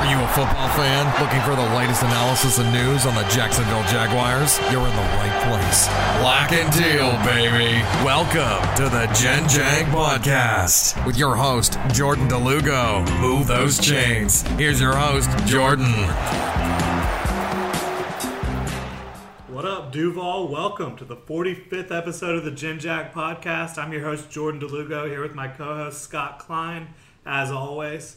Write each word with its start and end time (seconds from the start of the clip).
Are 0.00 0.06
you 0.06 0.18
a 0.18 0.28
football 0.28 0.68
fan 0.70 1.04
looking 1.20 1.42
for 1.42 1.54
the 1.54 1.76
latest 1.76 2.02
analysis 2.02 2.58
and 2.58 2.72
news 2.72 3.04
on 3.04 3.14
the 3.14 3.22
Jacksonville 3.24 3.82
Jaguars? 3.82 4.58
You're 4.72 4.88
in 4.88 4.96
the 4.96 5.02
right 5.02 5.42
place. 5.46 5.88
Black 6.22 6.52
and 6.52 6.72
teal, 6.72 7.12
baby. 7.22 7.82
Welcome 8.02 8.66
to 8.76 8.88
the 8.88 9.12
Gen 9.12 9.46
Jag 9.46 9.84
Podcast 9.88 11.04
with 11.04 11.18
your 11.18 11.36
host, 11.36 11.78
Jordan 11.92 12.28
DeLugo. 12.28 13.20
Move 13.20 13.46
those 13.46 13.78
chains. 13.78 14.40
Here's 14.52 14.80
your 14.80 14.96
host, 14.96 15.28
Jordan. 15.46 15.92
What 19.52 19.66
up, 19.66 19.92
Duval? 19.92 20.48
Welcome 20.48 20.96
to 20.96 21.04
the 21.04 21.16
45th 21.16 21.90
episode 21.90 22.36
of 22.36 22.44
the 22.46 22.52
Gen 22.52 22.78
Jag 22.78 23.12
Podcast. 23.12 23.76
I'm 23.76 23.92
your 23.92 24.04
host, 24.04 24.30
Jordan 24.30 24.62
DeLugo, 24.62 25.06
here 25.06 25.20
with 25.20 25.34
my 25.34 25.48
co 25.48 25.74
host, 25.74 26.00
Scott 26.00 26.38
Klein. 26.38 26.94
As 27.26 27.50
always, 27.50 28.16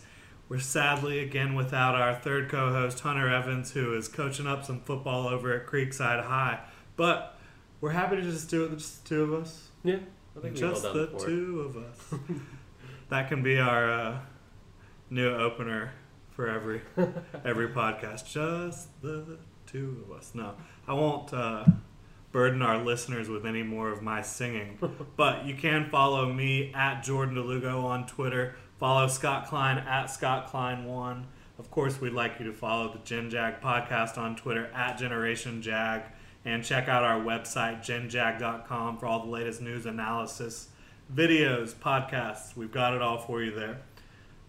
we're 0.53 0.59
sadly 0.59 1.17
again 1.17 1.55
without 1.55 1.95
our 1.95 2.13
third 2.13 2.47
co 2.47 2.71
host, 2.71 2.99
Hunter 2.99 3.27
Evans, 3.27 3.71
who 3.71 3.95
is 3.95 4.07
coaching 4.07 4.45
up 4.45 4.63
some 4.63 4.81
football 4.81 5.27
over 5.27 5.51
at 5.51 5.65
Creekside 5.65 6.23
High. 6.23 6.59
But 6.95 7.39
we're 7.81 7.89
happy 7.89 8.17
to 8.17 8.21
just 8.21 8.51
do 8.51 8.63
it, 8.63 8.69
with 8.69 8.77
just 8.77 9.03
the 9.03 9.09
two 9.09 9.23
of 9.23 9.41
us. 9.41 9.69
Yeah, 9.83 9.97
I 10.37 10.41
think 10.41 10.55
Just 10.55 10.83
the 10.83 11.07
down 11.07 11.19
two 11.19 11.61
of 11.61 11.77
us. 11.77 12.19
that 13.09 13.29
can 13.29 13.41
be 13.41 13.57
our 13.57 13.91
uh, 13.91 14.19
new 15.09 15.27
opener 15.27 15.91
for 16.29 16.47
every 16.47 16.81
every 17.43 17.69
podcast. 17.69 18.31
Just 18.31 19.01
the 19.01 19.39
two 19.65 20.05
of 20.05 20.15
us. 20.15 20.35
No, 20.35 20.53
I 20.87 20.93
won't 20.93 21.33
uh, 21.33 21.65
burden 22.31 22.61
our 22.61 22.77
listeners 22.77 23.27
with 23.27 23.47
any 23.47 23.63
more 23.63 23.89
of 23.89 24.03
my 24.03 24.21
singing. 24.21 24.77
but 25.17 25.47
you 25.47 25.55
can 25.55 25.89
follow 25.89 26.31
me 26.31 26.71
at 26.75 27.01
Jordan 27.01 27.33
DeLugo 27.33 27.83
on 27.83 28.05
Twitter. 28.05 28.55
Follow 28.79 29.07
Scott 29.07 29.47
Klein 29.47 29.77
at 29.77 30.07
Scott 30.07 30.47
Klein 30.47 30.85
One. 30.85 31.27
Of 31.59 31.69
course, 31.69 32.01
we'd 32.01 32.13
like 32.13 32.39
you 32.39 32.45
to 32.45 32.53
follow 32.53 32.91
the 32.91 32.99
Gen 32.99 33.29
Jag 33.29 33.61
podcast 33.61 34.17
on 34.17 34.35
Twitter 34.35 34.65
at 34.73 34.97
Generation 34.97 35.61
Jag 35.61 36.03
and 36.45 36.63
check 36.63 36.87
out 36.87 37.03
our 37.03 37.19
website 37.19 37.79
genjag.com 37.79 38.97
for 38.97 39.05
all 39.05 39.23
the 39.23 39.31
latest 39.31 39.61
news, 39.61 39.85
analysis, 39.85 40.69
videos, 41.13 41.73
podcasts. 41.73 42.55
We've 42.55 42.71
got 42.71 42.93
it 42.93 43.01
all 43.01 43.17
for 43.17 43.41
you 43.41 43.53
there. 43.53 43.77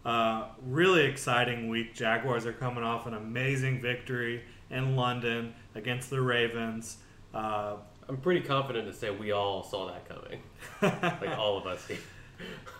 Uh, 0.04 0.48
really 0.66 1.04
exciting 1.04 1.68
week. 1.68 1.94
Jaguars 1.94 2.46
are 2.46 2.52
coming 2.52 2.84
off 2.84 3.06
an 3.06 3.14
amazing 3.14 3.80
victory 3.80 4.42
in 4.70 4.96
London 4.96 5.54
against 5.74 6.10
the 6.10 6.20
Ravens. 6.20 6.98
Uh, 7.32 7.76
I'm 8.08 8.18
pretty 8.18 8.40
confident 8.40 8.86
to 8.86 8.92
say 8.92 9.10
we 9.10 9.32
all 9.32 9.62
saw 9.62 9.90
that 9.90 10.08
coming. 10.08 10.42
like 11.20 11.38
all 11.38 11.56
of 11.56 11.66
us. 11.66 11.88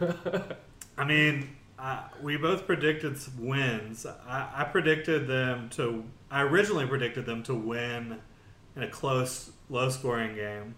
I 0.97 1.05
mean, 1.05 1.57
we 2.23 2.37
both 2.37 2.67
predicted 2.67 3.19
wins. 3.39 4.07
I, 4.07 4.49
I 4.57 4.65
predicted 4.65 5.27
them 5.27 5.69
to. 5.71 6.05
I 6.31 6.43
originally 6.43 6.87
predicted 6.87 7.27
them 7.27 7.43
to 7.45 7.55
win 7.55 8.19
in 8.77 8.83
a 8.83 8.89
close, 8.89 9.53
low-scoring 9.69 10.35
game. 10.35 10.75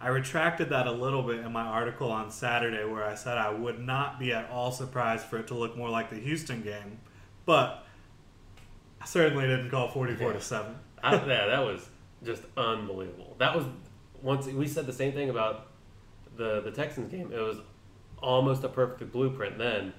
I 0.00 0.08
retracted 0.08 0.68
that 0.70 0.86
a 0.86 0.92
little 0.92 1.22
bit 1.22 1.38
in 1.38 1.52
my 1.52 1.64
article 1.64 2.10
on 2.10 2.30
Saturday, 2.30 2.84
where 2.84 3.04
I 3.04 3.14
said 3.14 3.38
I 3.38 3.50
would 3.50 3.80
not 3.80 4.18
be 4.18 4.32
at 4.32 4.50
all 4.50 4.70
surprised 4.72 5.26
for 5.26 5.38
it 5.38 5.46
to 5.48 5.54
look 5.54 5.76
more 5.76 5.88
like 5.88 6.10
the 6.10 6.16
Houston 6.16 6.62
game, 6.62 6.98
but 7.46 7.86
I 9.00 9.06
certainly 9.06 9.46
didn't 9.46 9.70
call 9.70 9.88
forty-four 9.88 10.32
to 10.32 10.40
seven. 10.40 10.74
I, 11.02 11.14
yeah, 11.14 11.46
that 11.46 11.60
was 11.60 11.88
just 12.24 12.42
unbelievable. 12.56 13.36
That 13.38 13.54
was 13.54 13.64
once 14.22 14.46
we 14.46 14.66
said 14.66 14.86
the 14.86 14.92
same 14.92 15.12
thing 15.12 15.30
about 15.30 15.68
the 16.36 16.60
the 16.60 16.70
Texans 16.70 17.10
game. 17.10 17.32
It 17.32 17.40
was 17.40 17.58
almost 18.22 18.64
a 18.64 18.68
perfect 18.68 19.12
blueprint. 19.12 19.58
Then, 19.58 19.92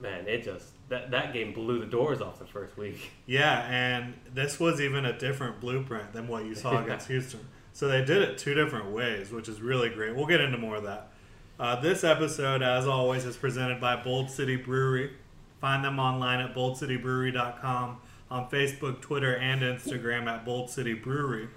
man, 0.00 0.26
it 0.26 0.42
just 0.42 0.66
that 0.88 1.10
that 1.10 1.32
game 1.32 1.52
blew 1.52 1.78
the 1.78 1.86
doors 1.86 2.20
off 2.20 2.38
the 2.38 2.46
first 2.46 2.76
week. 2.76 3.10
Yeah, 3.26 3.64
and 3.70 4.14
this 4.34 4.58
was 4.58 4.80
even 4.80 5.04
a 5.04 5.16
different 5.16 5.60
blueprint 5.60 6.12
than 6.12 6.26
what 6.26 6.44
you 6.44 6.54
saw 6.56 6.82
against 6.82 7.06
Houston. 7.08 7.46
So 7.72 7.86
they 7.86 8.04
did 8.04 8.22
it 8.22 8.38
two 8.38 8.54
different 8.54 8.90
ways, 8.90 9.30
which 9.30 9.48
is 9.48 9.60
really 9.60 9.88
great. 9.88 10.16
We'll 10.16 10.26
get 10.26 10.40
into 10.40 10.58
more 10.58 10.76
of 10.76 10.82
that. 10.82 11.12
Uh, 11.60 11.78
this 11.80 12.02
episode, 12.02 12.62
as 12.62 12.86
always, 12.88 13.24
is 13.24 13.36
presented 13.36 13.80
by 13.80 13.94
Bold 13.94 14.30
City 14.30 14.56
Brewery. 14.56 15.12
Find 15.60 15.84
them 15.84 15.98
online 16.00 16.40
at 16.40 16.54
boldcitybrewery.com, 16.54 17.98
on 18.30 18.48
Facebook, 18.48 19.00
Twitter, 19.00 19.36
and 19.36 19.60
Instagram 19.60 20.26
at 20.26 20.44
Bold 20.44 20.70
City 20.70 20.94
Brewery. 20.94 21.48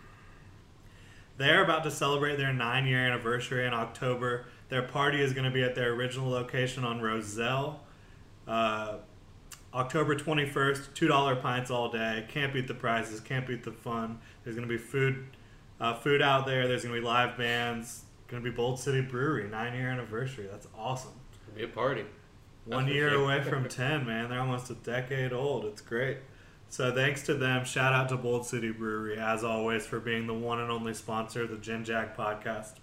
They're 1.38 1.64
about 1.64 1.84
to 1.86 1.92
celebrate 1.92 2.36
their 2.36 2.54
nine 2.54 2.86
year 2.86 3.00
anniversary 3.00 3.66
in 3.66 3.74
October. 3.74 4.46
Their 4.74 4.82
party 4.82 5.22
is 5.22 5.34
going 5.34 5.44
to 5.46 5.52
be 5.52 5.62
at 5.62 5.76
their 5.76 5.94
original 5.94 6.32
location 6.32 6.84
on 6.84 7.00
Rosselle. 7.00 7.82
Uh, 8.48 8.96
October 9.72 10.16
21st, 10.16 10.96
$2 10.96 11.42
pints 11.44 11.70
all 11.70 11.90
day. 11.90 12.26
Can't 12.28 12.52
beat 12.52 12.68
the 12.68 12.74
prizes, 12.74 13.20
can't 13.20 13.46
beat 13.46 13.64
the 13.64 13.72
fun. 13.72 14.18
There's 14.44 14.56
going 14.56 14.68
to 14.68 14.74
be 14.74 14.80
food 14.80 15.28
uh, 15.80 15.94
food 15.94 16.24
out 16.24 16.48
there. 16.48 16.68
There's 16.68 16.82
going 16.82 16.96
to 16.96 17.00
be 17.00 17.06
live 17.06 17.38
bands. 17.38 18.06
Going 18.28 18.44
to 18.44 18.50
be 18.50 18.56
Bold 18.56 18.80
City 18.80 19.02
Brewery, 19.02 19.48
nine 19.48 19.76
year 19.76 19.92
anniversary. 19.92 20.48
That's 20.50 20.66
awesome. 20.76 21.20
It'd 21.50 21.56
be 21.56 21.64
a 21.66 21.68
party. 21.68 22.06
One 22.66 22.88
year 22.88 23.12
sure. 23.12 23.26
away 23.26 23.44
from 23.44 23.70
10, 23.70 24.08
man. 24.08 24.32
They're 24.32 24.40
almost 24.40 24.72
a 24.72 24.76
decade 24.76 25.34
old. 25.34 25.66
It's 25.66 25.82
great. 25.82 26.18
So 26.70 26.92
thanks 26.92 27.22
to 27.28 27.36
them. 27.36 27.64
Shout 27.64 27.94
out 27.94 28.10
to 28.10 28.18
Bold 28.18 28.48
City 28.48 28.72
Brewery, 28.72 29.20
as 29.20 29.44
always, 29.44 29.86
for 29.86 30.00
being 30.00 30.26
the 30.26 30.34
one 30.34 30.60
and 30.60 30.72
only 30.72 30.96
sponsor 30.96 31.44
of 31.44 31.52
the 31.52 31.58
Gen 31.58 31.86
Jag 31.86 32.18
podcast. 32.18 32.80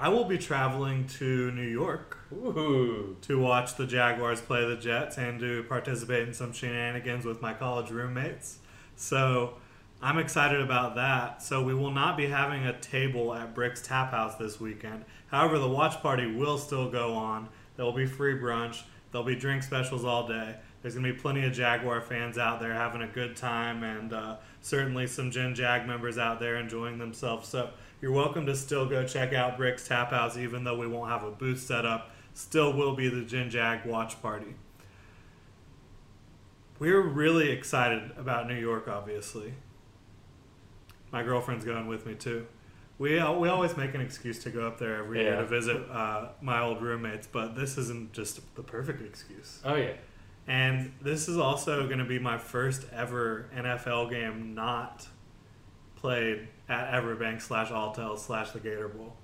I 0.00 0.10
will 0.10 0.24
be 0.24 0.38
traveling 0.38 1.08
to 1.18 1.50
New 1.50 1.66
York 1.66 2.18
Ooh, 2.32 3.16
to 3.22 3.40
watch 3.40 3.74
the 3.74 3.84
Jaguars 3.84 4.40
play 4.40 4.64
the 4.64 4.76
Jets 4.76 5.18
and 5.18 5.40
to 5.40 5.64
participate 5.64 6.28
in 6.28 6.32
some 6.32 6.52
shenanigans 6.52 7.24
with 7.24 7.42
my 7.42 7.52
college 7.52 7.90
roommates. 7.90 8.58
So 8.94 9.54
I'm 10.00 10.18
excited 10.18 10.60
about 10.60 10.94
that. 10.94 11.42
So 11.42 11.64
we 11.64 11.74
will 11.74 11.90
not 11.90 12.16
be 12.16 12.26
having 12.26 12.64
a 12.64 12.78
table 12.78 13.34
at 13.34 13.56
Brick's 13.56 13.82
Tap 13.82 14.12
House 14.12 14.36
this 14.36 14.60
weekend. 14.60 15.04
However, 15.32 15.58
the 15.58 15.68
watch 15.68 16.00
party 16.00 16.32
will 16.32 16.58
still 16.58 16.88
go 16.88 17.14
on. 17.14 17.48
There 17.74 17.84
will 17.84 17.92
be 17.92 18.06
free 18.06 18.34
brunch. 18.34 18.82
There'll 19.10 19.26
be 19.26 19.34
drink 19.34 19.64
specials 19.64 20.04
all 20.04 20.28
day. 20.28 20.54
There's 20.80 20.94
going 20.94 21.06
to 21.06 21.12
be 21.12 21.18
plenty 21.18 21.44
of 21.44 21.52
Jaguar 21.52 22.00
fans 22.02 22.38
out 22.38 22.60
there 22.60 22.72
having 22.72 23.02
a 23.02 23.08
good 23.08 23.34
time, 23.36 23.82
and 23.82 24.12
uh, 24.12 24.36
certainly 24.60 25.08
some 25.08 25.32
Gen 25.32 25.56
Jag 25.56 25.88
members 25.88 26.18
out 26.18 26.38
there 26.38 26.56
enjoying 26.56 26.98
themselves. 26.98 27.48
So 27.48 27.70
you're 28.00 28.12
welcome 28.12 28.46
to 28.46 28.54
still 28.54 28.86
go 28.86 29.04
check 29.04 29.32
out 29.32 29.56
Brick's 29.56 29.86
Tap 29.88 30.10
House, 30.10 30.36
even 30.36 30.64
though 30.64 30.76
we 30.78 30.86
won't 30.86 31.10
have 31.10 31.24
a 31.24 31.30
booth 31.30 31.60
set 31.60 31.84
up. 31.84 32.10
Still 32.34 32.72
will 32.72 32.94
be 32.94 33.08
the 33.08 33.22
Gen 33.22 33.50
Jag 33.50 33.84
watch 33.84 34.20
party. 34.22 34.54
we're 36.78 37.00
really 37.02 37.50
excited 37.50 38.12
about 38.16 38.46
New 38.46 38.54
York. 38.54 38.86
Obviously, 38.86 39.54
my 41.10 41.22
girlfriend's 41.22 41.64
going 41.64 41.88
with 41.88 42.06
me 42.06 42.14
too. 42.14 42.46
We 42.98 43.14
we 43.14 43.48
always 43.48 43.76
make 43.76 43.94
an 43.94 44.00
excuse 44.00 44.38
to 44.44 44.50
go 44.50 44.66
up 44.66 44.78
there 44.78 44.96
every 44.98 45.20
year 45.20 45.36
to 45.36 45.46
visit 45.46 45.88
uh, 45.90 46.28
my 46.40 46.60
old 46.60 46.80
roommates, 46.82 47.26
but 47.26 47.56
this 47.56 47.78
isn't 47.78 48.12
just 48.12 48.40
the 48.54 48.62
perfect 48.62 49.02
excuse. 49.02 49.60
Oh 49.64 49.74
yeah. 49.74 49.94
And 50.46 50.92
this 51.02 51.28
is 51.28 51.36
also 51.36 51.86
going 51.86 51.98
to 51.98 52.04
be 52.06 52.18
my 52.18 52.38
first 52.38 52.86
ever 52.92 53.50
NFL 53.54 54.10
game 54.10 54.54
not 54.54 55.06
played 55.96 56.48
at 56.68 56.92
Everbank 56.92 57.40
slash 57.40 57.68
Alltel 57.70 58.18
slash 58.18 58.50
the 58.50 58.60
Gator 58.60 58.88
Bowl. 58.88 59.14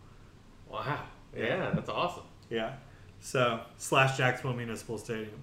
Wow. 0.70 1.00
Yeah, 1.36 1.70
that's 1.74 1.88
awesome. 1.88 2.24
Yeah. 2.50 2.74
So 3.20 3.60
slash 3.76 4.16
Jacksonville 4.16 4.56
Municipal 4.56 4.98
Stadium. 4.98 5.40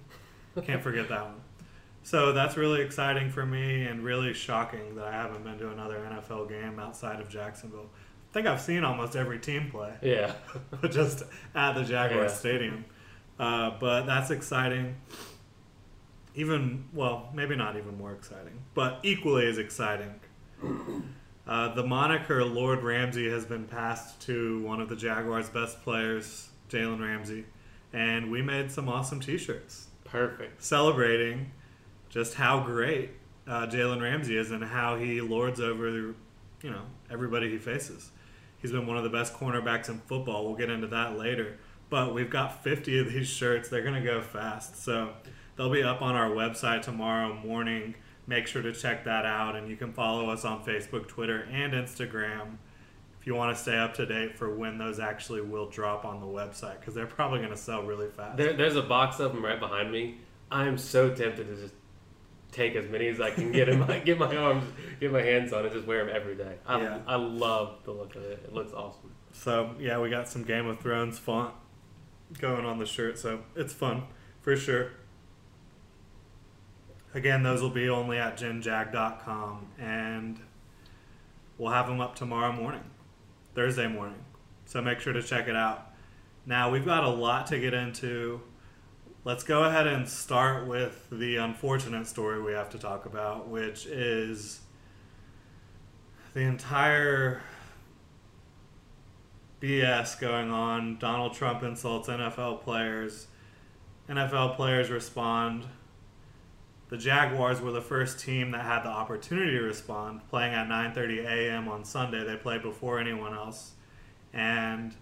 Can't 0.64 0.82
forget 0.82 1.08
that 1.08 1.24
one. 1.24 1.40
So 2.04 2.32
that's 2.32 2.56
really 2.56 2.80
exciting 2.82 3.30
for 3.30 3.46
me 3.46 3.84
and 3.84 4.02
really 4.02 4.32
shocking 4.34 4.96
that 4.96 5.04
I 5.06 5.12
haven't 5.12 5.44
been 5.44 5.58
to 5.58 5.70
another 5.70 5.98
NFL 5.98 6.48
game 6.48 6.78
outside 6.78 7.20
of 7.20 7.28
Jacksonville. 7.28 7.88
I 8.30 8.32
think 8.32 8.46
I've 8.46 8.60
seen 8.60 8.82
almost 8.82 9.14
every 9.14 9.38
team 9.38 9.70
play, 9.70 9.92
Yeah. 10.02 10.32
just 10.90 11.22
at 11.54 11.74
the 11.74 11.84
Jaguars 11.84 12.32
Yeah. 12.32 12.36
Stadium. 12.36 12.84
Uh, 13.38 13.72
but 13.78 14.02
that's 14.06 14.30
exciting. 14.30 14.96
Even 16.34 16.84
well, 16.94 17.28
maybe 17.34 17.54
not 17.56 17.76
even 17.76 17.96
more 17.98 18.12
exciting, 18.12 18.58
but 18.74 18.98
equally 19.02 19.46
as 19.46 19.58
exciting. 19.58 20.14
Uh, 21.46 21.74
the 21.74 21.82
moniker 21.82 22.44
Lord 22.44 22.82
Ramsey 22.82 23.28
has 23.30 23.44
been 23.44 23.64
passed 23.64 24.20
to 24.22 24.62
one 24.62 24.80
of 24.80 24.88
the 24.88 24.96
Jaguars' 24.96 25.48
best 25.48 25.82
players, 25.82 26.50
Jalen 26.70 27.00
Ramsey, 27.00 27.44
and 27.92 28.30
we 28.30 28.42
made 28.42 28.70
some 28.70 28.88
awesome 28.88 29.20
T-shirts 29.20 29.88
Perfect. 30.04 30.62
celebrating 30.62 31.50
just 32.08 32.34
how 32.34 32.60
great 32.60 33.10
uh, 33.46 33.66
Jalen 33.66 34.00
Ramsey 34.00 34.36
is 34.36 34.50
and 34.50 34.62
how 34.62 34.96
he 34.96 35.20
lords 35.20 35.60
over, 35.60 35.88
you 35.90 36.14
know, 36.62 36.82
everybody 37.10 37.50
he 37.50 37.58
faces. 37.58 38.10
He's 38.58 38.70
been 38.70 38.86
one 38.86 38.96
of 38.96 39.02
the 39.02 39.10
best 39.10 39.34
cornerbacks 39.34 39.88
in 39.88 39.98
football. 39.98 40.44
We'll 40.46 40.54
get 40.54 40.70
into 40.70 40.86
that 40.88 41.18
later. 41.18 41.58
But 41.90 42.14
we've 42.14 42.30
got 42.30 42.62
50 42.62 43.00
of 43.00 43.12
these 43.12 43.28
shirts. 43.28 43.68
They're 43.68 43.82
going 43.82 44.00
to 44.00 44.08
go 44.08 44.20
fast. 44.22 44.82
So 44.82 45.14
they'll 45.56 45.72
be 45.72 45.82
up 45.82 46.00
on 46.00 46.14
our 46.14 46.30
website 46.30 46.82
tomorrow 46.82 47.34
morning. 47.34 47.96
Make 48.26 48.46
sure 48.46 48.62
to 48.62 48.72
check 48.72 49.04
that 49.04 49.24
out. 49.26 49.56
And 49.56 49.68
you 49.68 49.76
can 49.76 49.92
follow 49.92 50.30
us 50.30 50.44
on 50.44 50.64
Facebook, 50.64 51.08
Twitter, 51.08 51.46
and 51.50 51.72
Instagram 51.72 52.56
if 53.22 53.26
you 53.28 53.36
want 53.36 53.56
to 53.56 53.62
stay 53.62 53.78
up 53.78 53.94
to 53.94 54.04
date 54.04 54.36
for 54.36 54.52
when 54.52 54.78
those 54.78 54.98
actually 54.98 55.40
will 55.40 55.68
drop 55.68 56.04
on 56.04 56.20
the 56.20 56.26
website 56.26 56.80
because 56.80 56.92
they're 56.92 57.06
probably 57.06 57.38
going 57.38 57.52
to 57.52 57.56
sell 57.56 57.84
really 57.84 58.08
fast. 58.08 58.36
There, 58.36 58.52
there's 58.52 58.74
a 58.74 58.82
box 58.82 59.20
of 59.20 59.32
them 59.32 59.44
right 59.44 59.60
behind 59.60 59.92
me. 59.92 60.16
I'm 60.50 60.76
so 60.76 61.08
tempted 61.08 61.46
to 61.46 61.54
just 61.54 61.74
take 62.50 62.74
as 62.74 62.88
many 62.90 63.06
as 63.06 63.20
I 63.20 63.30
can 63.30 63.52
get 63.52 63.68
in 63.68 63.78
my 63.78 64.00
get 64.00 64.18
my 64.18 64.36
arms, 64.36 64.64
get 64.98 65.12
my 65.12 65.22
hands 65.22 65.52
on, 65.52 65.64
and 65.64 65.72
just 65.72 65.86
wear 65.86 66.04
them 66.04 66.14
every 66.14 66.34
day. 66.34 66.56
I, 66.66 66.80
Yeah. 66.80 66.98
I 67.06 67.14
love 67.14 67.78
the 67.84 67.92
look 67.92 68.16
of 68.16 68.24
it. 68.24 68.42
It 68.44 68.52
looks 68.52 68.72
awesome. 68.72 69.12
So 69.32 69.74
yeah, 69.78 70.00
we 70.00 70.10
got 70.10 70.28
some 70.28 70.42
Game 70.42 70.66
of 70.66 70.80
Thrones 70.80 71.18
font 71.20 71.54
going 72.40 72.66
on 72.66 72.78
the 72.78 72.86
shirt, 72.86 73.18
so 73.20 73.42
it's 73.54 73.72
fun 73.72 74.02
for 74.40 74.56
sure. 74.56 74.90
Again, 77.14 77.42
those 77.42 77.60
will 77.60 77.70
be 77.70 77.88
only 77.88 78.18
at 78.18 78.38
genjag.com, 78.38 79.66
and 79.78 80.40
we'll 81.58 81.72
have 81.72 81.86
them 81.86 82.00
up 82.00 82.16
tomorrow 82.16 82.52
morning, 82.52 82.84
Thursday 83.54 83.86
morning. 83.86 84.24
So 84.64 84.80
make 84.80 85.00
sure 85.00 85.12
to 85.12 85.22
check 85.22 85.46
it 85.46 85.56
out. 85.56 85.92
Now 86.46 86.70
we've 86.70 86.86
got 86.86 87.04
a 87.04 87.10
lot 87.10 87.46
to 87.48 87.58
get 87.58 87.74
into. 87.74 88.40
Let's 89.24 89.44
go 89.44 89.64
ahead 89.64 89.86
and 89.86 90.08
start 90.08 90.66
with 90.66 91.06
the 91.12 91.36
unfortunate 91.36 92.06
story 92.06 92.42
we 92.42 92.52
have 92.52 92.70
to 92.70 92.78
talk 92.78 93.04
about, 93.04 93.48
which 93.48 93.86
is 93.86 94.60
the 96.34 96.40
entire 96.40 97.42
BS 99.60 100.18
going 100.18 100.50
on. 100.50 100.98
Donald 100.98 101.34
Trump 101.34 101.62
insults 101.62 102.08
NFL 102.08 102.62
players. 102.62 103.28
NFL 104.08 104.56
players 104.56 104.90
respond. 104.90 105.66
The 106.92 106.98
Jaguars 106.98 107.58
were 107.62 107.70
the 107.72 107.80
first 107.80 108.20
team 108.20 108.50
that 108.50 108.66
had 108.66 108.82
the 108.82 108.90
opportunity 108.90 109.52
to 109.52 109.62
respond, 109.62 110.28
playing 110.28 110.52
at 110.52 110.68
9:30 110.68 111.24
a.m. 111.24 111.66
on 111.66 111.86
Sunday. 111.86 112.22
They 112.22 112.36
played 112.36 112.60
before 112.60 112.98
anyone 113.00 113.32
else, 113.32 113.72
and 114.34 114.94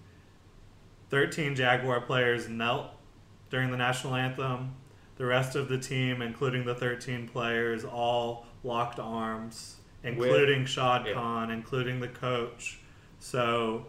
13 1.09 1.57
Jaguar 1.57 2.01
players 2.03 2.49
knelt 2.49 2.93
during 3.51 3.73
the 3.73 3.77
national 3.77 4.15
anthem. 4.15 4.77
The 5.17 5.25
rest 5.25 5.57
of 5.57 5.69
the 5.69 5.79
team, 5.79 6.23
including 6.23 6.65
the 6.65 6.77
13 6.77 7.27
players, 7.27 7.85
all 7.85 8.47
locked 8.63 9.01
arms, 9.01 9.81
including 10.05 10.67
Shad 10.67 11.07
yeah. 11.07 11.15
Khan, 11.15 11.51
including 11.51 11.99
the 11.99 12.07
coach. 12.07 12.79
So 13.19 13.87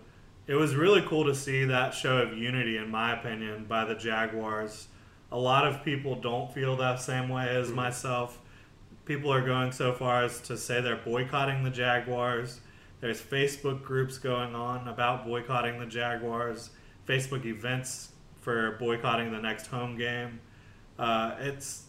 it 0.48 0.56
was 0.56 0.74
really 0.74 1.04
cool 1.04 1.26
to 1.26 1.36
see 1.36 1.66
that 1.66 1.94
show 1.94 2.18
of 2.18 2.36
unity, 2.36 2.78
in 2.78 2.90
my 2.90 3.14
opinion, 3.14 3.66
by 3.66 3.86
the 3.86 3.94
Jaguars. 3.94 4.88
A 5.32 5.38
lot 5.38 5.66
of 5.66 5.84
people 5.84 6.16
don't 6.16 6.54
feel 6.54 6.76
that 6.78 7.00
same 7.00 7.30
way 7.30 7.48
as 7.50 7.72
myself. 7.72 8.40
People 9.06 9.32
are 9.32 9.42
going 9.42 9.72
so 9.72 9.94
far 9.94 10.24
as 10.24 10.42
to 10.42 10.58
say 10.58 10.82
they're 10.82 10.96
boycotting 10.98 11.64
the 11.64 11.70
Jaguars. 11.70 12.62
There's 13.00 13.22
Facebook 13.22 13.84
groups 13.84 14.18
going 14.18 14.54
on 14.54 14.88
about 14.88 15.26
boycotting 15.26 15.80
the 15.80 15.86
Jaguars, 15.86 16.70
Facebook 17.08 17.46
events 17.46 18.12
for 18.42 18.78
boycotting 18.80 19.32
the 19.32 19.40
next 19.40 19.68
home 19.68 19.98
game. 19.98 20.40
Uh, 21.00 21.36
it's 21.40 21.86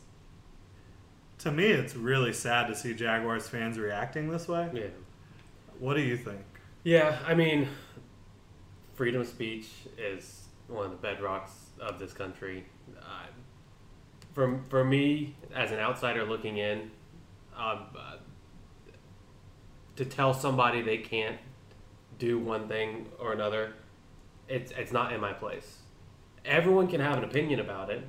to 1.43 1.51
me, 1.51 1.67
it's 1.67 1.97
really 1.97 2.33
sad 2.33 2.69
to 2.69 2.75
see 2.75 2.95
Jaguars 2.95 3.49
fans 3.49 3.77
reacting 3.77 4.31
this 4.31 4.47
way. 4.47 4.71
Yeah. 4.73 4.87
What 5.81 5.95
do 5.95 6.01
you 6.01 6.17
think? 6.17 6.41
Yeah, 6.85 7.19
I 7.27 7.35
mean, 7.35 7.69
freedom 8.95 9.21
of 9.23 9.27
speech 9.27 9.69
is 9.99 10.45
one 10.69 10.87
of 10.87 10.93
the 10.93 11.07
bedrocks 11.07 11.51
of 11.81 11.99
this 11.99 12.13
country. 12.13 12.65
Uh, 12.97 13.27
for, 14.35 14.61
for 14.69 14.85
me, 14.85 15.37
as 15.55 15.73
an 15.73 15.79
outsider 15.79 16.25
looking 16.25 16.59
in, 16.59 16.91
um, 17.57 17.87
uh, 17.97 18.17
to 19.97 20.05
tell 20.05 20.33
somebody 20.33 20.83
they 20.83 20.99
can't 20.99 21.39
do 22.19 22.39
one 22.39 22.69
thing 22.69 23.07
or 23.19 23.33
another, 23.33 23.75
it's 24.49 24.73
it's 24.73 24.93
not 24.93 25.13
in 25.13 25.21
my 25.21 25.33
place. 25.33 25.79
Everyone 26.45 26.89
can 26.89 27.01
have 27.01 27.19
an 27.19 27.25
opinion 27.25 27.61
about 27.61 27.91
it. 27.91 28.05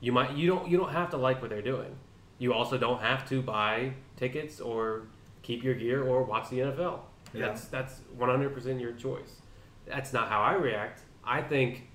You 0.00 0.12
might 0.12 0.36
you 0.36 0.46
don't 0.46 0.68
you 0.68 0.76
don't 0.76 0.92
have 0.92 1.10
to 1.10 1.16
like 1.16 1.40
what 1.40 1.50
they're 1.50 1.62
doing. 1.62 1.96
You 2.38 2.52
also 2.52 2.78
don't 2.78 3.00
have 3.00 3.28
to 3.28 3.42
buy 3.42 3.92
tickets 4.16 4.60
or 4.60 5.02
keep 5.42 5.62
your 5.62 5.74
gear 5.74 6.02
or 6.02 6.22
watch 6.22 6.50
the 6.50 6.58
NFL. 6.58 7.00
Yeah. 7.32 7.46
That's 7.46 7.66
that's 7.66 8.00
one 8.16 8.28
hundred 8.28 8.54
percent 8.54 8.80
your 8.80 8.92
choice. 8.92 9.40
That's 9.86 10.12
not 10.12 10.28
how 10.28 10.40
I 10.42 10.54
react. 10.54 11.02
I 11.24 11.42
think 11.42 11.88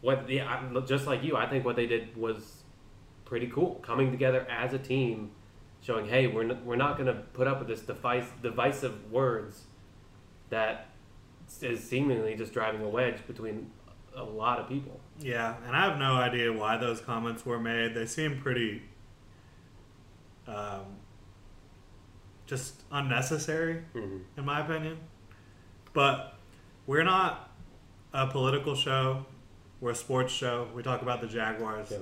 what 0.00 0.26
the 0.26 0.42
I- 0.42 0.68
just 0.86 1.06
like 1.06 1.22
you, 1.22 1.36
I 1.36 1.46
think 1.46 1.64
what 1.64 1.76
they 1.76 1.86
did 1.86 2.16
was 2.16 2.63
pretty 3.24 3.46
cool. 3.48 3.76
Coming 3.76 4.10
together 4.10 4.46
as 4.50 4.72
a 4.72 4.78
team, 4.78 5.30
showing 5.80 6.06
hey, 6.08 6.26
we're 6.26 6.44
not, 6.44 6.64
we're 6.64 6.76
not 6.76 6.96
going 6.96 7.06
to 7.06 7.20
put 7.32 7.46
up 7.46 7.58
with 7.58 7.68
this 7.68 7.80
device, 7.80 8.26
divisive 8.42 9.10
words 9.10 9.62
that 10.50 10.88
is 11.60 11.82
seemingly 11.82 12.34
just 12.34 12.52
driving 12.52 12.82
a 12.82 12.88
wedge 12.88 13.26
between 13.26 13.70
a 14.16 14.22
lot 14.22 14.58
of 14.60 14.68
people. 14.68 15.00
Yeah, 15.18 15.56
and 15.66 15.74
I 15.76 15.88
have 15.88 15.98
no 15.98 16.14
idea 16.14 16.52
why 16.52 16.76
those 16.76 17.00
comments 17.00 17.44
were 17.44 17.58
made. 17.58 17.94
They 17.94 18.06
seem 18.06 18.40
pretty 18.40 18.82
um, 20.46 20.84
just 22.46 22.82
unnecessary, 22.92 23.82
Mhm. 23.94 24.20
in 24.36 24.44
my 24.44 24.60
opinion. 24.60 24.98
But 25.94 26.34
we're 26.86 27.02
not 27.04 27.50
a 28.12 28.26
political 28.26 28.74
show, 28.74 29.24
we're 29.80 29.92
a 29.92 29.94
sports 29.94 30.32
show. 30.32 30.68
We 30.74 30.82
talk 30.82 31.00
about 31.02 31.20
the 31.22 31.26
Jaguars. 31.26 31.90
Yeah. 31.90 31.98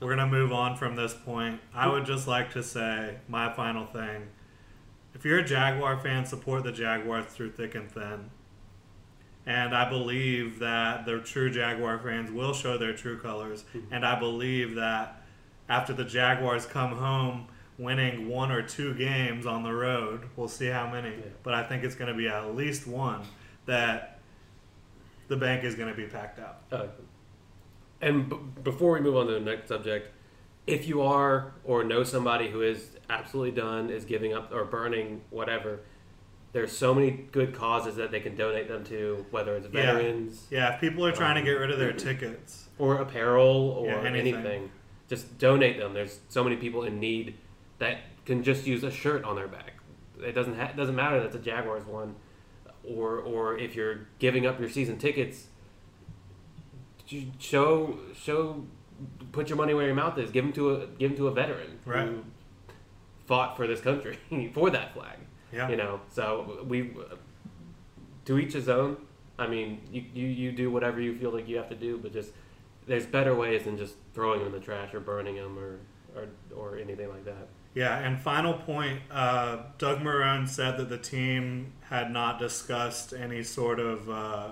We're 0.00 0.16
going 0.16 0.30
to 0.30 0.34
move 0.34 0.50
on 0.50 0.76
from 0.76 0.96
this 0.96 1.12
point. 1.12 1.60
I 1.74 1.86
would 1.86 2.06
just 2.06 2.26
like 2.26 2.52
to 2.52 2.62
say 2.62 3.16
my 3.28 3.52
final 3.52 3.84
thing. 3.84 4.28
If 5.14 5.26
you're 5.26 5.40
a 5.40 5.44
Jaguar 5.44 6.00
fan, 6.00 6.24
support 6.24 6.64
the 6.64 6.72
Jaguars 6.72 7.26
through 7.26 7.52
thick 7.52 7.74
and 7.74 7.90
thin. 7.90 8.30
And 9.44 9.74
I 9.74 9.88
believe 9.88 10.58
that 10.60 11.04
the 11.04 11.18
true 11.20 11.50
Jaguar 11.50 11.98
fans 11.98 12.30
will 12.30 12.54
show 12.54 12.78
their 12.78 12.94
true 12.94 13.18
colors. 13.18 13.64
And 13.90 14.06
I 14.06 14.18
believe 14.18 14.76
that 14.76 15.22
after 15.68 15.92
the 15.92 16.04
Jaguars 16.04 16.64
come 16.64 16.96
home 16.96 17.48
winning 17.78 18.28
one 18.28 18.50
or 18.50 18.62
two 18.62 18.94
games 18.94 19.46
on 19.46 19.62
the 19.62 19.72
road, 19.72 20.28
we'll 20.36 20.48
see 20.48 20.66
how 20.66 20.90
many. 20.90 21.10
Yeah. 21.10 21.24
But 21.42 21.54
I 21.54 21.62
think 21.62 21.84
it's 21.84 21.94
going 21.94 22.10
to 22.10 22.16
be 22.16 22.28
at 22.28 22.54
least 22.54 22.86
one 22.86 23.22
that 23.66 24.18
the 25.28 25.36
bank 25.36 25.64
is 25.64 25.74
going 25.74 25.90
to 25.90 25.96
be 25.96 26.06
packed 26.06 26.38
out. 26.38 26.58
Uh, 26.72 26.86
and 28.00 28.28
b- 28.28 28.36
before 28.62 28.92
we 28.92 29.00
move 29.00 29.16
on 29.16 29.26
to 29.26 29.32
the 29.34 29.40
next 29.40 29.68
subject, 29.68 30.12
if 30.66 30.86
you 30.86 31.02
are 31.02 31.52
or 31.64 31.84
know 31.84 32.04
somebody 32.04 32.48
who 32.50 32.62
is 32.62 32.96
absolutely 33.08 33.50
done, 33.52 33.90
is 33.90 34.04
giving 34.04 34.32
up 34.32 34.52
or 34.52 34.64
burning 34.64 35.22
whatever, 35.30 35.80
there's 36.52 36.76
so 36.76 36.94
many 36.94 37.10
good 37.10 37.54
causes 37.54 37.96
that 37.96 38.10
they 38.10 38.20
can 38.20 38.34
donate 38.36 38.68
them 38.68 38.82
to, 38.84 39.24
whether 39.30 39.54
it's 39.56 39.66
veterans 39.66 40.46
Yeah, 40.50 40.74
if 40.74 40.80
people 40.80 41.04
are 41.06 41.12
trying 41.12 41.36
to 41.36 41.42
get 41.42 41.52
rid 41.52 41.70
of 41.70 41.78
their 41.78 41.92
um, 41.92 41.96
tickets, 41.96 42.68
or 42.78 42.96
apparel 42.96 43.46
or 43.70 43.86
Yeah, 43.86 44.02
anything. 44.08 44.34
anything. 44.34 44.70
just 45.08 45.38
donate 45.38 45.78
them. 45.78 45.94
There's 45.94 46.20
so 46.28 46.42
many 46.44 46.56
people 46.56 46.82
in 46.84 46.98
need 46.98 47.34
that 47.78 47.98
can 48.26 48.42
just 48.42 48.66
use 48.66 48.82
a 48.84 48.90
shirt 48.90 49.24
on 49.24 49.36
their 49.36 49.48
back. 49.48 49.72
It 50.20 50.32
doesn't 50.32 50.56
ha- 50.58 50.72
doesn't 50.76 50.94
matter 50.96 51.18
that 51.20 51.26
it's 51.26 51.36
a 51.36 51.38
Jaguars 51.40 51.84
one, 51.86 52.14
or 52.84 53.18
or 53.18 53.56
if 53.58 53.74
you're 53.74 54.06
giving 54.18 54.44
up 54.46 54.60
your 54.60 54.68
season 54.68 54.98
tickets. 54.98 55.46
Show 57.38 57.98
show, 58.14 58.64
put 59.32 59.48
your 59.48 59.56
money 59.58 59.74
where 59.74 59.86
your 59.86 59.94
mouth 59.94 60.16
is. 60.18 60.30
Give 60.30 60.44
them 60.44 60.52
to 60.54 60.74
a 60.74 60.86
give 60.86 61.10
them 61.10 61.16
to 61.18 61.28
a 61.28 61.32
veteran 61.32 61.78
Right. 61.84 62.06
who 62.06 62.24
fought 63.26 63.56
for 63.56 63.66
this 63.66 63.80
country 63.80 64.18
for 64.54 64.70
that 64.70 64.94
flag. 64.94 65.18
Yeah. 65.52 65.68
You 65.68 65.76
know, 65.76 66.00
so 66.12 66.64
we 66.66 66.92
to 68.26 68.38
each 68.38 68.52
his 68.52 68.68
own. 68.68 68.96
I 69.38 69.46
mean, 69.46 69.80
you, 69.90 70.04
you, 70.12 70.26
you 70.26 70.52
do 70.52 70.70
whatever 70.70 71.00
you 71.00 71.16
feel 71.18 71.30
like 71.30 71.48
you 71.48 71.56
have 71.56 71.70
to 71.70 71.74
do, 71.74 71.96
but 71.96 72.12
just 72.12 72.30
there's 72.86 73.06
better 73.06 73.34
ways 73.34 73.64
than 73.64 73.78
just 73.78 73.94
throwing 74.14 74.40
them 74.40 74.48
in 74.48 74.52
the 74.52 74.60
trash 74.64 74.92
or 74.94 75.00
burning 75.00 75.36
them 75.36 75.58
or 75.58 75.78
or, 76.14 76.26
or 76.54 76.76
anything 76.78 77.08
like 77.08 77.24
that. 77.24 77.48
Yeah, 77.74 77.96
and 77.98 78.18
final 78.20 78.54
point, 78.54 79.00
uh, 79.12 79.58
Doug 79.78 80.00
Marrone 80.00 80.48
said 80.48 80.76
that 80.78 80.88
the 80.88 80.98
team 80.98 81.72
had 81.88 82.12
not 82.12 82.38
discussed 82.38 83.12
any 83.12 83.44
sort 83.44 83.78
of 83.78 84.10
uh, 84.10 84.48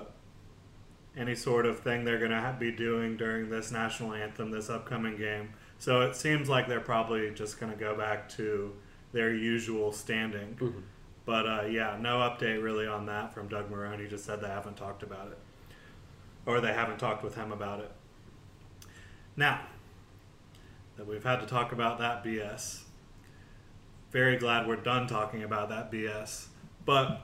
any 1.19 1.35
sort 1.35 1.67
of 1.67 1.81
thing 1.81 2.05
they're 2.05 2.19
going 2.19 2.31
to 2.31 2.57
be 2.59 2.73
doing 2.73 3.17
during 3.17 3.51
this 3.51 3.71
national 3.71 4.15
anthem, 4.15 4.51
this 4.51 4.71
upcoming 4.71 5.17
game. 5.17 5.51
So 5.79 6.01
it 6.03 6.17
seems 6.17 6.49
like 6.49 6.69
they're 6.69 6.81
probably 6.81 7.31
just 7.31 7.61
going 7.61 7.73
to 7.73 7.79
go 7.79 7.97
back 7.97 8.29
to 8.31 8.73
their 9.13 9.35
usual 9.35 9.93
standing. 9.93 10.57
But 11.27 11.47
uh, 11.47 11.65
yeah, 11.69 11.99
no 12.01 12.19
update 12.19 12.63
really 12.63 12.87
on 12.87 13.07
that 13.07 13.35
from 13.35 13.49
Doug 13.49 13.71
Marrone. 13.71 14.01
He 14.01 14.07
just 14.07 14.25
said 14.25 14.41
they 14.41 14.49
haven't 14.49 14.77
talked 14.77 15.03
about 15.03 15.29
it, 15.29 15.39
or 16.47 16.61
they 16.61 16.73
haven't 16.73 16.99
talked 16.99 17.23
with 17.23 17.35
him 17.35 17.53
about 17.53 17.81
it. 17.81 17.91
Now 19.37 19.61
that 20.97 21.07
we've 21.07 21.23
had 21.23 21.41
to 21.41 21.47
talk 21.47 21.73
about 21.73 21.99
that 21.99 22.25
BS 22.25 22.85
very 24.11 24.37
glad 24.37 24.67
we're 24.67 24.77
done 24.77 25.07
talking 25.07 25.43
about 25.43 25.69
that 25.69 25.93
BS. 25.93 26.47
But 26.85 27.21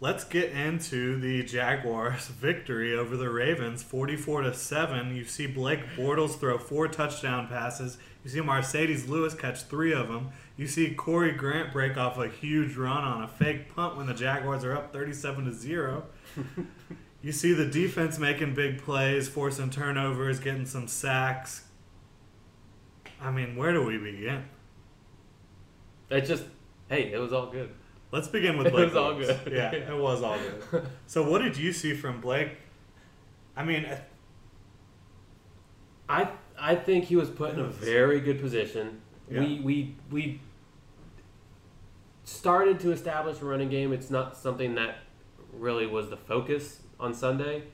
let's 0.00 0.24
get 0.24 0.50
into 0.50 1.18
the 1.18 1.42
Jaguars' 1.42 2.28
victory 2.28 2.94
over 2.94 3.16
the 3.16 3.30
Ravens, 3.30 3.82
44 3.82 4.42
to 4.42 4.54
7. 4.54 5.14
You 5.14 5.24
see 5.24 5.46
Blake 5.46 5.80
Bortles 5.96 6.38
throw 6.38 6.58
four 6.58 6.88
touchdown 6.88 7.48
passes. 7.48 7.98
You 8.24 8.30
see 8.30 8.40
Marcedes 8.40 9.08
Lewis 9.08 9.34
catch 9.34 9.62
three 9.62 9.92
of 9.92 10.08
them. 10.08 10.30
You 10.56 10.66
see 10.66 10.94
Corey 10.94 11.32
Grant 11.32 11.72
break 11.72 11.96
off 11.96 12.18
a 12.18 12.28
huge 12.28 12.76
run 12.76 13.04
on 13.04 13.22
a 13.22 13.28
fake 13.28 13.74
punt 13.74 13.96
when 13.96 14.06
the 14.06 14.14
Jaguars 14.14 14.64
are 14.64 14.76
up 14.76 14.92
37 14.92 15.46
to 15.46 15.52
0. 15.52 16.04
you 17.22 17.32
see 17.32 17.52
the 17.52 17.66
defense 17.66 18.18
making 18.18 18.54
big 18.54 18.82
plays, 18.82 19.28
forcing 19.28 19.70
turnovers, 19.70 20.40
getting 20.40 20.66
some 20.66 20.88
sacks. 20.88 21.64
I 23.20 23.30
mean, 23.30 23.56
where 23.56 23.72
do 23.72 23.84
we 23.84 23.98
begin? 23.98 24.44
It 26.10 26.22
just 26.22 26.44
hey, 26.88 27.12
it 27.12 27.18
was 27.18 27.32
all 27.32 27.50
good. 27.50 27.70
Let's 28.14 28.28
begin 28.28 28.56
with 28.56 28.70
Blake. 28.70 28.82
It 28.84 28.94
was 28.94 28.96
all 28.96 29.14
good. 29.16 29.40
Yeah, 29.52 29.72
it 29.72 29.96
was 29.98 30.22
all 30.22 30.38
good. 30.70 30.86
So, 31.06 31.28
what 31.28 31.42
did 31.42 31.56
you 31.56 31.72
see 31.72 31.94
from 31.94 32.20
Blake? 32.20 32.52
I 33.56 33.64
mean, 33.64 33.86
I 36.08 36.28
I 36.58 36.76
think 36.76 37.06
he 37.06 37.16
was 37.16 37.28
put 37.28 37.54
in 37.54 37.58
a 37.60 37.66
very 37.66 38.20
good 38.20 38.40
position. 38.40 39.00
Yeah. 39.28 39.40
We 39.40 39.60
we 39.60 39.96
we 40.12 40.40
started 42.24 42.78
to 42.80 42.92
establish 42.92 43.40
a 43.40 43.44
running 43.44 43.68
game. 43.68 43.92
It's 43.92 44.10
not 44.10 44.36
something 44.36 44.76
that 44.76 44.98
really 45.52 45.86
was 45.86 46.10
the 46.10 46.16
focus 46.16 46.80
on 47.00 47.14
Sunday, 47.14 47.64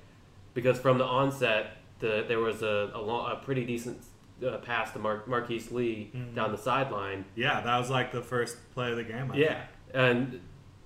because 0.55 0.79
from 0.79 0.97
the 0.99 1.05
onset, 1.05 1.77
the 1.99 2.25
there 2.27 2.41
was 2.41 2.63
a 2.63 2.91
a, 2.95 3.01
long, 3.01 3.31
a 3.31 3.37
pretty 3.37 3.65
decent 3.67 3.99
uh, 4.47 4.57
pass 4.59 4.91
to 4.93 4.99
Mar- 4.99 5.23
Marquise 5.27 5.71
Lee 5.71 6.11
Mm-hmm. 6.15 6.35
down 6.35 6.51
the 6.53 6.59
sideline. 6.59 7.27
yeah, 7.37 7.61
that 7.61 7.79
was 7.79 7.91
like 7.91 8.11
the 8.13 8.23
first 8.23 8.57
play 8.73 8.91
of 8.91 8.97
the 8.97 9.05
game. 9.05 9.31
I 9.33 9.37
Yeah, 9.37 9.63
and 9.95 10.41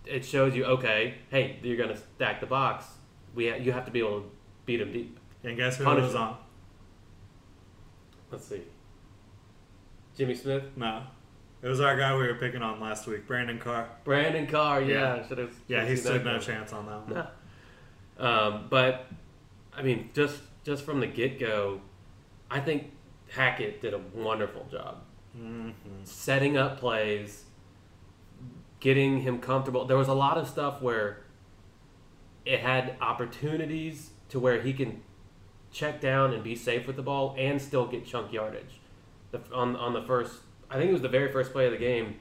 it 0.07 0.25
shows 0.25 0.55
you 0.55 0.65
okay. 0.65 1.15
Hey, 1.31 1.59
you're 1.63 1.77
gonna 1.77 1.97
stack 1.97 2.41
the 2.41 2.47
box. 2.47 2.85
We 3.35 3.49
ha- 3.49 3.57
you 3.57 3.73
have 3.73 3.85
to 3.87 3.91
be 3.91 4.01
able 4.01 4.21
to 4.21 4.31
beat 4.67 4.81
him 4.81 4.93
deep. 4.93 5.19
And 5.43 5.57
guess 5.57 5.77
who 5.77 5.85
Punish 5.85 6.05
was 6.05 6.15
on? 6.15 6.37
Let's 8.31 8.47
see. 8.47 8.63
Jimmy 10.17 10.35
Smith. 10.35 10.63
No, 10.77 11.03
it 11.63 11.69
was 11.69 11.81
our 11.81 11.97
guy 11.97 12.15
we 12.17 12.27
were 12.27 12.35
picking 12.35 12.63
on 12.63 12.81
last 12.81 13.07
week, 13.07 13.27
Brandon 13.27 13.59
Carr. 13.59 13.89
Brandon 14.05 14.47
Carr, 14.47 14.83
yeah, 14.83 15.17
Yeah. 15.17 15.27
should 15.27 15.39
have. 15.39 15.55
Yeah, 15.69 15.85
he 15.85 15.97
stood 15.97 16.25
no 16.25 16.39
chance 16.39 16.73
on 16.73 16.87
that 16.87 17.07
one. 17.09 17.27
No. 18.19 18.27
Um, 18.27 18.67
but 18.71 19.07
I 19.77 19.83
mean, 19.83 20.11
just 20.15 20.39
just 20.65 20.85
from 20.85 21.01
the 21.01 21.07
get 21.07 21.39
go, 21.41 21.81
I 22.51 22.61
think 22.61 22.91
Hackett 23.31 23.81
did 23.83 23.95
a 23.95 24.01
wonderful 24.15 24.67
job 24.71 24.99
Mm-hmm. 25.37 25.73
setting 26.05 26.57
up 26.57 26.79
plays, 26.79 27.43
getting 28.85 29.23
him 29.23 29.41
comfortable. 29.41 29.87
There 29.87 29.97
was 29.97 30.09
a 30.09 30.15
lot 30.15 30.37
of 30.37 30.47
stuff 30.47 30.83
where 30.83 31.25
it 32.45 32.61
had 32.61 32.97
opportunities 33.01 34.11
to 34.29 34.39
where 34.39 34.61
he 34.61 34.75
can 34.75 35.01
check 35.73 36.03
down 36.03 36.35
and 36.35 36.45
be 36.45 36.55
safe 36.55 36.87
with 36.87 36.97
the 36.97 37.03
ball 37.03 37.35
and 37.39 37.61
still 37.61 37.87
get 37.87 38.05
chunk 38.05 38.31
yardage. 38.31 38.81
The, 39.31 39.41
on 39.55 39.75
on 39.77 39.95
the 39.95 40.03
first, 40.03 40.35
I 40.71 40.77
think 40.77 40.91
it 40.91 40.93
was 40.93 41.01
the 41.01 41.09
very 41.09 41.33
first 41.33 41.51
play 41.51 41.65
of 41.65 41.73
the 41.73 41.79
game. 41.79 42.17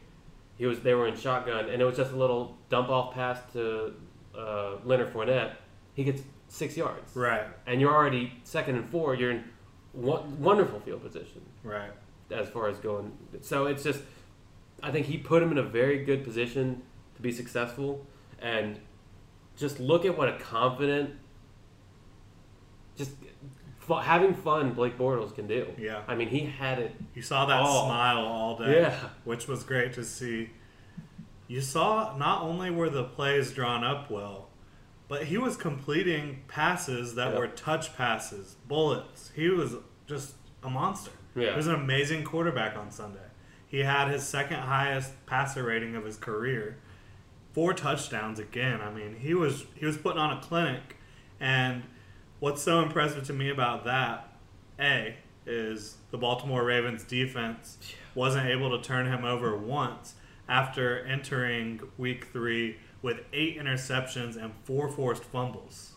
He 0.55 0.65
was 0.65 0.79
they 0.79 0.93
were 0.93 1.05
in 1.05 1.17
shotgun 1.17 1.67
and 1.67 1.81
it 1.81 1.85
was 1.85 1.97
just 1.97 2.13
a 2.13 2.15
little 2.15 2.57
dump 2.69 2.87
off 2.87 3.13
pass 3.13 3.39
to 3.51 3.93
uh, 4.33 4.77
Leonard 4.85 5.13
Fournette. 5.13 5.55
He 5.95 6.05
gets 6.05 6.21
six 6.47 6.77
yards, 6.77 7.13
Right, 7.13 7.45
and 7.67 7.81
you're 7.81 7.93
already 7.93 8.31
second 8.45 8.77
and 8.77 8.89
four. 8.89 9.15
You're 9.15 9.31
in 9.31 9.43
wonderful 9.93 10.79
field 10.79 11.03
position 11.03 11.41
right. 11.61 11.91
as 12.31 12.47
far 12.47 12.69
as 12.69 12.77
going. 12.77 13.11
So 13.41 13.65
it's 13.65 13.83
just, 13.83 14.01
I 14.83 14.91
think 14.91 15.07
he 15.07 15.17
put 15.17 15.41
him 15.41 15.51
in 15.51 15.57
a 15.57 15.63
very 15.63 16.03
good 16.03 16.23
position 16.23 16.81
to 17.15 17.21
be 17.21 17.31
successful, 17.31 18.05
and 18.39 18.79
just 19.55 19.79
look 19.79 20.03
at 20.05 20.17
what 20.17 20.27
a 20.29 20.37
confident, 20.37 21.11
just 22.97 23.11
fu- 23.79 23.93
having 23.95 24.33
fun 24.33 24.73
Blake 24.73 24.97
Bortles 24.97 25.33
can 25.33 25.47
do. 25.47 25.67
Yeah. 25.77 26.01
I 26.07 26.15
mean 26.15 26.27
he 26.29 26.41
had 26.41 26.79
it. 26.79 26.95
You 27.15 27.21
saw 27.21 27.45
that 27.45 27.61
Oh. 27.63 27.85
smile 27.85 28.17
all 28.19 28.57
day, 28.57 28.81
Yeah. 28.81 29.09
which 29.23 29.47
was 29.47 29.63
great 29.63 29.93
to 29.93 30.03
see. 30.03 30.51
You 31.47 31.61
saw 31.61 32.15
not 32.17 32.41
only 32.41 32.69
were 32.69 32.89
the 32.89 33.03
plays 33.03 33.51
drawn 33.51 33.83
up 33.83 34.09
well, 34.09 34.49
but 35.07 35.25
he 35.25 35.37
was 35.37 35.55
completing 35.55 36.43
passes 36.47 37.15
that 37.15 37.31
Yep. 37.31 37.39
were 37.39 37.47
touch 37.47 37.95
passes, 37.95 38.55
bullets. 38.67 39.31
He 39.35 39.49
was 39.49 39.75
just 40.07 40.35
a 40.63 40.69
monster. 40.69 41.11
Yeah. 41.35 41.51
He 41.51 41.55
was 41.57 41.67
an 41.67 41.75
amazing 41.75 42.23
quarterback 42.23 42.75
on 42.77 42.89
Sunday. 42.91 43.19
He 43.73 43.79
had 43.79 44.09
his 44.09 44.21
second 44.21 44.59
highest 44.59 45.25
passer 45.25 45.63
rating 45.63 45.95
of 45.95 46.05
his 46.05 46.15
career. 46.15 46.77
Four 47.53 47.73
touchdowns 47.73 48.37
again. 48.37 48.79
I 48.81 48.91
mean, 48.91 49.15
he 49.19 49.33
was 49.33 49.65
he 49.73 49.87
was 49.87 49.97
putting 49.97 50.19
on 50.19 50.37
a 50.37 50.39
clinic. 50.41 50.97
And 51.39 51.81
what's 52.39 52.61
so 52.61 52.81
impressive 52.83 53.23
to 53.25 53.33
me 53.33 53.49
about 53.49 53.83
that, 53.85 54.37
A, 54.79 55.15
is 55.47 55.97
the 56.11 56.19
Baltimore 56.19 56.63
Ravens 56.63 57.03
defense 57.03 57.79
wasn't 58.13 58.47
able 58.47 58.77
to 58.77 58.87
turn 58.87 59.07
him 59.07 59.25
over 59.25 59.57
once 59.57 60.13
after 60.47 60.99
entering 61.05 61.81
week 61.97 62.25
three 62.31 62.77
with 63.01 63.21
eight 63.33 63.57
interceptions 63.57 64.37
and 64.37 64.53
four 64.65 64.87
forced 64.87 65.23
fumbles. 65.23 65.93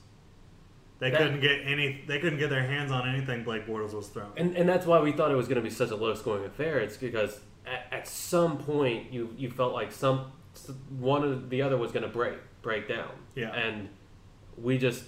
They 0.98 1.10
That- 1.10 1.18
couldn't 1.20 1.40
get 1.40 1.60
any 1.66 2.04
they 2.06 2.20
couldn't 2.20 2.38
get 2.38 2.48
their 2.48 2.66
hands 2.66 2.90
on 2.90 3.06
anything 3.06 3.44
Blake 3.44 3.66
Bortles 3.66 3.92
was 3.92 4.08
throwing. 4.08 4.32
And, 4.38 4.56
and 4.56 4.66
that's 4.66 4.86
why 4.86 4.98
we 5.02 5.12
thought 5.12 5.30
it 5.30 5.36
was 5.36 5.46
going 5.46 5.56
to 5.56 5.62
be 5.62 5.68
such 5.68 5.90
a 5.90 5.96
low 5.96 6.14
scoring 6.14 6.46
affair. 6.46 6.78
It's 6.78 6.96
because 6.96 7.38
at, 7.66 7.86
at 7.92 8.08
some 8.08 8.58
point 8.58 9.12
you, 9.12 9.34
you 9.36 9.50
felt 9.50 9.72
like 9.72 9.92
some 9.92 10.32
one 10.98 11.24
or 11.24 11.34
the 11.36 11.60
other 11.62 11.76
was 11.76 11.92
going 11.92 12.02
to 12.02 12.08
break 12.08 12.38
break 12.62 12.88
down. 12.88 13.10
Yeah. 13.34 13.52
And 13.54 13.88
we 14.56 14.78
just 14.78 15.04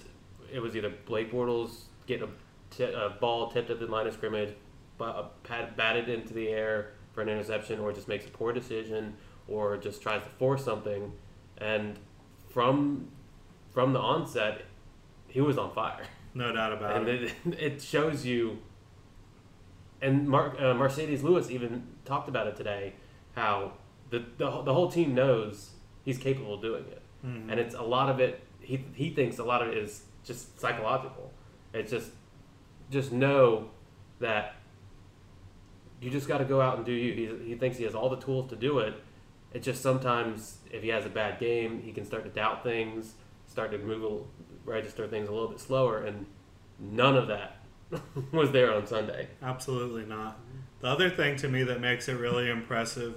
it 0.51 0.59
was 0.59 0.75
either 0.75 0.91
Blake 1.05 1.31
Bortles 1.31 1.83
getting 2.07 2.27
a, 2.27 2.75
t- 2.75 2.83
a 2.83 3.15
ball 3.19 3.49
tipped 3.51 3.69
at 3.69 3.79
the 3.79 3.85
line 3.85 4.07
of 4.07 4.13
scrimmage, 4.13 4.53
but 4.97 5.31
uh, 5.49 5.65
batted 5.75 6.09
into 6.09 6.33
the 6.33 6.49
air 6.49 6.93
for 7.13 7.21
an 7.21 7.29
interception, 7.29 7.79
or 7.79 7.91
just 7.91 8.07
makes 8.07 8.25
a 8.25 8.29
poor 8.29 8.53
decision, 8.53 9.15
or 9.47 9.77
just 9.77 10.01
tries 10.01 10.23
to 10.23 10.29
force 10.29 10.63
something. 10.63 11.11
And 11.57 11.99
from 12.49 13.07
from 13.71 13.93
the 13.93 13.99
onset, 13.99 14.61
he 15.27 15.41
was 15.41 15.57
on 15.57 15.71
fire 15.73 16.03
No 16.33 16.51
doubt 16.51 16.73
about 16.73 16.97
and 16.97 17.07
it. 17.07 17.23
it, 17.45 17.59
it 17.59 17.81
shows 17.81 18.25
you. 18.25 18.59
And 20.01 20.27
Mar- 20.27 20.55
uh, 20.57 20.73
Marcedes 20.75 21.23
Lewis 21.23 21.49
even 21.51 21.83
talked 22.05 22.29
about 22.29 22.47
it 22.47 22.55
today, 22.55 22.93
how 23.35 23.73
the, 24.09 24.19
the 24.37 24.49
the 24.63 24.73
whole 24.73 24.89
team 24.89 25.13
knows 25.13 25.71
he's 26.03 26.17
capable 26.17 26.55
of 26.55 26.61
doing 26.61 26.85
it, 26.85 27.01
Mm-hmm. 27.25 27.49
and 27.49 27.59
it's 27.59 27.75
a 27.75 27.81
lot 27.81 28.09
of 28.09 28.19
it. 28.21 28.41
He 28.61 28.85
he 28.93 29.09
thinks 29.09 29.39
a 29.39 29.43
lot 29.43 29.61
of 29.61 29.67
it 29.69 29.77
is 29.77 30.03
just 30.23 30.59
psychological. 30.59 31.31
It's 31.73 31.91
just 31.91 32.11
just 32.89 33.11
know 33.11 33.69
that 34.19 34.55
you 36.01 36.09
just 36.09 36.27
got 36.27 36.37
to 36.37 36.45
go 36.45 36.61
out 36.61 36.77
and 36.77 36.85
do 36.85 36.93
you. 36.93 37.13
He 37.41 37.49
he 37.49 37.55
thinks 37.55 37.77
he 37.77 37.83
has 37.83 37.93
all 37.95 38.09
the 38.09 38.17
tools 38.17 38.49
to 38.51 38.55
do 38.55 38.79
it. 38.79 38.93
It's 39.53 39.65
just 39.65 39.81
sometimes 39.81 40.59
if 40.71 40.81
he 40.83 40.89
has 40.89 41.05
a 41.05 41.09
bad 41.09 41.39
game, 41.39 41.81
he 41.81 41.91
can 41.91 42.05
start 42.05 42.23
to 42.23 42.29
doubt 42.29 42.63
things, 42.63 43.15
start 43.47 43.71
to 43.71 43.77
move, 43.79 44.23
register 44.63 45.07
things 45.07 45.27
a 45.27 45.31
little 45.31 45.49
bit 45.49 45.59
slower, 45.59 46.03
and 46.03 46.25
none 46.79 47.17
of 47.17 47.27
that 47.27 47.57
was 48.31 48.51
there 48.51 48.73
on 48.73 48.85
Sunday. 48.87 49.27
Absolutely 49.41 50.05
not. 50.05 50.39
The 50.81 50.87
other 50.87 51.09
thing 51.09 51.35
to 51.37 51.47
me 51.47 51.63
that 51.63 51.81
makes 51.81 52.07
it 52.07 52.13
really 52.13 52.49
impressive 52.49 53.15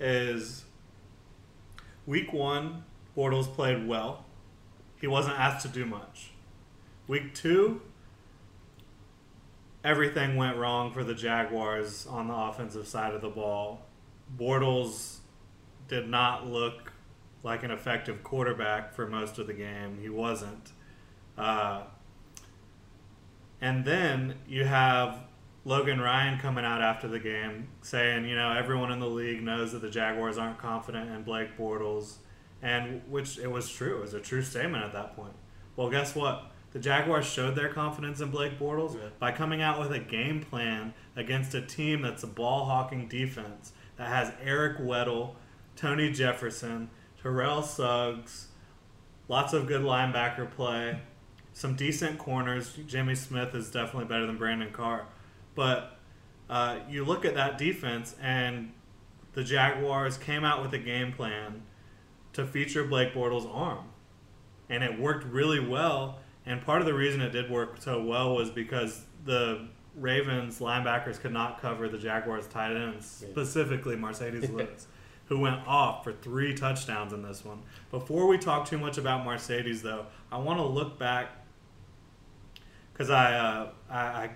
is 0.00 0.64
week 2.06 2.32
one, 2.32 2.84
Bortles 3.16 3.52
played 3.52 3.86
well. 3.86 4.24
He 5.00 5.06
wasn't 5.06 5.38
asked 5.38 5.64
to 5.66 5.68
do 5.68 5.84
much. 5.84 6.30
Week 7.06 7.34
two, 7.34 7.82
everything 9.84 10.36
went 10.36 10.56
wrong 10.56 10.92
for 10.92 11.04
the 11.04 11.14
Jaguars 11.14 12.06
on 12.06 12.28
the 12.28 12.34
offensive 12.34 12.88
side 12.88 13.14
of 13.14 13.20
the 13.20 13.28
ball. 13.28 13.82
Bortles 14.36 15.18
did 15.86 16.08
not 16.08 16.46
look 16.46 16.92
like 17.42 17.62
an 17.62 17.70
effective 17.70 18.24
quarterback 18.24 18.94
for 18.94 19.06
most 19.06 19.38
of 19.38 19.46
the 19.46 19.52
game. 19.52 19.98
He 20.00 20.08
wasn't. 20.08 20.72
Uh, 21.36 21.82
and 23.60 23.84
then 23.84 24.34
you 24.46 24.64
have 24.64 25.20
Logan 25.64 26.00
Ryan 26.00 26.38
coming 26.38 26.64
out 26.64 26.82
after 26.82 27.08
the 27.08 27.18
game 27.18 27.68
saying, 27.80 28.26
you 28.26 28.36
know, 28.36 28.52
everyone 28.52 28.92
in 28.92 29.00
the 29.00 29.08
league 29.08 29.42
knows 29.42 29.72
that 29.72 29.80
the 29.80 29.90
Jaguars 29.90 30.36
aren't 30.36 30.58
confident 30.58 31.10
in 31.10 31.22
Blake 31.22 31.56
Bortles, 31.56 32.16
and 32.60 33.00
which 33.08 33.38
it 33.38 33.50
was 33.50 33.70
true. 33.70 33.96
It 33.98 34.00
was 34.00 34.14
a 34.14 34.20
true 34.20 34.42
statement 34.42 34.84
at 34.84 34.92
that 34.92 35.16
point. 35.16 35.32
Well, 35.76 35.88
guess 35.90 36.14
what? 36.14 36.50
The 36.72 36.78
Jaguars 36.80 37.24
showed 37.24 37.54
their 37.54 37.68
confidence 37.72 38.20
in 38.20 38.30
Blake 38.30 38.58
Bortles 38.58 38.94
Yeah. 38.94 39.08
by 39.18 39.32
coming 39.32 39.62
out 39.62 39.78
with 39.80 39.92
a 39.92 40.00
game 40.00 40.40
plan 40.42 40.92
against 41.16 41.54
a 41.54 41.62
team 41.62 42.02
that's 42.02 42.22
a 42.24 42.26
ball 42.26 42.64
hawking 42.66 43.06
defense 43.08 43.72
that 43.96 44.08
has 44.08 44.32
Eric 44.42 44.78
Weddle, 44.78 45.36
Tony 45.76 46.10
Jefferson, 46.10 46.90
Terrell 47.22 47.62
Suggs, 47.62 48.48
lots 49.28 49.52
of 49.52 49.66
good 49.66 49.82
linebacker 49.82 50.50
play, 50.50 50.98
some 51.54 51.76
decent 51.76 52.18
corners. 52.18 52.76
Jimmy 52.86 53.14
Smith 53.14 53.54
is 53.54 53.70
definitely 53.70 54.06
better 54.06 54.26
than 54.26 54.36
Brandon 54.36 54.70
Carr. 54.70 55.06
But 55.54 55.96
uh, 56.50 56.80
you 56.90 57.04
look 57.04 57.24
at 57.24 57.34
that 57.36 57.56
defense, 57.56 58.14
and 58.20 58.72
the 59.32 59.44
Jaguars 59.44 60.18
came 60.18 60.44
out 60.44 60.60
with 60.62 60.74
a 60.74 60.78
game 60.78 61.12
plan 61.12 61.62
to 62.34 62.44
feature 62.44 62.84
Blake 62.84 63.14
Bortles' 63.14 63.48
arm. 63.52 63.84
And 64.68 64.82
it 64.82 64.98
worked 64.98 65.24
really 65.24 65.60
well. 65.60 66.18
And 66.44 66.60
part 66.60 66.80
of 66.80 66.86
the 66.86 66.94
reason 66.94 67.20
it 67.20 67.30
did 67.30 67.48
work 67.48 67.80
so 67.80 68.02
well 68.02 68.34
was 68.34 68.50
because 68.50 69.04
the 69.24 69.68
Ravens 69.96 70.58
linebackers 70.58 71.20
could 71.20 71.32
not 71.32 71.62
cover 71.62 71.88
the 71.88 71.98
Jaguars 71.98 72.48
tight 72.48 72.76
ends, 72.76 73.06
specifically 73.06 73.94
Marcedes 73.94 74.52
Lewis, 74.52 74.88
who 75.26 75.38
went 75.38 75.64
off 75.68 76.02
for 76.02 76.12
three 76.12 76.52
touchdowns 76.52 77.12
in 77.12 77.22
this 77.22 77.44
one. 77.44 77.62
Before 77.92 78.26
we 78.26 78.38
talk 78.38 78.68
too 78.68 78.78
much 78.78 78.98
about 78.98 79.24
Marcedes, 79.24 79.82
though, 79.82 80.06
I 80.32 80.38
want 80.38 80.58
to 80.58 80.64
look 80.64 80.98
back 80.98 81.43
because 82.94 83.10
I, 83.10 83.34
uh, 83.34 83.68
I 83.90 83.98
I 83.98 84.30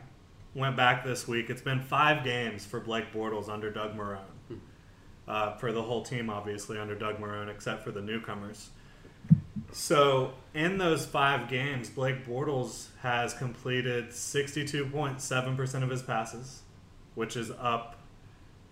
went 0.54 0.76
back 0.76 1.04
this 1.04 1.26
week. 1.26 1.48
It's 1.48 1.62
been 1.62 1.80
five 1.80 2.24
games 2.24 2.66
for 2.66 2.80
Blake 2.80 3.12
Bortles 3.12 3.48
under 3.48 3.70
Doug 3.70 3.96
Marrone. 3.96 4.24
Uh, 5.26 5.54
for 5.58 5.72
the 5.72 5.82
whole 5.82 6.02
team, 6.02 6.30
obviously, 6.30 6.78
under 6.78 6.94
Doug 6.94 7.18
Marrone, 7.18 7.50
except 7.50 7.84
for 7.84 7.90
the 7.90 8.00
newcomers. 8.00 8.70
So, 9.72 10.32
in 10.54 10.78
those 10.78 11.04
five 11.04 11.48
games, 11.50 11.90
Blake 11.90 12.26
Bortles 12.26 12.86
has 13.02 13.34
completed 13.34 14.08
62.7% 14.08 15.82
of 15.82 15.90
his 15.90 16.00
passes, 16.00 16.62
which 17.14 17.36
is 17.36 17.50
up 17.50 17.96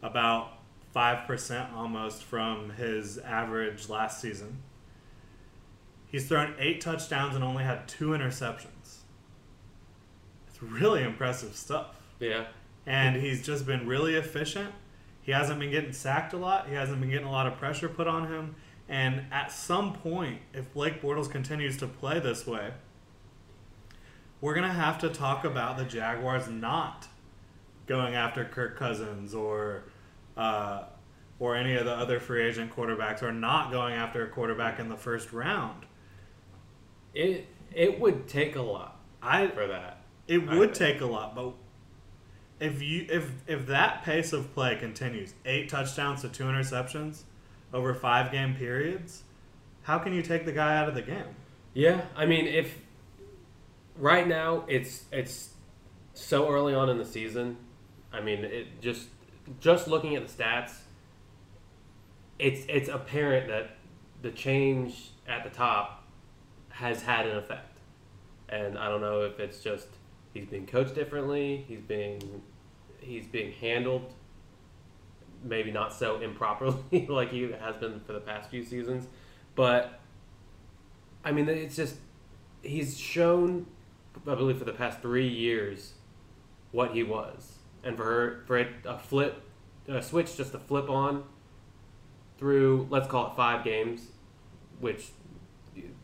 about 0.03 0.53
5% 0.95 1.75
almost 1.75 2.25
from 2.25 2.71
his 2.71 3.19
average 3.19 3.91
last 3.91 4.23
season. 4.23 4.63
He's 6.07 6.27
thrown 6.27 6.55
eight 6.59 6.81
touchdowns 6.81 7.35
and 7.35 7.45
only 7.45 7.65
had 7.65 7.87
two 7.87 8.09
interceptions. 8.09 8.69
It's 10.57 10.63
really 10.63 11.03
impressive 11.03 11.55
stuff. 11.55 12.01
Yeah. 12.19 12.47
And 12.87 13.17
he's 13.17 13.45
just 13.45 13.67
been 13.67 13.87
really 13.87 14.15
efficient. 14.15 14.73
He 15.21 15.33
hasn't 15.33 15.61
been 15.61 15.71
getting 15.71 15.93
sacked 15.93 16.33
a 16.33 16.39
lot. 16.39 16.69
He 16.69 16.75
hasn't 16.75 17.01
been 17.01 17.11
getting 17.11 17.27
a 17.27 17.31
lot 17.31 17.47
of 17.47 17.59
pressure 17.59 17.91
put 17.91 18.07
on 18.07 18.29
him. 18.29 18.55
And 18.89 19.25
at 19.31 19.53
some 19.53 19.93
point, 19.93 20.41
if 20.55 20.73
Blake 20.73 21.03
Bortles 21.03 21.31
continues 21.31 21.77
to 21.79 21.87
play 21.87 22.21
this 22.21 22.47
way, 22.47 22.73
we're 24.41 24.55
going 24.55 24.69
to 24.69 24.75
have 24.75 24.99
to 25.01 25.11
talk 25.11 25.45
about 25.45 25.77
the 25.77 25.85
Jaguars 25.85 26.49
not 26.49 27.07
going 27.87 28.15
after 28.15 28.45
Kirk 28.45 28.79
Cousins 28.79 29.35
or 29.35 29.85
uh, 30.37 30.85
or 31.39 31.55
any 31.57 31.75
of 31.75 31.85
the 31.85 31.93
other 31.93 32.19
free 32.19 32.47
agent 32.47 32.75
quarterbacks 32.75 33.23
or 33.23 33.33
not 33.33 33.71
going 33.71 33.95
after 33.95 34.25
a 34.25 34.29
quarterback 34.29 34.79
in 34.79 34.89
the 34.89 34.97
first 34.97 35.33
round. 35.33 35.85
It 37.15 37.47
it 37.73 37.99
would 38.01 38.29
take 38.29 38.57
a 38.57 38.63
lot 38.63 39.01
I 39.23 39.49
for 39.49 39.67
that. 39.67 39.96
It 40.29 40.49
would 40.49 40.75
take 40.75 41.01
a 41.01 41.07
lot, 41.07 41.35
but 41.35 41.53
if 42.59 42.83
you 42.83 43.07
if 43.11 43.31
if 43.47 43.67
that 43.67 44.03
pace 44.03 44.33
of 44.33 44.53
play 44.55 44.77
continues, 44.77 45.35
eight 45.45 45.69
touchdowns 45.69 46.23
to 46.23 46.29
two 46.29 46.45
interceptions 46.45 47.23
over 47.73 47.95
five 47.95 48.33
game 48.33 48.55
periods, 48.55 49.23
how 49.83 49.99
can 49.99 50.13
you 50.13 50.23
take 50.23 50.45
the 50.45 50.53
guy 50.53 50.77
out 50.77 50.89
of 50.89 50.95
the 50.95 51.03
game? 51.03 51.37
Yeah, 51.75 52.03
I 52.17 52.27
mean, 52.27 52.47
if 52.47 52.79
right 53.97 54.27
now 54.27 54.65
it's 54.67 55.05
it's 55.13 55.51
so 56.15 56.51
early 56.51 56.75
on 56.75 56.89
in 56.89 56.99
the 56.99 57.05
season, 57.05 57.57
I 58.13 58.21
mean, 58.21 58.45
it 58.45 58.81
just 58.81 59.09
just 59.61 59.87
looking 59.87 60.17
at 60.17 60.27
the 60.27 60.33
stats, 60.33 60.73
it's 62.39 62.65
it's 62.69 62.89
apparent 62.89 63.49
that 63.49 63.77
the 64.23 64.31
change 64.31 65.11
at 65.29 65.45
the 65.45 65.51
top 65.51 66.05
has 66.71 67.03
had 67.03 67.27
an 67.27 67.37
effect, 67.37 67.79
and 68.49 68.79
I 68.79 68.89
don't 68.89 69.03
know 69.03 69.21
if 69.23 69.39
it's 69.39 69.63
just 69.63 69.89
he's 70.37 70.47
being 70.47 70.67
coached 70.67 70.95
differently, 70.95 71.65
he's 71.69 71.81
being 71.81 72.43
he's 73.01 73.27
being 73.27 73.53
handled 73.53 74.13
maybe 75.45 75.71
not 75.71 75.93
so 75.93 76.21
improperly 76.21 77.07
like 77.09 77.31
he 77.31 77.51
has 77.53 77.77
been 77.77 78.01
for 78.01 78.13
the 78.13 78.21
past 78.21 78.51
few 78.51 78.65
seasons, 78.65 79.07
but 79.55 80.01
I 81.25 81.33
mean, 81.33 81.49
it's 81.49 81.77
just 81.77 81.97
he's 82.63 82.99
shown, 82.99 83.67
I 84.27 84.35
believe, 84.35 84.59
for 84.59 84.65
the 84.65 84.73
past 84.73 85.01
three 85.01 85.29
years, 85.29 85.95
what 86.73 86.93
he 86.93 87.03
was, 87.03 87.59
and 87.83 87.97
for 87.97 88.05
her 88.05 88.45
for 88.47 88.59
it 88.59 88.69
a 88.85 88.99
flip, 88.99 89.43
a 89.89 90.03
switch 90.03 90.37
just 90.37 90.53
to 90.53 90.59
flip 90.59 90.89
on 90.89 91.25
through 92.39 92.87
let's 92.91 93.09
call 93.09 93.29
it 93.29 93.37
five 93.37 93.65
games, 93.65 94.09
which 94.81 95.09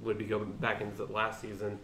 would 0.01 0.19
be 0.19 0.25
going 0.25 0.53
back 0.53 0.81
into 0.81 1.05
the 1.05 1.13
last 1.13 1.41
season. 1.41 1.79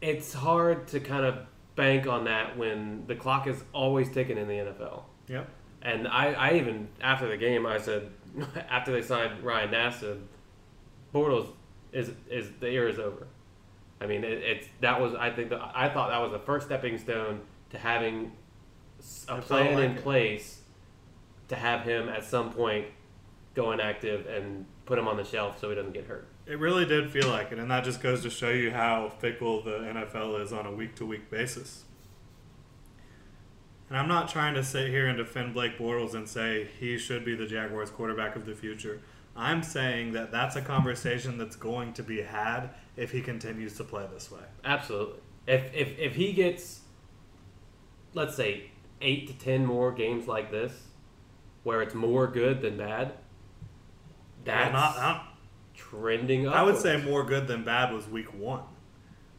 It's 0.00 0.32
hard 0.34 0.88
to 0.88 1.00
kind 1.00 1.24
of 1.24 1.38
bank 1.74 2.06
on 2.06 2.24
that 2.24 2.56
when 2.56 3.06
the 3.06 3.14
clock 3.14 3.46
is 3.46 3.62
always 3.72 4.10
ticking 4.10 4.38
in 4.38 4.48
the 4.48 4.54
NFL. 4.54 5.02
Yep. 5.28 5.48
And 5.82 6.08
I, 6.08 6.32
I 6.32 6.52
even 6.54 6.88
after 7.00 7.28
the 7.28 7.36
game 7.36 7.66
I 7.66 7.78
said 7.78 8.10
after 8.68 8.92
they 8.92 9.02
signed 9.02 9.42
Ryan 9.42 9.70
Nass, 9.70 10.00
said, 10.00 10.20
Bortles 11.14 11.48
is 11.92 12.10
is 12.30 12.50
the 12.60 12.70
year 12.70 12.88
is 12.88 12.98
over. 12.98 13.26
I 14.00 14.06
mean 14.06 14.24
it, 14.24 14.42
it's 14.42 14.68
that 14.80 15.00
was 15.00 15.14
I 15.14 15.30
think 15.30 15.50
the, 15.50 15.60
I 15.74 15.88
thought 15.88 16.10
that 16.10 16.20
was 16.20 16.32
the 16.32 16.38
first 16.38 16.66
stepping 16.66 16.98
stone 16.98 17.40
to 17.70 17.78
having 17.78 18.32
a 19.28 19.36
It 19.36 19.42
plan 19.42 19.78
in 19.78 19.90
it. 19.92 20.02
place 20.02 20.62
to 21.48 21.56
have 21.56 21.82
him 21.82 22.08
at 22.08 22.24
some 22.24 22.52
point 22.52 22.86
go 23.54 23.72
inactive 23.72 24.26
and 24.26 24.66
put 24.84 24.98
him 24.98 25.08
on 25.08 25.16
the 25.16 25.24
shelf 25.24 25.60
so 25.60 25.70
he 25.70 25.74
doesn't 25.76 25.92
get 25.92 26.06
hurt. 26.06 26.28
It 26.46 26.60
really 26.60 26.84
did 26.84 27.10
feel 27.10 27.28
like 27.28 27.50
it, 27.50 27.58
and 27.58 27.70
that 27.70 27.82
just 27.82 28.00
goes 28.00 28.22
to 28.22 28.30
show 28.30 28.50
you 28.50 28.70
how 28.70 29.08
fickle 29.18 29.62
the 29.62 29.78
NFL 29.78 30.40
is 30.40 30.52
on 30.52 30.64
a 30.64 30.72
week 30.72 30.94
to 30.96 31.06
week 31.06 31.28
basis. 31.28 31.84
And 33.88 33.98
I'm 33.98 34.08
not 34.08 34.28
trying 34.28 34.54
to 34.54 34.64
sit 34.64 34.88
here 34.88 35.06
and 35.06 35.16
defend 35.16 35.54
Blake 35.54 35.78
Bortles 35.78 36.14
and 36.14 36.28
say 36.28 36.68
he 36.78 36.98
should 36.98 37.24
be 37.24 37.34
the 37.34 37.46
Jaguars 37.46 37.90
quarterback 37.90 38.36
of 38.36 38.46
the 38.46 38.54
future. 38.54 39.00
I'm 39.36 39.62
saying 39.62 40.12
that 40.12 40.32
that's 40.32 40.56
a 40.56 40.62
conversation 40.62 41.36
that's 41.36 41.56
going 41.56 41.92
to 41.94 42.02
be 42.02 42.22
had 42.22 42.70
if 42.96 43.10
he 43.10 43.20
continues 43.20 43.76
to 43.76 43.84
play 43.84 44.06
this 44.12 44.30
way. 44.30 44.40
Absolutely. 44.64 45.20
If 45.46 45.74
if 45.74 45.98
if 45.98 46.14
he 46.14 46.32
gets, 46.32 46.80
let's 48.14 48.34
say, 48.34 48.70
eight 49.00 49.28
to 49.28 49.34
ten 49.34 49.64
more 49.64 49.92
games 49.92 50.26
like 50.26 50.50
this, 50.50 50.72
where 51.62 51.82
it's 51.82 51.94
more 51.94 52.26
good 52.26 52.62
than 52.62 52.76
bad, 52.78 53.12
that's 54.44 54.72
not, 54.72 54.96
not, 54.96 55.35
trending 56.00 56.46
up. 56.46 56.54
I 56.54 56.62
would 56.62 56.76
say 56.76 57.02
more 57.02 57.24
good 57.24 57.46
than 57.46 57.64
bad 57.64 57.92
was 57.92 58.08
week 58.08 58.32
one. 58.34 58.62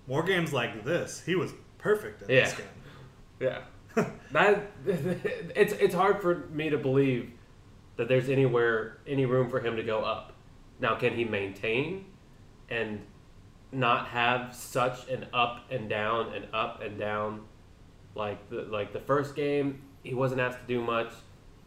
More 0.08 0.24
games 0.24 0.54
like 0.54 0.84
this, 0.86 1.22
he 1.26 1.36
was 1.36 1.54
perfect 1.78 2.22
in 2.24 2.28
this 2.28 2.52
Yeah. 2.52 2.58
game. 2.58 2.68
Yeah. 4.00 4.06
that 4.32 4.72
it's 4.86 5.74
it's 5.74 5.94
hard 5.96 6.22
for 6.22 6.48
me 6.52 6.70
to 6.70 6.78
believe 6.78 7.32
that 7.98 8.08
there's 8.08 8.30
anywhere 8.30 8.98
any 9.08 9.26
room 9.26 9.50
for 9.50 9.60
him 9.60 9.76
to 9.76 9.84
go 9.84 10.00
up. 10.00 10.34
Now, 10.80 10.96
can 10.96 11.14
he 11.16 11.24
maintain 11.26 12.06
and 12.70 13.02
not 13.72 14.08
have 14.08 14.56
such 14.56 15.08
an 15.10 15.26
up 15.34 15.66
and 15.72 15.90
down 15.90 16.34
and 16.34 16.46
up 16.54 16.82
and 16.82 16.98
down 17.00 17.42
like 18.16 18.50
the 18.50 18.62
like 18.64 18.94
the 18.94 19.00
first 19.00 19.36
game 19.36 19.82
he 20.04 20.14
wasn't 20.14 20.40
asked 20.42 20.60
to 20.62 20.66
do 20.68 20.82
much. 20.82 21.12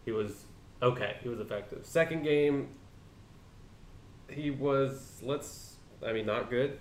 He 0.05 0.13
was 0.13 0.45
okay, 0.83 1.17
he 1.23 1.29
was 1.29 1.41
effective. 1.41 1.85
Second 1.85 2.23
game 2.23 2.69
he 4.33 4.51
was 4.51 5.19
let's 5.23 5.77
I 6.07 6.13
mean 6.13 6.27
not 6.27 6.51
good 6.51 6.79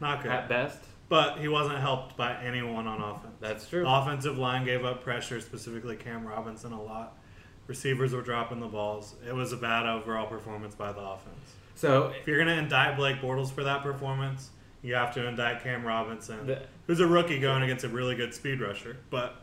Not 0.00 0.22
good. 0.22 0.32
at 0.32 0.48
best. 0.48 0.78
But 1.08 1.38
he 1.38 1.48
wasn't 1.48 1.78
helped 1.80 2.16
by 2.16 2.40
anyone 2.42 2.86
on 2.86 3.00
offense. 3.00 3.34
That's 3.40 3.68
true. 3.68 3.84
Offensive 3.86 4.38
line 4.38 4.64
gave 4.64 4.84
up 4.84 5.02
pressure, 5.02 5.40
specifically 5.40 5.96
Cam 5.96 6.24
Robinson, 6.24 6.72
a 6.72 6.80
lot. 6.80 7.18
Receivers 7.66 8.12
were 8.12 8.22
dropping 8.22 8.60
the 8.60 8.68
balls. 8.68 9.16
It 9.26 9.34
was 9.34 9.52
a 9.52 9.56
bad 9.56 9.86
overall 9.86 10.26
performance 10.28 10.74
by 10.76 10.92
the 10.92 11.00
offense. 11.00 11.54
So 11.74 12.12
If 12.20 12.26
you're 12.28 12.36
going 12.36 12.48
to 12.56 12.62
indict 12.62 12.96
Blake 12.96 13.20
Bortles 13.20 13.50
for 13.52 13.64
that 13.64 13.82
performance, 13.82 14.50
you 14.82 14.94
have 14.94 15.12
to 15.14 15.26
indict 15.26 15.62
Cam 15.64 15.84
Robinson, 15.84 16.46
The- 16.46 16.62
who's 16.86 17.00
a 17.00 17.06
rookie 17.08 17.40
going 17.40 17.62
against 17.64 17.84
a 17.84 17.88
really 17.88 18.14
good 18.14 18.32
speed 18.32 18.60
rusher. 18.60 18.96
But 19.10 19.34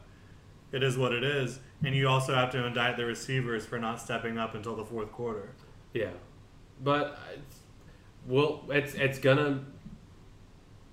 it 0.72 0.84
is 0.84 0.98
what 0.98 1.12
it 1.14 1.24
is. 1.26 1.60
And 1.84 1.94
you 1.96 2.08
also 2.08 2.34
have 2.34 2.50
to 2.52 2.66
indict 2.66 2.96
the 2.98 3.06
receivers 3.06 3.66
for 3.66 3.78
not 3.78 4.00
stepping 4.00 4.38
up 4.38 4.56
until 4.56 4.76
the 4.76 4.86
fourth 4.86 5.12
quarter. 5.12 5.50
Yeah, 5.94 6.12
but 6.84 7.20
it's, 7.34 7.60
well, 8.28 8.64
it's 8.70 8.94
it's 8.96 9.20
gonna. 9.20 9.64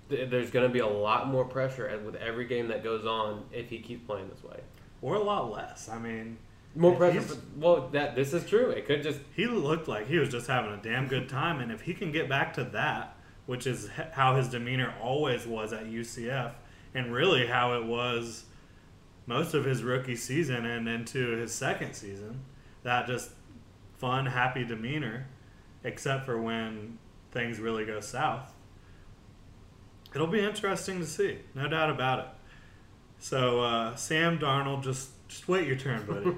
There's 0.07 0.51
gonna 0.51 0.69
be 0.69 0.79
a 0.79 0.87
lot 0.87 1.27
more 1.27 1.45
pressure 1.45 1.99
with 2.05 2.15
every 2.15 2.45
game 2.45 2.67
that 2.67 2.83
goes 2.83 3.05
on 3.05 3.43
if 3.51 3.69
he 3.69 3.79
keeps 3.79 4.05
playing 4.05 4.29
this 4.29 4.43
way. 4.43 4.59
Or 5.01 5.15
a 5.15 5.23
lot 5.23 5.51
less. 5.51 5.89
I 5.89 5.97
mean, 5.97 6.37
More 6.75 6.95
pressure. 6.95 7.21
For, 7.21 7.37
well, 7.57 7.89
that 7.89 8.15
this 8.15 8.33
is 8.33 8.47
true. 8.47 8.69
It 8.69 8.85
could 8.85 9.01
just 9.03 9.19
he 9.35 9.47
looked 9.47 9.87
like 9.87 10.07
he 10.07 10.17
was 10.17 10.29
just 10.29 10.47
having 10.47 10.71
a 10.73 10.77
damn 10.77 11.07
good 11.07 11.27
time. 11.27 11.59
And 11.59 11.71
if 11.71 11.81
he 11.81 11.93
can 11.93 12.11
get 12.11 12.29
back 12.29 12.53
to 12.55 12.63
that, 12.65 13.15
which 13.47 13.65
is 13.67 13.89
how 14.13 14.35
his 14.35 14.47
demeanor 14.47 14.93
always 15.01 15.45
was 15.47 15.73
at 15.73 15.85
UCF, 15.85 16.53
and 16.93 17.11
really 17.13 17.47
how 17.47 17.73
it 17.73 17.85
was 17.85 18.45
most 19.27 19.53
of 19.55 19.65
his 19.65 19.83
rookie 19.83 20.15
season 20.15 20.65
and 20.65 20.87
into 20.87 21.35
his 21.35 21.51
second 21.51 21.93
season, 21.93 22.41
that 22.83 23.07
just 23.07 23.31
fun, 23.97 24.27
happy 24.27 24.63
demeanor, 24.63 25.27
except 25.85 26.25
for 26.25 26.41
when 26.41 26.97
things 27.31 27.59
really 27.59 27.85
go 27.85 28.01
south. 28.01 28.51
It'll 30.13 30.27
be 30.27 30.41
interesting 30.41 30.99
to 30.99 31.05
see, 31.05 31.39
no 31.53 31.67
doubt 31.67 31.89
about 31.89 32.19
it. 32.19 32.25
So 33.19 33.61
uh, 33.61 33.95
Sam 33.95 34.39
Darnold, 34.39 34.83
just 34.83 35.11
just 35.27 35.47
wait 35.47 35.67
your 35.67 35.77
turn, 35.77 36.05
buddy. 36.05 36.35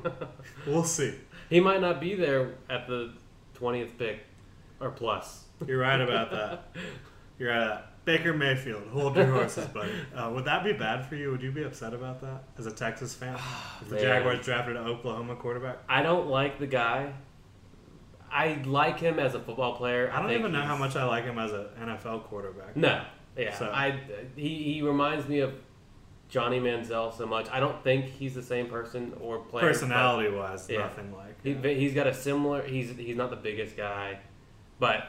we'll 0.67 0.83
see. 0.83 1.15
he 1.49 1.59
might 1.59 1.81
not 1.81 1.99
be 1.99 2.13
there 2.15 2.55
at 2.69 2.87
the 2.87 3.13
twentieth 3.55 3.97
pick 3.97 4.19
or 4.79 4.91
plus. 4.91 5.45
You're 5.65 5.79
right 5.79 5.99
about 5.99 6.31
that. 6.31 6.75
You're 7.39 7.49
right. 7.49 7.63
About 7.63 7.81
that. 7.81 7.93
Baker 8.07 8.33
Mayfield, 8.33 8.87
hold 8.87 9.17
your 9.17 9.25
horses, 9.25 9.65
buddy. 9.65 9.91
Uh, 10.15 10.31
would 10.31 10.45
that 10.45 10.63
be 10.63 10.71
bad 10.71 11.05
for 11.05 11.17
you? 11.17 11.29
Would 11.29 11.41
you 11.41 11.51
be 11.51 11.63
upset 11.63 11.93
about 11.93 12.21
that 12.21 12.43
as 12.57 12.65
a 12.65 12.71
Texas 12.71 13.13
fan? 13.13 13.37
If 13.81 13.89
the 13.89 13.95
Man. 13.95 14.03
Jaguars 14.03 14.45
drafted 14.45 14.77
an 14.77 14.87
Oklahoma 14.87 15.35
quarterback? 15.35 15.79
I 15.89 16.03
don't 16.03 16.27
like 16.27 16.57
the 16.57 16.67
guy. 16.67 17.11
I 18.31 18.61
like 18.65 18.99
him 18.99 19.19
as 19.19 19.35
a 19.35 19.39
football 19.39 19.75
player. 19.75 20.11
I 20.13 20.21
don't 20.21 20.31
even 20.31 20.51
know 20.51 20.61
how 20.61 20.75
much 20.77 20.95
I 20.95 21.05
like 21.05 21.23
him 21.23 21.37
as 21.39 21.51
an 21.53 21.65
NFL 21.81 22.23
quarterback. 22.25 22.75
No, 22.75 23.01
yeah, 23.37 23.53
So- 23.57 23.69
I 23.71 23.99
he, 24.35 24.73
he 24.73 24.81
reminds 24.81 25.27
me 25.27 25.39
of 25.39 25.53
Johnny 26.29 26.59
Manziel 26.59 27.15
so 27.17 27.25
much. 27.25 27.47
I 27.51 27.59
don't 27.61 27.81
think 27.83 28.05
he's 28.05 28.35
the 28.35 28.43
same 28.43 28.67
person 28.67 29.13
or 29.21 29.39
player. 29.39 29.65
Personality 29.67 30.29
wise, 30.35 30.67
Yeah. 30.69 30.79
nothing 30.79 31.13
like. 31.15 31.41
He, 31.41 31.53
he's 31.75 31.93
got 31.93 32.05
a 32.07 32.13
similar. 32.13 32.63
He's 32.63 32.89
he's 32.97 33.15
not 33.15 33.29
the 33.29 33.37
biggest 33.37 33.77
guy, 33.77 34.19
but 34.79 35.05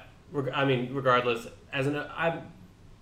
I 0.55 0.65
mean, 0.65 0.95
regardless, 0.95 1.49
as 1.73 1.87
an 1.89 1.97
I, 1.97 2.41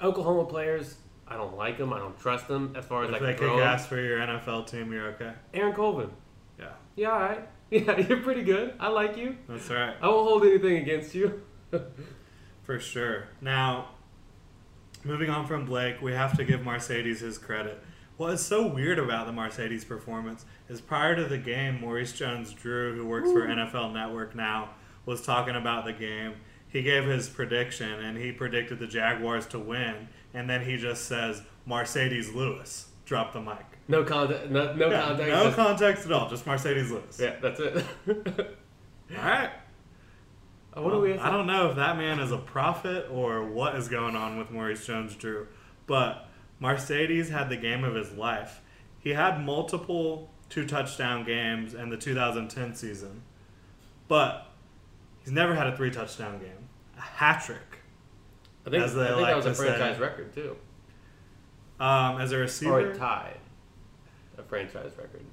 Oklahoma 0.01 0.45
players, 0.47 0.97
I 1.29 1.37
don't 1.37 1.57
like 1.57 1.77
them. 1.77 1.93
I 1.93 1.99
don't 1.99 2.19
trust 2.19 2.49
them 2.49 2.73
as 2.77 2.85
far 2.87 3.03
as 3.05 3.11
if 3.11 3.17
I 3.17 3.19
they 3.19 3.25
can 3.27 3.35
kick 3.35 3.39
throw 3.43 3.59
'em. 3.59 3.67
ass 3.67 3.87
for 3.87 4.01
your 4.01 4.19
NFL 4.21 4.67
team, 4.67 4.93
you're 4.93 5.09
okay. 5.09 5.33
Aaron 5.53 5.75
Colvin, 5.75 6.11
Yeah, 6.59 6.69
yeah, 6.95 7.11
all 7.11 7.19
right, 7.21 7.49
yeah, 7.71 7.99
you're 7.99 8.21
pretty 8.21 8.43
good. 8.43 8.75
I 8.79 8.89
like 8.89 9.17
you. 9.17 9.37
that's 9.49 9.69
right. 9.71 9.95
I 10.01 10.09
won't 10.09 10.29
hold 10.29 10.45
anything 10.45 10.77
against 10.77 11.15
you. 11.15 11.43
For 12.63 12.79
sure. 12.79 13.29
Now, 13.41 13.89
moving 15.05 15.31
on 15.31 15.47
from 15.47 15.65
Blake, 15.67 16.01
we 16.01 16.13
have 16.13 16.37
to 16.37 16.45
give 16.45 16.61
Marcedes 16.61 17.21
his 17.21 17.39
credit. 17.39 17.83
What 18.17 18.33
is 18.33 18.41
so 18.41 18.67
weird 18.67 18.99
about 18.99 19.27
the 19.27 19.33
Marcedes 19.33 19.87
performance 19.87 20.45
is 20.69 20.81
prior 20.81 21.15
to 21.15 21.25
the 21.25 21.39
game, 21.39 21.81
Maurice 21.81 22.13
Jones 22.13 22.53
Drew, 22.53 22.97
who 22.97 23.07
works 23.07 23.31
for 23.31 23.47
NFL 23.47 23.93
Network 23.93 24.35
now, 24.35 24.71
was 25.05 25.23
talking 25.23 25.55
about 25.55 25.85
the 25.85 25.93
game. 25.93 26.35
He 26.69 26.83
gave 26.83 27.05
his 27.05 27.29
prediction 27.29 27.93
and 27.93 28.17
he 28.17 28.33
predicted 28.33 28.79
the 28.79 28.87
Jaguars 28.87 29.47
to 29.49 29.59
win, 29.59 30.09
and 30.35 30.49
then 30.49 30.65
he 30.65 30.77
just 30.77 31.05
says 31.05 31.43
Marcedes 31.69 32.35
Lewis. 32.35 32.87
Drop 33.05 33.33
the 33.33 33.41
mic. 33.41 33.76
No 33.89 34.03
context. 34.05 34.51
No, 34.51 34.75
no 34.75 34.91
Yeah, 34.91 35.03
context. 35.03 35.33
no 35.33 35.53
context 35.53 36.07
at 36.07 36.13
all, 36.13 36.29
just 36.29 36.45
Marcedes 36.45 36.91
Lewis. 36.91 37.19
yeah, 37.21 37.37
that's 37.41 37.61
it. 37.61 37.85
All 39.17 39.23
right. 39.25 39.51
what 40.75 40.91
do 40.91 41.01
we? 41.01 41.17
I 41.17 41.31
don't 41.31 41.47
know 41.47 41.71
if 41.71 41.77
that 41.77 41.97
man 41.97 42.19
is 42.19 42.33
a 42.33 42.39
prophet 42.39 43.07
or 43.11 43.45
what 43.47 43.77
is 43.77 43.89
going 43.89 44.17
on 44.17 44.39
with 44.39 44.51
Maurice 44.51 44.85
Jones 44.85 45.15
Drew, 45.15 45.47
but 45.87 46.29
Marcedes 46.61 47.31
had 47.31 47.49
the 47.49 47.57
game 47.57 47.85
of 47.85 47.95
his 47.95 48.13
life. 48.13 48.61
He 48.99 49.11
had 49.11 49.45
multiple 49.45 50.31
two 50.49 50.67
touchdown 50.67 51.25
games 51.25 51.75
in 51.75 51.89
the 51.91 51.97
2010 51.97 52.75
season, 52.75 53.23
but 54.09 54.49
he's 55.21 55.33
never 55.33 55.55
had 55.55 55.69
a 55.69 55.77
three 55.77 55.91
touchdown 55.93 56.39
game. 56.41 56.69
A 56.99 57.01
hat 57.01 57.43
trick 57.45 57.59
I 58.67 58.71
think, 58.71 58.83
I 58.83 58.89
think 58.89 58.97
like 58.99 59.27
that 59.27 59.37
was 59.37 59.47
a 59.47 59.51
to 59.51 59.55
say. 59.55 59.65
franchise 59.67 60.01
record 60.01 60.33
too, 60.35 60.57
um, 61.79 62.21
as 62.21 62.33
a 62.33 62.37
or 62.37 62.41
receiver. 62.41 62.91
a 62.91 62.97
tie. 62.97 63.35
A 64.47 64.49
franchise 64.49 64.93
record. 64.97 65.25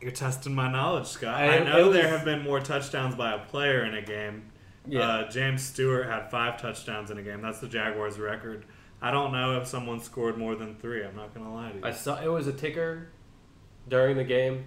You're 0.00 0.10
testing 0.12 0.54
my 0.54 0.70
knowledge, 0.70 1.06
Scott. 1.06 1.34
I- 1.34 1.58
I, 1.58 1.64
know 1.64 1.90
it 1.90 1.92
there 1.92 2.08
have 2.08 2.24
been 2.24 2.42
more 2.42 2.60
touchdowns 2.60 3.14
by 3.14 3.34
a 3.34 3.38
player 3.38 3.84
in 3.84 3.94
a 3.94 4.02
game. 4.02 4.50
Yeah. 4.86 5.00
Uh, 5.00 5.30
James 5.30 5.62
Stewart 5.62 6.06
had 6.06 6.30
five 6.30 6.60
touchdowns 6.60 7.10
in 7.10 7.18
a 7.18 7.22
game. 7.22 7.42
That's 7.42 7.58
the 7.60 7.68
Jaguars' 7.68 8.18
record. 8.18 8.64
I 9.00 9.10
don't 9.10 9.32
know 9.32 9.60
if 9.60 9.66
someone 9.66 10.00
scored 10.00 10.38
more 10.38 10.54
than 10.54 10.74
three. 10.76 11.04
I'm 11.04 11.14
not 11.14 11.34
going 11.34 11.46
to 11.46 11.52
lie 11.52 11.70
to 11.70 11.78
you. 11.78 11.84
I 11.84 11.92
saw 11.92 12.20
it 12.20 12.28
was 12.28 12.46
a 12.46 12.52
ticker 12.52 13.08
during 13.88 14.16
the 14.16 14.24
game, 14.24 14.64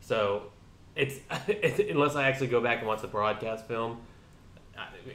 so 0.00 0.44
it's, 0.94 1.16
it's 1.48 1.78
unless 1.90 2.14
I 2.14 2.28
actually 2.28 2.48
go 2.48 2.60
back 2.60 2.78
and 2.78 2.86
watch 2.86 3.02
the 3.02 3.08
broadcast 3.08 3.66
film. 3.66 4.00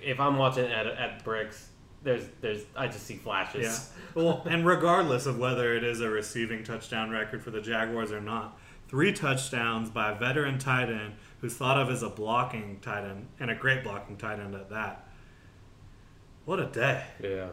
If 0.03 0.19
I'm 0.19 0.37
watching 0.37 0.65
it 0.65 0.71
at 0.71 0.85
at 0.87 1.23
bricks, 1.23 1.69
there's 2.07 2.25
there's 2.39 2.63
I 2.73 2.87
just 2.87 3.05
see 3.05 3.17
flashes. 3.17 3.91
Yeah. 4.15 4.23
Well, 4.23 4.41
and 4.49 4.65
regardless 4.65 5.25
of 5.25 5.37
whether 5.37 5.75
it 5.75 5.83
is 5.83 5.99
a 5.99 6.09
receiving 6.09 6.63
touchdown 6.63 7.09
record 7.09 7.43
for 7.43 7.51
the 7.51 7.59
Jaguars 7.59 8.13
or 8.13 8.21
not, 8.21 8.57
three 8.87 9.11
touchdowns 9.11 9.89
by 9.89 10.11
a 10.11 10.15
veteran 10.15 10.57
tight 10.57 10.89
end 10.89 11.15
who's 11.41 11.55
thought 11.55 11.77
of 11.77 11.89
as 11.89 12.03
a 12.03 12.09
blocking 12.09 12.79
tight 12.81 13.03
end 13.03 13.27
and 13.41 13.51
a 13.51 13.55
great 13.55 13.83
blocking 13.83 14.15
tight 14.15 14.39
end 14.39 14.55
at 14.55 14.69
that. 14.69 15.05
What 16.45 16.61
a 16.61 16.65
day. 16.67 17.03
Yeah. 17.21 17.49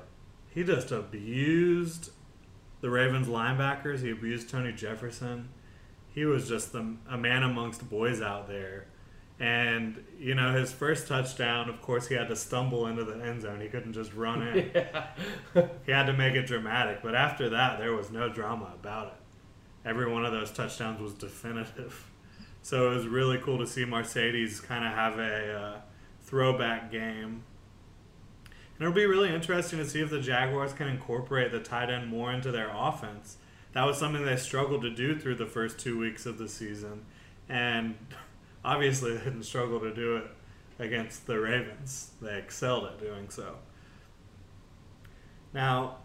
He 0.50 0.62
just 0.62 0.92
abused 0.92 2.10
the 2.80 2.90
Ravens 2.90 3.26
linebackers. 3.26 4.02
He 4.02 4.10
abused 4.10 4.48
Tony 4.48 4.72
Jefferson. 4.72 5.48
He 6.14 6.24
was 6.24 6.48
just 6.48 6.70
the, 6.70 6.94
a 7.10 7.18
man 7.18 7.42
amongst 7.42 7.90
boys 7.90 8.22
out 8.22 8.46
there. 8.46 8.86
And, 9.40 10.04
you 10.18 10.34
know, 10.34 10.52
his 10.52 10.72
first 10.72 11.08
touchdown, 11.08 11.68
of 11.68 11.82
course, 11.82 12.06
he 12.06 12.14
had 12.14 12.28
to 12.28 12.36
stumble 12.36 12.86
into 12.86 13.04
the 13.04 13.20
end 13.24 13.42
zone. 13.42 13.60
He 13.60 13.68
couldn't 13.68 13.92
just 13.92 14.14
run 14.14 14.42
in. 14.42 14.70
Yeah. 14.74 15.06
he 15.84 15.92
had 15.92 16.06
to 16.06 16.12
make 16.12 16.34
it 16.34 16.46
dramatic. 16.46 17.02
But 17.02 17.14
after 17.14 17.50
that, 17.50 17.78
there 17.78 17.92
was 17.92 18.10
no 18.10 18.28
drama 18.28 18.72
about 18.74 19.08
it. 19.08 19.88
Every 19.88 20.10
one 20.10 20.24
of 20.24 20.32
those 20.32 20.50
touchdowns 20.50 21.00
was 21.00 21.14
definitive. 21.14 22.10
So 22.62 22.90
it 22.90 22.94
was 22.94 23.06
really 23.06 23.36
cool 23.36 23.58
to 23.58 23.66
see 23.66 23.84
Marcedes 23.84 24.62
kind 24.62 24.86
of 24.86 24.92
have 24.94 25.18
a 25.18 25.52
uh, 25.52 25.80
throwback 26.22 26.90
game 26.90 27.42
and 28.76 28.82
it'll 28.82 28.94
be 28.94 29.06
really 29.06 29.32
interesting 29.32 29.78
to 29.78 29.88
see 29.88 30.00
if 30.00 30.10
the 30.10 30.20
Jaguars 30.20 30.72
can 30.72 30.88
incorporate 30.88 31.52
the 31.52 31.60
tight 31.60 31.90
end 31.90 32.08
more 32.08 32.32
into 32.32 32.50
their 32.50 32.70
offense. 32.74 33.36
That 33.72 33.84
was 33.84 33.98
something 33.98 34.24
they 34.24 34.36
struggled 34.36 34.82
to 34.82 34.90
do 34.90 35.18
through 35.18 35.36
the 35.36 35.46
first 35.46 35.78
two 35.78 35.98
weeks 35.98 36.26
of 36.26 36.38
the 36.38 36.48
season. 36.48 37.04
And 37.48 37.96
obviously, 38.64 39.16
they 39.16 39.24
didn't 39.24 39.44
struggle 39.44 39.80
to 39.80 39.94
do 39.94 40.16
it 40.16 40.24
against 40.78 41.26
the 41.26 41.38
Ravens. 41.38 42.10
They 42.20 42.38
excelled 42.38 42.84
at 42.84 43.00
doing 43.00 43.30
so. 43.30 43.56
Now, 45.52 45.98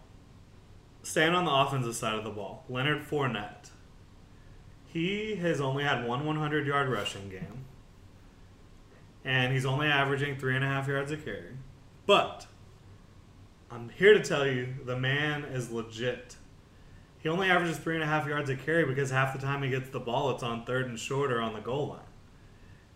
staying 1.02 1.34
on 1.34 1.44
the 1.44 1.50
offensive 1.50 1.96
side 1.96 2.14
of 2.14 2.24
the 2.24 2.30
ball, 2.30 2.64
Leonard 2.68 3.02
Fournette. 3.02 3.70
He 4.86 5.36
has 5.36 5.60
only 5.60 5.84
had 5.84 6.06
one 6.06 6.26
100 6.26 6.66
yard 6.66 6.88
rushing 6.88 7.28
game. 7.28 7.64
And 9.24 9.52
he's 9.52 9.66
only 9.66 9.86
averaging 9.86 10.38
three 10.38 10.56
and 10.56 10.64
a 10.64 10.68
half 10.68 10.88
yards 10.88 11.12
a 11.12 11.16
carry. 11.16 11.56
But 12.06 12.46
I'm 13.70 13.90
here 13.90 14.14
to 14.14 14.22
tell 14.22 14.46
you 14.46 14.74
the 14.84 14.98
man 14.98 15.44
is 15.44 15.70
legit. 15.70 16.36
He 17.18 17.28
only 17.28 17.50
averages 17.50 17.76
three 17.76 17.94
and 17.94 18.02
a 18.02 18.06
half 18.06 18.26
yards 18.26 18.48
a 18.48 18.56
carry 18.56 18.84
because 18.84 19.10
half 19.10 19.32
the 19.32 19.38
time 19.38 19.62
he 19.62 19.70
gets 19.70 19.90
the 19.90 20.00
ball, 20.00 20.30
it's 20.30 20.42
on 20.42 20.64
third 20.64 20.86
and 20.86 20.98
short 20.98 21.30
or 21.30 21.40
on 21.40 21.52
the 21.52 21.60
goal 21.60 21.88
line. 21.88 22.00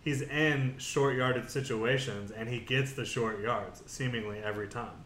He's 0.04 0.20
in 0.22 0.74
short 0.78 1.16
yarded 1.16 1.50
situations 1.50 2.30
and 2.30 2.48
he 2.48 2.60
gets 2.60 2.92
the 2.92 3.04
short 3.06 3.40
yards 3.40 3.82
seemingly 3.86 4.38
every 4.40 4.68
time. 4.68 5.04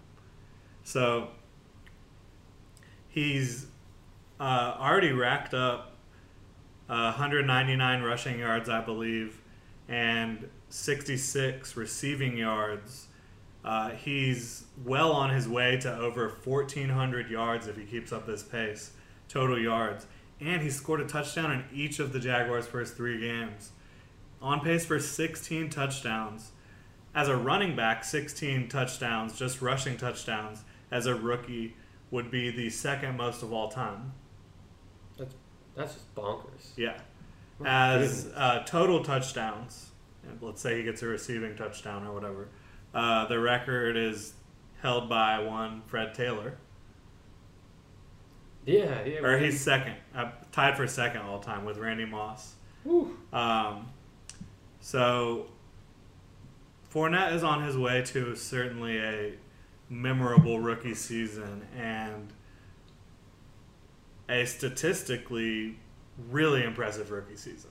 So 0.83 1.29
he's 3.09 3.67
uh, 4.41 4.77
already 4.79 5.13
racked 5.13 5.55
up 5.55 5.93
uh, 6.89 7.13
199 7.13 8.03
rushing 8.03 8.39
yards, 8.39 8.69
I 8.69 8.81
believe, 8.81 9.41
and 9.89 10.49
66 10.71 11.77
receiving 11.77 12.37
yards 12.37 13.09
Uh, 13.65 13.91
he's 13.91 14.65
well 14.85 15.13
on 15.13 15.31
his 15.31 15.49
way 15.49 15.77
to 15.79 15.95
over 15.99 16.29
1,400 16.45 17.29
yards 17.31 17.67
if 17.67 17.77
he 17.77 17.85
keeps 17.85 18.13
up 18.13 18.27
this 18.27 18.43
pace, 18.43 18.93
total 19.29 19.59
yards. 19.59 20.07
And 20.41 20.63
he 20.63 20.71
scored 20.71 21.01
a 21.01 21.07
touchdown 21.07 21.51
in 21.53 21.65
each 21.73 21.99
of 21.99 22.13
the 22.13 22.21
Jaguars' 22.21 22.67
first 22.67 22.97
three 22.97 23.21
games. 23.21 23.73
On 24.41 24.61
pace 24.61 24.85
for 24.85 24.99
16 25.01 25.71
touchdowns. 25.71 26.53
As 27.15 27.29
a 27.29 27.37
running 27.37 27.75
back, 27.75 28.05
16 28.05 28.69
touchdowns, 28.69 29.37
just 29.37 29.61
rushing 29.61 29.97
touchdowns, 29.97 30.63
as 30.91 31.07
a 31.07 31.15
rookie 31.15 31.75
would 32.11 32.31
be 32.31 32.51
the 32.51 32.71
second 32.71 33.17
most 33.17 33.43
of 33.43 33.53
all 33.53 33.69
time. 33.69 34.13
That's 35.19 35.35
that's 35.75 35.95
just 35.95 36.15
bonkers. 36.15 36.71
Yeah. 36.77 36.99
As 37.65 38.31
uh, 38.37 38.63
total 38.65 39.03
touchdowns, 39.03 39.91
let's 40.41 40.61
say 40.61 40.77
he 40.79 40.85
gets 40.85 41.03
a 41.03 41.07
receiving 41.07 41.57
touchdown 41.57 42.07
or 42.07 42.13
whatever, 42.13 42.49
uh, 42.95 43.27
the 43.27 43.39
record 43.41 43.97
is 43.97 44.35
held 44.81 45.09
by 45.09 45.41
one 45.41 45.83
Fred 45.87 46.15
Taylor, 46.15 46.57
Yeah, 48.65 49.05
yeah. 49.05 49.19
or 49.21 49.39
he's 49.39 49.61
second, 49.61 49.95
uh, 50.15 50.31
tied 50.53 50.77
for 50.77 50.87
second 50.87 51.23
all 51.23 51.41
time 51.41 51.65
with 51.65 51.79
Randy 51.79 52.05
Moss. 52.07 52.55
Um, 53.33 53.89
so 54.81 55.47
Fournette 56.93 57.33
is 57.35 57.43
on 57.43 57.63
his 57.63 57.77
way 57.77 58.03
to 58.03 58.35
certainly 58.35 58.99
a 58.99 59.35
memorable 59.91 60.61
rookie 60.61 60.95
season 60.95 61.67
and 61.77 62.33
a 64.29 64.45
statistically 64.45 65.77
really 66.31 66.63
impressive 66.65 67.11
rookie 67.11 67.37
season. 67.37 67.71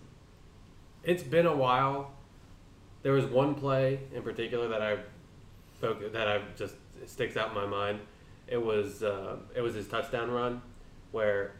It's 1.03 1.23
been 1.23 1.45
a 1.45 1.55
while. 1.55 2.11
There 3.03 3.13
was 3.13 3.25
one 3.25 3.55
play 3.55 3.99
in 4.13 4.23
particular 4.23 4.67
that 4.69 4.81
I 4.81 4.97
that 6.11 6.27
I 6.27 6.41
just 6.55 6.75
sticks 7.05 7.37
out 7.37 7.49
in 7.49 7.55
my 7.55 7.65
mind. 7.67 7.99
It 8.47 8.57
was 8.57 9.03
uh, 9.03 9.37
it 9.55 9.61
was 9.61 9.75
his 9.75 9.87
touchdown 9.87 10.31
run 10.31 10.61
where 11.11 11.53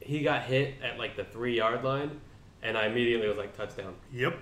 he 0.00 0.22
got 0.22 0.44
hit 0.44 0.74
at 0.82 0.98
like 0.98 1.16
the 1.16 1.24
three 1.24 1.56
yard 1.56 1.84
line, 1.84 2.20
and 2.62 2.76
I 2.76 2.86
immediately 2.86 3.28
was 3.28 3.36
like 3.36 3.56
touchdown, 3.56 3.94
Yep. 4.12 4.38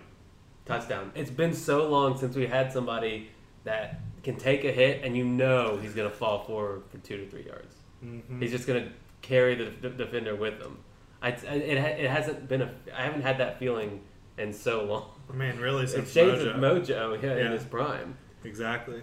Touchdown. 0.65 1.13
It's 1.15 1.31
been 1.31 1.53
so 1.55 1.89
long 1.89 2.17
since 2.17 2.37
we 2.37 2.47
had 2.47 2.73
somebody 2.73 3.31
that 3.65 4.01
can 4.23 4.37
take 4.37 4.65
a 4.65 4.73
hit 4.73 5.05
and 5.05 5.17
you 5.17 5.25
know 5.25 5.79
he's 5.81 5.95
gonna 5.95 6.11
fall 6.11 6.45
forward 6.45 6.83
for 6.89 6.99
two 6.99 7.17
to 7.17 7.29
three 7.29 7.45
yards. 7.45 7.75
Mm-hmm. 8.05 8.41
He's 8.41 8.51
just 8.51 8.67
gonna 8.67 8.91
carry 9.21 9.55
the, 9.55 9.73
the 9.81 9.91
defender 9.91 10.35
with 10.35 10.61
him. 10.61 10.79
I, 11.21 11.31
it, 11.31 11.79
it 11.79 12.11
hasn't 12.11 12.49
been 12.49 12.63
a 12.63 12.73
I 12.97 13.03
haven't 13.05 13.23
had 13.23 13.39
that 13.39 13.59
feeling 13.59 14.01
in 14.39 14.53
so 14.53 14.85
long. 14.85 15.11
I 15.31 15.37
mean, 15.37 15.59
really, 15.59 15.85
It 15.85 15.89
since 15.89 16.13
shades 16.13 16.43
Mojo. 16.43 16.59
Mojo, 16.59 17.23
yeah, 17.23 17.47
in 17.47 17.53
his 17.53 17.65
prime. 17.65 18.17
Exactly. 18.45 19.03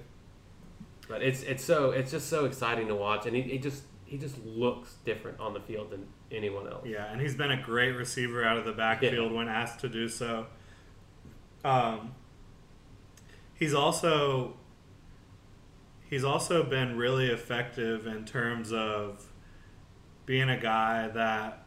But 1.08 1.24
it's 1.24 1.44
it's 1.44 1.64
so 1.64 1.92
it's 1.92 2.12
just 2.12 2.30
so 2.30 2.46
exciting 2.46 2.88
to 2.88 2.96
watch, 2.96 3.26
and 3.26 3.36
he, 3.36 3.42
he 3.42 3.58
just 3.58 3.84
he 4.06 4.18
just 4.18 4.38
looks 4.46 4.96
different 5.06 5.40
on 5.40 5.54
the 5.54 5.60
field 5.62 5.92
than 5.92 6.08
anyone 6.32 6.68
else. 6.68 6.86
Yeah, 6.86 7.12
and 7.12 7.22
he's 7.22 7.36
been 7.36 7.52
a 7.52 7.62
great 7.62 7.92
receiver 7.92 8.44
out 8.44 8.58
of 8.58 8.66
the 8.66 8.74
backfield 8.74 9.32
when 9.32 9.48
asked 9.48 9.80
to 9.82 9.90
do 9.90 10.08
so. 10.08 10.48
Um, 11.64 12.14
he's 13.56 13.74
also 13.74 14.56
he's 16.10 16.24
also 16.24 16.64
been 16.64 16.98
really 16.98 17.28
effective 17.28 18.08
in 18.08 18.26
terms 18.26 18.72
of 18.72 19.26
being 20.26 20.50
a 20.50 20.60
guy 20.60 21.08
that 21.10 21.66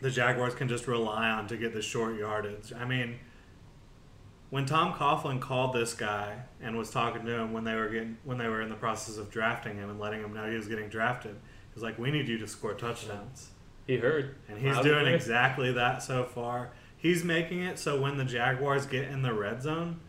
the 0.00 0.10
Jaguars 0.10 0.54
can 0.54 0.68
just 0.68 0.86
rely 0.86 1.28
on 1.28 1.46
to 1.48 1.56
get 1.56 1.72
the 1.74 1.82
short 1.82 2.18
yardage. 2.18 2.72
I 2.72 2.84
mean, 2.84 3.18
when 4.48 4.66
Tom 4.66 4.94
Coughlin 4.94 5.40
called 5.40 5.74
this 5.74 5.94
guy 5.94 6.36
and 6.60 6.76
was 6.76 6.90
talking 6.90 7.24
to 7.24 7.32
him 7.32 7.52
when 7.52 7.64
they 7.64 7.74
were 7.74 7.88
getting 7.88 8.16
when 8.24 8.38
they 8.38 8.48
were 8.48 8.62
in 8.62 8.68
the 8.68 8.74
process 8.74 9.16
of 9.16 9.30
drafting 9.30 9.76
him 9.76 9.90
and 9.90 10.00
letting 10.00 10.20
him 10.20 10.32
know 10.32 10.48
he 10.48 10.56
was 10.56 10.68
getting 10.68 10.88
drafted, 10.88 11.32
he 11.32 11.74
was 11.74 11.82
like, 11.82 11.98
"We 11.98 12.10
need 12.10 12.28
you 12.28 12.38
to 12.38 12.48
score 12.48 12.74
touchdowns." 12.74 13.50
He 13.86 13.96
heard, 13.96 14.36
And 14.48 14.58
he's 14.58 14.78
doing 14.80 15.06
exactly 15.06 15.72
that 15.72 16.02
so 16.02 16.24
far. 16.24 16.70
He's 17.00 17.24
making 17.24 17.62
it 17.62 17.78
so 17.78 18.00
when 18.00 18.16
the 18.18 18.24
Jaguars 18.24 18.86
get 18.86 19.08
in 19.08 19.22
the 19.22 19.32
red 19.32 19.62
zone, 19.62 20.00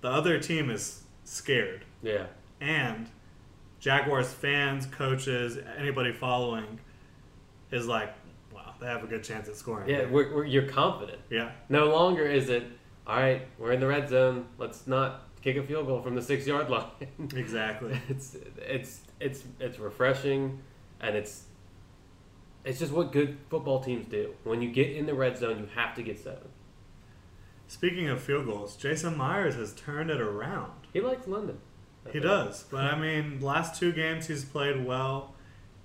the 0.00 0.08
other 0.08 0.38
team 0.38 0.70
is 0.70 1.02
scared. 1.24 1.84
Yeah, 2.02 2.26
And 2.60 3.08
Jaguars 3.80 4.32
fans, 4.32 4.86
coaches, 4.86 5.58
anybody 5.76 6.12
following 6.12 6.80
is 7.70 7.86
like, 7.86 8.12
wow, 8.52 8.74
they 8.80 8.86
have 8.86 9.04
a 9.04 9.06
good 9.06 9.22
chance 9.24 9.48
at 9.48 9.54
scoring. 9.56 9.88
yeah. 9.88 10.06
We're, 10.06 10.34
we're, 10.34 10.44
you're 10.44 10.68
confident. 10.68 11.18
Yeah. 11.30 11.52
No 11.68 11.86
longer 11.86 12.24
is 12.26 12.48
it 12.48 12.64
all 13.06 13.16
right. 13.16 13.46
We're 13.58 13.72
in 13.72 13.80
the 13.80 13.86
red 13.86 14.08
zone. 14.08 14.46
Let's 14.58 14.86
not 14.86 15.22
kick 15.40 15.56
a 15.56 15.62
field 15.62 15.86
goal 15.86 16.02
from 16.02 16.14
the 16.14 16.22
six 16.22 16.46
yard 16.46 16.68
line. 16.70 16.90
Exactly. 17.34 17.98
it's 18.08 18.36
it's 18.58 19.00
it's 19.20 19.44
it's 19.60 19.78
refreshing, 19.78 20.58
and 21.00 21.16
it's 21.16 21.44
it's 22.68 22.80
just 22.80 22.92
what 22.92 23.12
good 23.12 23.38
football 23.48 23.80
teams 23.80 24.06
do. 24.06 24.34
When 24.44 24.60
you 24.60 24.70
get 24.70 24.94
in 24.94 25.06
the 25.06 25.14
red 25.14 25.38
zone, 25.38 25.58
you 25.58 25.68
have 25.74 25.94
to 25.94 26.02
get 26.02 26.18
seven. 26.18 26.50
Speaking 27.66 28.08
of 28.10 28.20
field 28.20 28.44
goals, 28.44 28.76
Jason 28.76 29.16
Myers 29.16 29.54
has 29.54 29.72
turned 29.72 30.10
it 30.10 30.20
around. 30.20 30.72
He 30.92 31.00
likes 31.00 31.26
London. 31.26 31.58
He 32.12 32.20
does, 32.20 32.64
but 32.70 32.84
I 32.84 32.98
mean, 32.98 33.40
last 33.40 33.78
two 33.78 33.92
games 33.92 34.26
he's 34.26 34.44
played 34.44 34.84
well. 34.84 35.34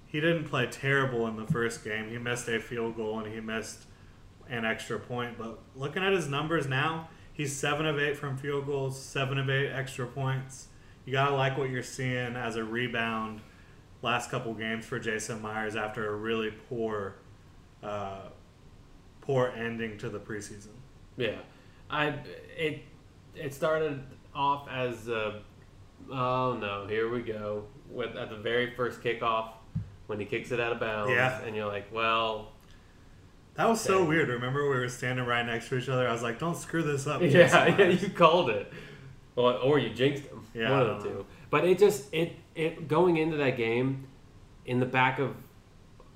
He 0.06 0.20
didn't 0.20 0.46
play 0.46 0.68
terrible 0.68 1.26
in 1.28 1.38
the 1.38 1.48
first 1.48 1.84
game. 1.84 2.10
He 2.10 2.18
missed 2.18 2.48
a 2.50 2.60
field 2.60 2.98
goal 2.98 3.20
and 3.20 3.34
he 3.34 3.40
missed 3.40 3.84
an 4.50 4.64
extra 4.66 5.00
point. 5.00 5.38
But 5.38 5.60
looking 5.76 6.04
at 6.04 6.14
his 6.14 6.28
numbers 6.28 6.68
now, 6.68 7.10
he's 7.34 7.56
seven 7.56 7.86
of 7.86 7.98
eight 7.98 8.18
from 8.18 8.38
field 8.38 8.66
goals, 8.66 9.02
seven 9.02 9.38
of 9.38 9.50
eight 9.50 9.72
extra 9.72 10.06
points. 10.06 10.68
You 11.06 11.14
gotta 11.14 11.36
like 11.36 11.58
what 11.58 11.70
you're 11.70 11.84
seeing 11.84 12.36
as 12.36 12.56
a 12.56 12.64
rebound 12.64 13.42
last 14.04 14.30
couple 14.30 14.54
games 14.54 14.86
for 14.86 15.00
Jason 15.00 15.42
Myers 15.42 15.76
after 15.76 16.14
a 16.14 16.16
really 16.16 16.52
poor, 16.70 17.16
uh, 17.82 18.20
poor 19.22 19.52
ending 19.58 19.98
to 19.98 20.10
the 20.10 20.20
preseason. 20.20 20.68
Yeah, 21.18 21.38
I 21.90 22.14
it 22.56 22.84
it 23.36 23.54
started 23.56 24.04
off 24.36 24.68
as 24.70 25.10
uh, 25.10 25.40
oh 26.12 26.54
no, 26.60 26.86
here 26.88 27.10
we 27.12 27.22
go 27.22 27.64
with 27.90 28.16
at 28.16 28.30
the 28.30 28.38
very 28.38 28.76
first 28.76 29.02
kickoff 29.02 29.50
when 30.08 30.20
he 30.20 30.26
kicks 30.26 30.52
it 30.52 30.60
out 30.60 30.72
of 30.74 30.80
bounds, 30.80 31.12
Yeah. 31.12 31.42
and 31.44 31.56
you're 31.56 31.68
like, 31.68 31.86
well, 31.94 32.52
That 33.56 33.70
was 33.70 33.80
so 33.80 34.04
weird. 34.04 34.28
Remember, 34.28 34.64
we 34.64 34.76
were 34.78 34.90
standing 34.90 35.26
right 35.26 35.46
next 35.46 35.70
to 35.70 35.78
each 35.78 35.88
other. 35.88 36.08
I 36.08 36.12
was 36.12 36.22
like, 36.24 36.40
"Don't 36.40 36.58
screw 36.58 36.84
this 36.84 37.08
up." 37.08 37.22
yeah, 37.24 37.68
yeah, 37.78 37.88
you 37.88 38.10
called 38.10 38.50
it, 38.50 38.72
well, 39.36 39.58
or 39.64 39.80
you 39.80 39.90
jinxed 39.94 40.26
him, 40.26 40.44
Yeah, 40.54 40.72
one 40.72 40.82
of 40.82 41.04
the 41.04 41.10
two. 41.10 41.26
But 41.54 41.66
it 41.66 41.78
just 41.78 42.12
it 42.12 42.36
it 42.56 42.88
going 42.88 43.18
into 43.18 43.38
that 43.38 43.58
game, 43.58 44.08
in 44.66 44.80
the 44.80 44.88
back 44.88 45.20
of 45.20 45.36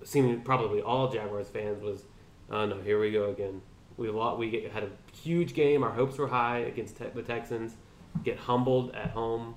seeming 0.04 0.42
probably 0.42 0.82
all 0.82 1.12
Jaguars 1.12 1.48
fans 1.48 1.80
was, 1.80 2.06
oh 2.50 2.66
no, 2.66 2.82
here 2.82 3.00
we 3.00 3.12
go 3.12 3.30
again. 3.30 3.62
We 3.98 4.10
lot 4.10 4.40
we 4.40 4.68
had 4.74 4.82
a 4.82 4.90
huge 5.16 5.54
game. 5.54 5.84
Our 5.84 5.92
hopes 5.92 6.18
were 6.18 6.28
high 6.28 6.62
against 6.62 6.98
te- 6.98 7.12
the 7.14 7.22
Texans. 7.22 7.76
Get 8.24 8.40
humbled 8.40 8.96
at 8.96 9.12
home 9.12 9.54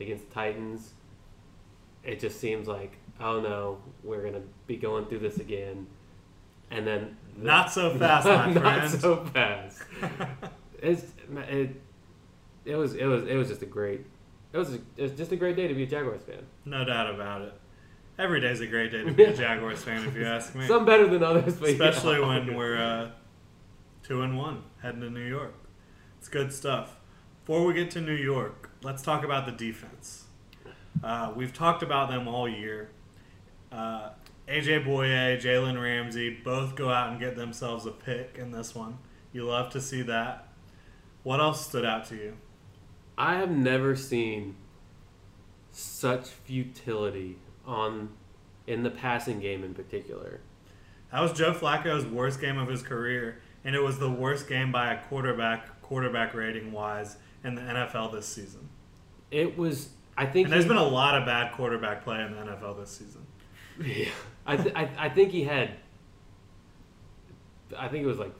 against 0.00 0.28
the 0.28 0.34
Titans. 0.34 0.94
It 2.02 2.18
just 2.18 2.40
seems 2.40 2.66
like 2.66 2.96
oh 3.20 3.38
no, 3.40 3.78
we're 4.02 4.24
gonna 4.24 4.42
be 4.66 4.74
going 4.74 5.06
through 5.06 5.20
this 5.20 5.38
again, 5.38 5.86
and 6.72 6.84
then 6.84 7.16
Not 7.36 7.70
so 7.70 7.96
fast, 7.96 8.26
my 8.26 8.52
Not 8.54 8.62
friend. 8.90 9.00
so 9.00 9.24
fast. 9.26 9.82
it's 10.82 11.04
it, 11.48 11.80
it 12.64 12.74
was 12.74 12.94
it 12.94 13.04
was 13.06 13.22
it 13.28 13.36
was 13.36 13.46
just 13.46 13.62
a 13.62 13.66
great 13.66 14.04
it 14.56 14.58
was, 14.58 14.74
it 14.74 15.02
was 15.02 15.12
just 15.12 15.32
a 15.32 15.36
great 15.36 15.54
day 15.54 15.68
to 15.68 15.74
be 15.74 15.82
a 15.82 15.86
Jaguars 15.86 16.22
fan. 16.22 16.46
No 16.64 16.82
doubt 16.82 17.14
about 17.14 17.42
it. 17.42 17.52
Every 18.18 18.40
day's 18.40 18.60
a 18.62 18.66
great 18.66 18.90
day 18.90 19.04
to 19.04 19.12
be 19.12 19.24
a 19.24 19.32
Jaguars 19.36 19.82
fan, 19.84 20.06
if 20.06 20.16
you 20.16 20.24
ask 20.24 20.54
me. 20.54 20.66
Some 20.66 20.86
better 20.86 21.06
than 21.06 21.22
others, 21.22 21.56
but 21.56 21.68
Especially 21.68 22.18
yeah. 22.18 22.26
when 22.26 22.56
we're 22.56 22.78
uh, 22.78 23.10
two 24.02 24.22
and 24.22 24.38
one 24.38 24.62
heading 24.80 25.02
to 25.02 25.10
New 25.10 25.26
York. 25.26 25.52
It's 26.18 26.28
good 26.28 26.54
stuff. 26.54 26.96
Before 27.44 27.66
we 27.66 27.74
get 27.74 27.90
to 27.90 28.00
New 28.00 28.14
York, 28.14 28.70
let's 28.82 29.02
talk 29.02 29.24
about 29.24 29.44
the 29.44 29.52
defense. 29.52 30.24
Uh, 31.04 31.32
we've 31.36 31.52
talked 31.52 31.82
about 31.82 32.08
them 32.08 32.26
all 32.26 32.48
year. 32.48 32.88
Uh, 33.70 34.08
AJ 34.48 34.86
Bouye, 34.86 35.38
Jalen 35.38 35.80
Ramsey 35.80 36.30
both 36.30 36.74
go 36.76 36.88
out 36.88 37.10
and 37.10 37.20
get 37.20 37.36
themselves 37.36 37.84
a 37.84 37.90
pick 37.90 38.36
in 38.38 38.52
this 38.52 38.74
one. 38.74 38.96
You 39.34 39.44
love 39.44 39.70
to 39.72 39.80
see 39.82 40.00
that. 40.02 40.48
What 41.24 41.40
else 41.40 41.66
stood 41.66 41.84
out 41.84 42.06
to 42.06 42.16
you? 42.16 42.36
I 43.18 43.36
have 43.36 43.50
never 43.50 43.96
seen 43.96 44.56
such 45.70 46.28
futility 46.28 47.36
on 47.66 48.10
in 48.66 48.82
the 48.82 48.90
passing 48.90 49.40
game 49.40 49.62
in 49.64 49.74
particular. 49.74 50.40
That 51.12 51.20
was 51.20 51.32
Joe 51.32 51.52
Flacco's 51.52 52.04
worst 52.04 52.40
game 52.40 52.58
of 52.58 52.68
his 52.68 52.82
career, 52.82 53.40
and 53.64 53.74
it 53.76 53.82
was 53.82 53.98
the 53.98 54.10
worst 54.10 54.48
game 54.48 54.72
by 54.72 54.92
a 54.92 55.02
quarterback 55.04 55.80
quarterback 55.82 56.34
rating 56.34 56.72
wise 56.72 57.16
in 57.44 57.54
the 57.54 57.62
NFL 57.62 58.12
this 58.12 58.26
season. 58.26 58.68
It 59.30 59.56
was 59.56 59.90
I 60.18 60.26
think 60.26 60.46
And 60.46 60.52
there's 60.52 60.64
he- 60.64 60.68
been 60.68 60.78
a 60.78 60.82
lot 60.82 61.14
of 61.16 61.24
bad 61.26 61.52
quarterback 61.52 62.02
play 62.04 62.22
in 62.22 62.32
the 62.32 62.38
NFL 62.38 62.78
this 62.80 62.90
season. 62.90 63.22
Yeah, 63.80 64.08
I, 64.46 64.56
th- 64.56 64.74
I 64.74 64.88
I 64.98 65.08
think 65.10 65.30
he 65.30 65.44
had. 65.44 65.72
I 67.78 67.88
think 67.88 68.04
it 68.04 68.06
was 68.06 68.18
like 68.18 68.32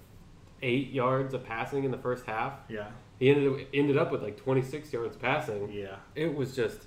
eight 0.62 0.90
yards 0.90 1.34
of 1.34 1.44
passing 1.44 1.84
in 1.84 1.90
the 1.90 1.98
first 1.98 2.24
half, 2.24 2.54
Yeah. 2.68 2.88
He 3.18 3.30
ended 3.30 3.52
up, 3.52 3.58
ended 3.72 3.96
up 3.96 4.12
with 4.12 4.22
like 4.22 4.36
26 4.36 4.92
yards 4.92 5.16
passing. 5.16 5.72
Yeah. 5.72 5.96
It 6.14 6.34
was 6.34 6.54
just 6.54 6.82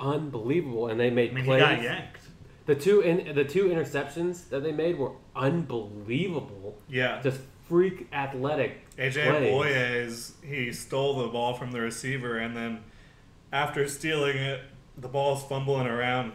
unbelievable, 0.00 0.88
and 0.88 0.98
they 0.98 1.10
made 1.10 1.30
I 1.30 1.34
mean, 1.34 1.44
he 1.44 1.50
plays. 1.50 1.62
got 1.62 1.82
yanked. 1.82 2.20
The 2.66 2.74
two 2.74 3.00
in, 3.00 3.34
the 3.34 3.44
two 3.44 3.66
interceptions 3.66 4.48
that 4.50 4.62
they 4.62 4.72
made 4.72 4.98
were 4.98 5.12
unbelievable. 5.34 6.78
Yeah. 6.88 7.20
Just 7.22 7.40
freak 7.68 8.08
athletic. 8.12 8.84
AJ 8.96 9.30
plays. 9.30 9.52
Bouye's, 9.52 10.32
he 10.44 10.72
stole 10.72 11.22
the 11.22 11.28
ball 11.28 11.54
from 11.54 11.72
the 11.72 11.80
receiver, 11.80 12.38
and 12.38 12.56
then 12.56 12.80
after 13.52 13.86
stealing 13.88 14.36
it, 14.36 14.60
the 14.96 15.08
ball's 15.08 15.44
fumbling 15.44 15.86
around. 15.86 16.32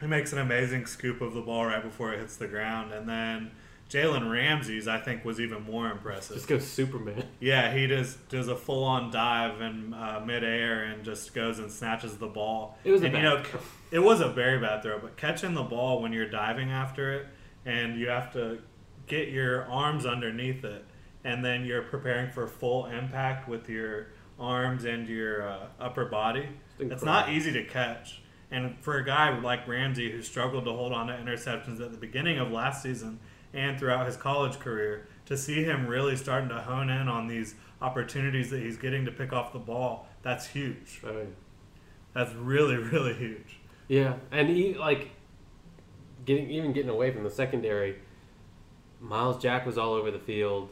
He 0.00 0.06
makes 0.06 0.32
an 0.32 0.38
amazing 0.38 0.86
scoop 0.86 1.20
of 1.20 1.34
the 1.34 1.40
ball 1.40 1.66
right 1.66 1.82
before 1.82 2.12
it 2.12 2.18
hits 2.18 2.36
the 2.36 2.48
ground, 2.48 2.92
and 2.92 3.08
then 3.08 3.52
Jalen 3.94 4.28
Ramsey's, 4.28 4.88
I 4.88 4.98
think, 4.98 5.24
was 5.24 5.38
even 5.38 5.62
more 5.62 5.88
impressive. 5.88 6.34
Just 6.36 6.48
goes 6.48 6.66
Superman. 6.66 7.24
Yeah, 7.38 7.72
he 7.72 7.86
does 7.86 8.16
does 8.28 8.48
a 8.48 8.56
full 8.56 8.82
on 8.82 9.12
dive 9.12 9.60
in 9.60 9.94
uh, 9.94 10.20
midair 10.26 10.82
and 10.84 11.04
just 11.04 11.32
goes 11.32 11.60
and 11.60 11.70
snatches 11.70 12.16
the 12.16 12.26
ball. 12.26 12.76
It 12.82 12.90
was 12.90 13.02
a 13.02 13.06
and, 13.06 13.14
you 13.14 13.22
bad 13.22 13.38
know, 13.38 13.44
throw. 13.44 13.60
it 13.92 13.98
was 14.00 14.20
a 14.20 14.28
very 14.28 14.58
bad 14.58 14.82
throw, 14.82 14.98
but 14.98 15.16
catching 15.16 15.54
the 15.54 15.62
ball 15.62 16.02
when 16.02 16.12
you're 16.12 16.28
diving 16.28 16.72
after 16.72 17.12
it 17.12 17.26
and 17.64 17.98
you 17.98 18.08
have 18.08 18.32
to 18.32 18.58
get 19.06 19.28
your 19.28 19.64
arms 19.66 20.06
underneath 20.06 20.64
it, 20.64 20.84
and 21.22 21.44
then 21.44 21.64
you're 21.64 21.82
preparing 21.82 22.30
for 22.30 22.46
full 22.48 22.86
impact 22.86 23.48
with 23.48 23.68
your 23.68 24.08
arms 24.40 24.84
and 24.84 25.08
your 25.08 25.48
uh, 25.48 25.66
upper 25.78 26.06
body. 26.06 26.48
It's 26.78 26.94
It's 26.94 27.04
not 27.04 27.28
easy 27.28 27.52
to 27.52 27.64
catch. 27.64 28.22
And 28.50 28.76
for 28.80 28.98
a 28.98 29.04
guy 29.04 29.38
like 29.38 29.66
Ramsey 29.66 30.10
who 30.10 30.20
struggled 30.22 30.64
to 30.64 30.72
hold 30.72 30.92
on 30.92 31.06
to 31.06 31.12
interceptions 31.14 31.80
at 31.80 31.92
the 31.92 31.98
beginning 31.98 32.38
of 32.38 32.50
last 32.50 32.82
season 32.82 33.20
and 33.54 33.78
throughout 33.78 34.06
his 34.06 34.16
college 34.16 34.58
career, 34.58 35.06
to 35.26 35.36
see 35.36 35.64
him 35.64 35.86
really 35.86 36.16
starting 36.16 36.48
to 36.50 36.60
hone 36.60 36.90
in 36.90 37.08
on 37.08 37.26
these 37.28 37.54
opportunities 37.80 38.50
that 38.50 38.60
he's 38.62 38.76
getting 38.76 39.04
to 39.04 39.10
pick 39.10 39.32
off 39.32 39.52
the 39.52 39.58
ball, 39.58 40.06
that's 40.22 40.46
huge. 40.48 41.00
Yeah. 41.04 41.10
That's 42.14 42.32
really, 42.34 42.76
really 42.76 43.14
huge. 43.14 43.58
Yeah, 43.88 44.14
and 44.30 44.48
he 44.48 44.74
like 44.74 45.10
getting 46.24 46.50
even 46.50 46.72
getting 46.72 46.90
away 46.90 47.10
from 47.12 47.24
the 47.24 47.30
secondary. 47.30 47.96
Myles 49.00 49.42
Jack 49.42 49.66
was 49.66 49.76
all 49.76 49.92
over 49.92 50.10
the 50.10 50.18
field. 50.18 50.70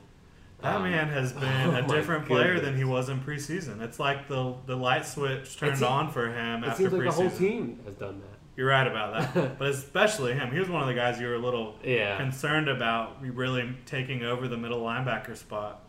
That 0.61 0.77
Um, 0.77 0.85
man 0.85 1.09
has 1.09 1.33
been 1.45 1.75
oh 1.75 1.77
a 1.77 1.83
different 1.89 2.27
player 2.27 2.61
than 2.61 2.77
he 2.77 2.85
was 2.85 3.09
in 3.09 3.21
preseason. 3.21 3.81
It's 3.83 3.99
like 3.99 4.29
the 4.29 4.55
the 4.67 4.77
light 4.77 5.05
switch 5.05 5.59
turned 5.59 5.83
on 5.83 6.11
for 6.11 6.29
him 6.33 6.65
It 6.65 6.69
after 6.69 6.83
seems 6.89 6.93
like 6.95 7.03
preseason. 7.03 7.07
the 7.07 7.13
whole 7.29 7.31
team 7.31 7.81
has 7.85 7.95
done 7.97 8.21
that. 8.21 8.32
You're 8.57 8.69
right 8.69 8.87
about 8.87 9.35
that, 9.35 9.59
but 9.59 9.69
especially 9.69 10.35
him. 10.35 10.51
He 10.53 10.59
was 10.59 10.69
one 10.69 10.83
of 10.83 10.89
the 10.89 10.95
guys 10.95 11.19
you 11.21 11.27
were 11.27 11.37
a 11.37 11.39
little 11.39 11.77
Yeah. 11.83 12.17
concerned 12.19 12.69
about 12.69 13.17
really 13.23 13.75
taking 13.87 14.23
over 14.25 14.47
the 14.49 14.59
middle 14.59 14.83
linebacker 14.83 15.37
spot. 15.37 15.85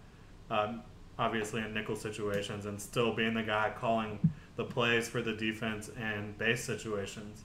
Um, 0.50 0.82
obviously, 1.20 1.62
in 1.62 1.74
nickel 1.74 1.96
situations, 1.96 2.66
and 2.66 2.82
still 2.82 3.14
being 3.14 3.34
the 3.34 3.44
guy 3.44 3.74
calling 3.78 4.20
the 4.56 4.64
plays 4.64 5.10
for 5.10 5.22
the 5.22 5.34
defense 5.34 5.90
and 6.00 6.38
base 6.38 6.64
situations. 6.64 7.44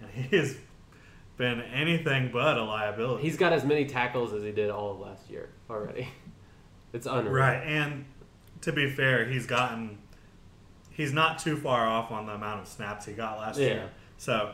And 0.00 0.10
he 0.10 0.36
has 0.36 0.56
been 1.36 1.60
anything 1.62 2.30
but 2.32 2.56
a 2.58 2.62
liability. 2.62 3.22
He's 3.24 3.36
got 3.36 3.52
as 3.52 3.64
many 3.64 3.86
tackles 3.86 4.32
as 4.32 4.42
he 4.42 4.52
did 4.52 4.70
all 4.70 4.92
of 4.92 5.00
last 5.00 5.28
year 5.30 5.48
already. 5.68 6.08
It's 6.94 7.06
unreal. 7.06 7.32
Right, 7.32 7.56
and 7.66 8.04
to 8.60 8.70
be 8.70 8.90
fair, 8.90 9.24
he's 9.24 9.46
gotten 9.46 9.96
he's 10.90 11.10
not 11.10 11.38
too 11.38 11.56
far 11.56 11.86
off 11.88 12.10
on 12.10 12.26
the 12.26 12.34
amount 12.34 12.60
of 12.60 12.68
snaps 12.68 13.06
he 13.06 13.14
got 13.14 13.38
last 13.38 13.58
Yeah. 13.58 13.66
year. 13.66 13.90
So 14.22 14.52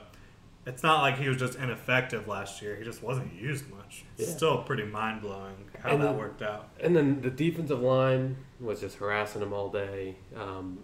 it's 0.64 0.82
not 0.82 1.02
like 1.02 1.18
he 1.18 1.28
was 1.28 1.36
just 1.36 1.58
ineffective 1.58 2.26
last 2.26 2.62
year. 2.62 2.74
He 2.76 2.84
just 2.84 3.02
wasn't 3.02 3.34
used 3.34 3.68
much. 3.68 4.04
It's 4.16 4.30
Yeah. 4.30 4.34
still 4.36 4.62
pretty 4.62 4.84
mind 4.84 5.20
blowing 5.20 5.68
how 5.82 5.90
And 5.90 6.00
that 6.00 6.06
then- 6.06 6.16
worked 6.16 6.40
out. 6.40 6.70
And 6.80 6.96
then 6.96 7.20
the 7.20 7.28
defensive 7.28 7.80
line 7.80 8.38
was 8.58 8.80
just 8.80 8.96
harassing 8.96 9.42
him 9.42 9.52
all 9.52 9.68
day. 9.68 10.16
Um, 10.34 10.78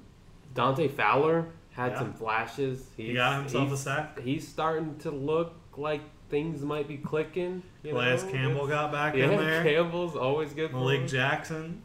Dante 0.52 0.86
Fowler 0.88 1.46
had 1.70 1.92
Yeah. 1.92 1.98
some 2.00 2.12
flashes. 2.12 2.90
He's, 2.94 3.08
He 3.08 3.14
got 3.14 3.38
himself 3.38 3.72
a 3.72 3.76
sack. 3.78 4.20
He's 4.20 4.46
starting 4.46 4.98
to 4.98 5.10
look 5.10 5.54
like 5.78 6.02
things 6.28 6.60
might 6.62 6.86
be 6.86 6.98
clicking. 6.98 7.62
You 7.82 7.92
Calais 7.92 8.16
know? 8.16 8.30
Campbell 8.32 8.66
got 8.66 8.92
back 8.92 9.14
yeah, 9.16 9.30
in 9.30 9.38
there. 9.38 9.62
Campbell's 9.64 10.14
always 10.14 10.52
good. 10.52 10.74
Malik. 10.74 11.06
Jackson. 11.08 11.80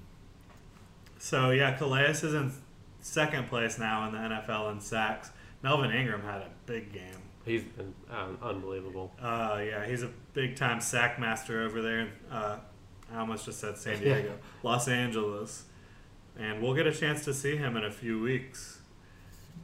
So 1.17 1.51
yeah, 1.51 1.77
Calais 1.77 2.09
is 2.11 2.23
in 2.33 2.51
second 2.99 3.47
place 3.47 3.79
now 3.79 4.05
in 4.05 4.11
the 4.11 4.19
NFL 4.19 4.69
in 4.71 4.81
sacks. 4.81 5.31
Melvin 5.61 5.91
Ingram 5.91 6.21
had 6.23 6.41
a 6.41 6.49
big 6.69 6.93
game. 6.93 7.03
He's 7.45 7.63
been 7.63 7.93
um, 8.11 8.37
unbelievable. 8.41 9.11
Uh, 9.21 9.61
yeah, 9.65 9.85
he's 9.85 10.03
a 10.03 10.09
big 10.33 10.55
time 10.55 10.79
sack 10.81 11.19
master 11.19 11.63
over 11.63 11.81
there. 11.81 11.99
in, 12.01 12.09
Uh, 12.31 12.59
I 13.11 13.19
almost 13.19 13.45
just 13.45 13.59
said 13.59 13.77
San 13.77 13.93
Yeah. 14.01 14.15
Diego, 14.15 14.37
Los 14.61 14.87
Angeles, 14.87 15.65
and 16.37 16.61
we'll 16.61 16.75
get 16.75 16.85
a 16.85 16.93
chance 16.93 17.25
to 17.25 17.33
see 17.33 17.57
him 17.57 17.75
in 17.75 17.83
a 17.83 17.91
few 17.91 18.21
weeks. 18.21 18.79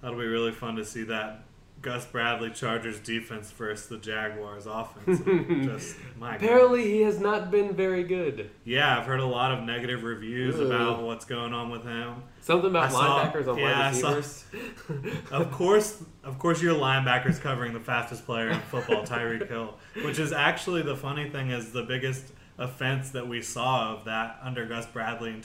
That'll 0.01 0.17
be 0.19 0.25
really 0.25 0.51
fun 0.51 0.75
to 0.77 0.83
see 0.85 1.03
that 1.03 1.44
Gus 1.85 2.03
Bradley 2.07 2.49
Chargers 2.49 2.99
defense 2.99 3.51
versus 3.51 3.87
the 3.87 3.97
Jaguars 3.97 4.65
offense. 4.65 5.19
just 5.65 5.95
my 6.17 6.31
God. 6.31 6.43
Apparently, 6.43 6.83
he 6.83 7.01
has 7.01 7.19
not 7.19 7.51
been 7.51 7.75
very 7.75 8.03
good. 8.03 8.49
yeah, 8.63 8.97
I've 8.97 9.05
heard 9.05 9.19
a 9.19 9.25
lot 9.25 9.51
of 9.51 9.63
negative 9.63 10.03
reviews 10.03 10.59
about 10.59 11.03
what's 11.03 11.25
going 11.25 11.53
on 11.53 11.69
with 11.69 11.83
him. 11.83 12.23
Something 12.41 12.71
about 12.71 12.85
I 12.85 12.89
saw- 12.89 13.23
linebackers 13.23 13.47
on 13.47 13.59
yeah, 13.59 13.91
wide 13.91 14.23
saw- 14.25 15.31
of 15.31 15.51
course, 15.51 16.03
of 16.23 16.39
course, 16.39 16.59
your 16.59 16.73
linebacker's 16.73 17.37
covering 17.37 17.73
the 17.73 17.79
fastest 17.79 18.25
player 18.25 18.49
in 18.49 18.59
football, 18.61 19.05
Tyreek 19.05 19.47
Hill, 19.47 19.75
which 20.03 20.17
is 20.17 20.33
actually 20.33 20.81
the 20.81 20.95
funny 20.95 21.29
thing 21.29 21.51
is 21.51 21.71
the 21.71 21.83
biggest 21.83 22.33
offense 22.57 23.11
that 23.11 23.27
we 23.27 23.43
saw 23.43 23.93
of 23.93 24.05
that 24.05 24.39
under 24.41 24.65
Gus 24.65 24.87
Bradley 24.87 25.29
in 25.29 25.41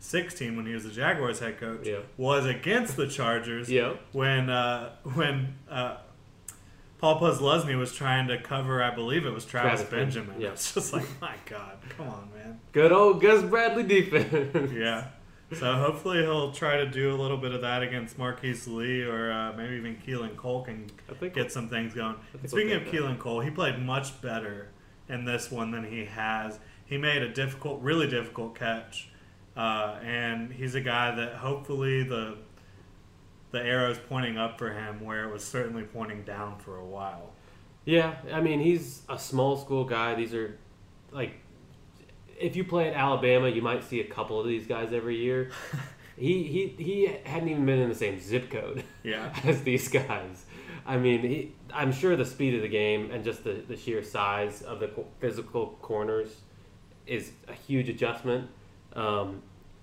2016 0.00 0.56
when 0.56 0.66
he 0.66 0.72
was 0.74 0.84
the 0.84 0.90
Jaguars 0.90 1.40
head 1.40 1.58
coach 1.60 1.86
Yeah. 1.86 1.98
was 2.16 2.46
against 2.46 2.96
the 2.96 3.06
Chargers 3.06 3.70
Yeah. 3.70 3.94
when 4.12 4.48
uh, 4.50 4.96
when 5.14 5.54
uh, 5.70 5.98
Paul 6.98 7.20
Posluszny 7.20 7.78
was 7.78 7.92
trying 7.94 8.28
to 8.28 8.38
cover, 8.38 8.82
I 8.82 8.94
believe 8.94 9.24
it 9.24 9.30
was 9.32 9.44
Travis, 9.46 9.80
Travis 9.80 9.90
Benjamin, 9.90 10.26
Benjamin. 10.30 10.40
yeah. 10.42 10.52
It's 10.52 10.74
just 10.74 10.92
like, 10.92 11.06
my 11.20 11.34
God, 11.46 11.78
come 11.96 12.08
on, 12.08 12.28
man. 12.36 12.60
Good 12.72 12.92
old 12.92 13.22
Gus 13.22 13.42
Bradley 13.42 13.84
defense. 13.84 14.72
Yeah. 14.72 15.06
So 15.52 15.72
hopefully 15.74 16.18
he'll 16.18 16.52
try 16.52 16.76
to 16.76 16.86
do 16.86 17.12
a 17.12 17.16
little 17.20 17.36
bit 17.38 17.52
of 17.52 17.62
that 17.62 17.82
against 17.82 18.16
Marquise 18.18 18.68
Lee 18.68 19.02
or 19.02 19.32
uh, 19.32 19.52
maybe 19.56 19.74
even 19.76 19.96
Keelan 19.96 20.36
Cole 20.36 20.62
can 20.62 20.86
I 21.10 21.14
think 21.14 21.34
get 21.34 21.50
some 21.50 21.68
things 21.68 21.92
going. 21.94 22.16
Speaking 22.46 22.72
of. 22.74 22.82
Keelan 22.82 23.18
Cole, 23.18 23.40
he 23.40 23.50
played 23.50 23.78
much 23.80 24.20
better 24.22 24.68
in 25.08 25.24
this 25.24 25.50
one 25.50 25.70
than 25.72 25.84
he 25.84 26.04
has. 26.04 26.58
He 26.84 26.98
made 26.98 27.22
a 27.22 27.28
difficult, 27.32 27.80
really 27.82 28.06
difficult 28.08 28.54
catch, 28.56 29.08
uh, 29.56 29.96
and 30.02 30.52
he's 30.52 30.74
a 30.74 30.80
guy 30.80 31.14
that 31.14 31.34
hopefully 31.34 32.02
the 32.02 32.36
the 33.52 33.60
arrow's 33.60 33.98
pointing 34.08 34.38
up 34.38 34.58
for 34.58 34.70
him, 34.72 35.04
where 35.04 35.24
it 35.28 35.32
was 35.32 35.42
certainly 35.44 35.82
pointing 35.82 36.22
down 36.22 36.58
for 36.58 36.76
a 36.76 36.84
while. 36.84 37.32
Yeah, 37.84 38.14
I 38.32 38.40
mean 38.40 38.60
he's 38.60 39.02
a 39.08 39.18
small 39.18 39.56
school 39.56 39.84
guy. 39.84 40.14
These 40.14 40.34
are 40.34 40.56
like 41.10 41.34
if 42.38 42.56
you 42.56 42.64
play 42.64 42.88
at 42.88 42.94
Alabama, 42.94 43.48
you 43.48 43.62
might 43.62 43.84
see 43.84 44.00
a 44.00 44.04
couple 44.06 44.40
of 44.40 44.46
these 44.46 44.66
guys 44.66 44.92
every 44.92 45.16
year. 45.16 45.50
he 46.16 46.44
he 46.44 46.82
he 46.82 47.06
hadn't 47.24 47.48
even 47.48 47.66
been 47.66 47.78
in 47.80 47.88
the 47.88 47.94
same 47.94 48.20
zip 48.20 48.50
code 48.50 48.84
Yeah. 49.02 49.34
as 49.44 49.62
these 49.62 49.88
guys. 49.88 50.44
I 50.86 50.96
mean, 50.96 51.20
he, 51.20 51.52
I'm 51.72 51.92
sure 51.92 52.16
the 52.16 52.24
speed 52.24 52.54
of 52.54 52.62
the 52.62 52.68
game 52.68 53.10
and 53.10 53.22
just 53.22 53.44
the, 53.44 53.62
the 53.68 53.76
sheer 53.76 54.02
size 54.02 54.62
of 54.62 54.80
the 54.80 54.90
physical 55.20 55.78
corners 55.82 56.36
is 57.06 57.32
a 57.48 57.52
huge 57.52 57.88
adjustment. 57.88 58.48
Um, 58.94 59.42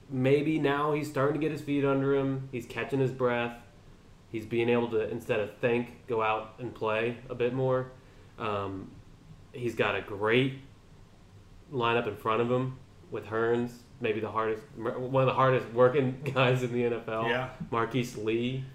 maybe 0.09 0.59
now 0.59 0.93
he's 0.93 1.09
starting 1.09 1.39
to 1.39 1.39
get 1.39 1.51
his 1.51 1.61
feet 1.61 1.85
under 1.85 2.15
him. 2.15 2.49
He's 2.51 2.65
catching 2.65 2.99
his 2.99 3.11
breath. 3.11 3.57
He's 4.29 4.45
being 4.45 4.69
able 4.69 4.89
to 4.89 5.09
instead 5.09 5.39
of 5.39 5.55
think, 5.57 6.07
go 6.07 6.21
out 6.21 6.55
and 6.59 6.73
play 6.73 7.17
a 7.29 7.35
bit 7.35 7.53
more. 7.53 7.91
Um, 8.37 8.91
he's 9.53 9.75
got 9.75 9.95
a 9.95 10.01
great 10.01 10.59
lineup 11.71 12.07
in 12.07 12.15
front 12.15 12.41
of 12.41 12.51
him 12.51 12.77
with 13.09 13.25
Hurns, 13.25 13.71
maybe 14.01 14.19
the 14.19 14.29
hardest, 14.29 14.63
one 14.75 15.23
of 15.23 15.27
the 15.27 15.33
hardest 15.33 15.67
working 15.73 16.21
guys 16.33 16.63
in 16.63 16.73
the 16.73 16.83
NFL. 16.83 17.29
Yeah. 17.29 17.49
Marquise 17.71 18.17
Lee, 18.17 18.65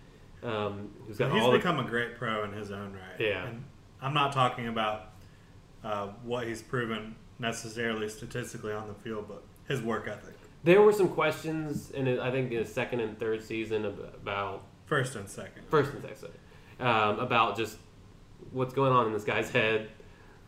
um, 0.43 0.91
who's 1.07 1.19
got 1.19 1.33
He's 1.33 1.43
all 1.43 1.53
the 1.53 1.59
become 1.59 1.79
a 1.79 1.85
great 1.85 2.17
pro 2.17 2.45
in 2.45 2.53
his 2.53 2.71
own 2.71 2.93
right. 2.93 3.21
Yeah. 3.21 3.47
And 3.47 3.65
I'm 4.01 4.15
not 4.15 4.33
talking 4.33 4.69
about 4.69 5.11
uh, 5.85 6.09
what 6.25 6.47
he's 6.47 6.63
proven 6.63 7.15
necessarily 7.39 8.09
statistically 8.09 8.73
on 8.73 8.89
the 8.89 8.95
field, 8.95 9.27
but 9.29 9.45
his 9.73 9.83
work 9.83 10.07
ethic, 10.09 10.35
There 10.65 10.81
were 10.83 10.93
some 10.93 11.09
questions 11.09 11.91
in 11.91 12.07
I 12.21 12.31
think 12.31 12.53
in 12.53 12.63
the 12.63 12.69
second 12.69 13.01
and 13.01 13.19
third 13.19 13.43
season 13.43 13.85
about 13.85 14.65
first 14.87 15.17
and 15.17 15.29
second. 15.29 15.65
first 15.69 15.93
and 15.93 16.03
second 16.03 16.31
um, 16.87 17.19
about 17.19 17.57
just 17.57 17.77
what's 18.53 18.75
going 18.75 18.93
on 18.93 19.07
in 19.07 19.13
this 19.13 19.25
guy's 19.25 19.51
head. 19.51 19.89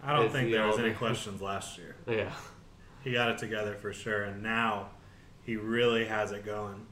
I 0.03 0.15
don't 0.15 0.27
Is 0.27 0.33
think 0.33 0.47
he 0.49 0.53
there 0.53 0.67
was 0.67 0.79
any 0.79 0.93
questions 1.05 1.41
last 1.41 1.79
year. 1.79 1.97
Yeah, 2.07 2.33
He 3.03 3.13
got 3.13 3.31
it 3.31 3.39
together 3.39 3.75
for 3.75 3.93
sure, 3.93 4.25
and 4.25 4.43
now 4.43 4.91
he 5.43 5.57
really 5.57 6.05
has 6.05 6.33
it 6.33 6.45
going 6.45 6.87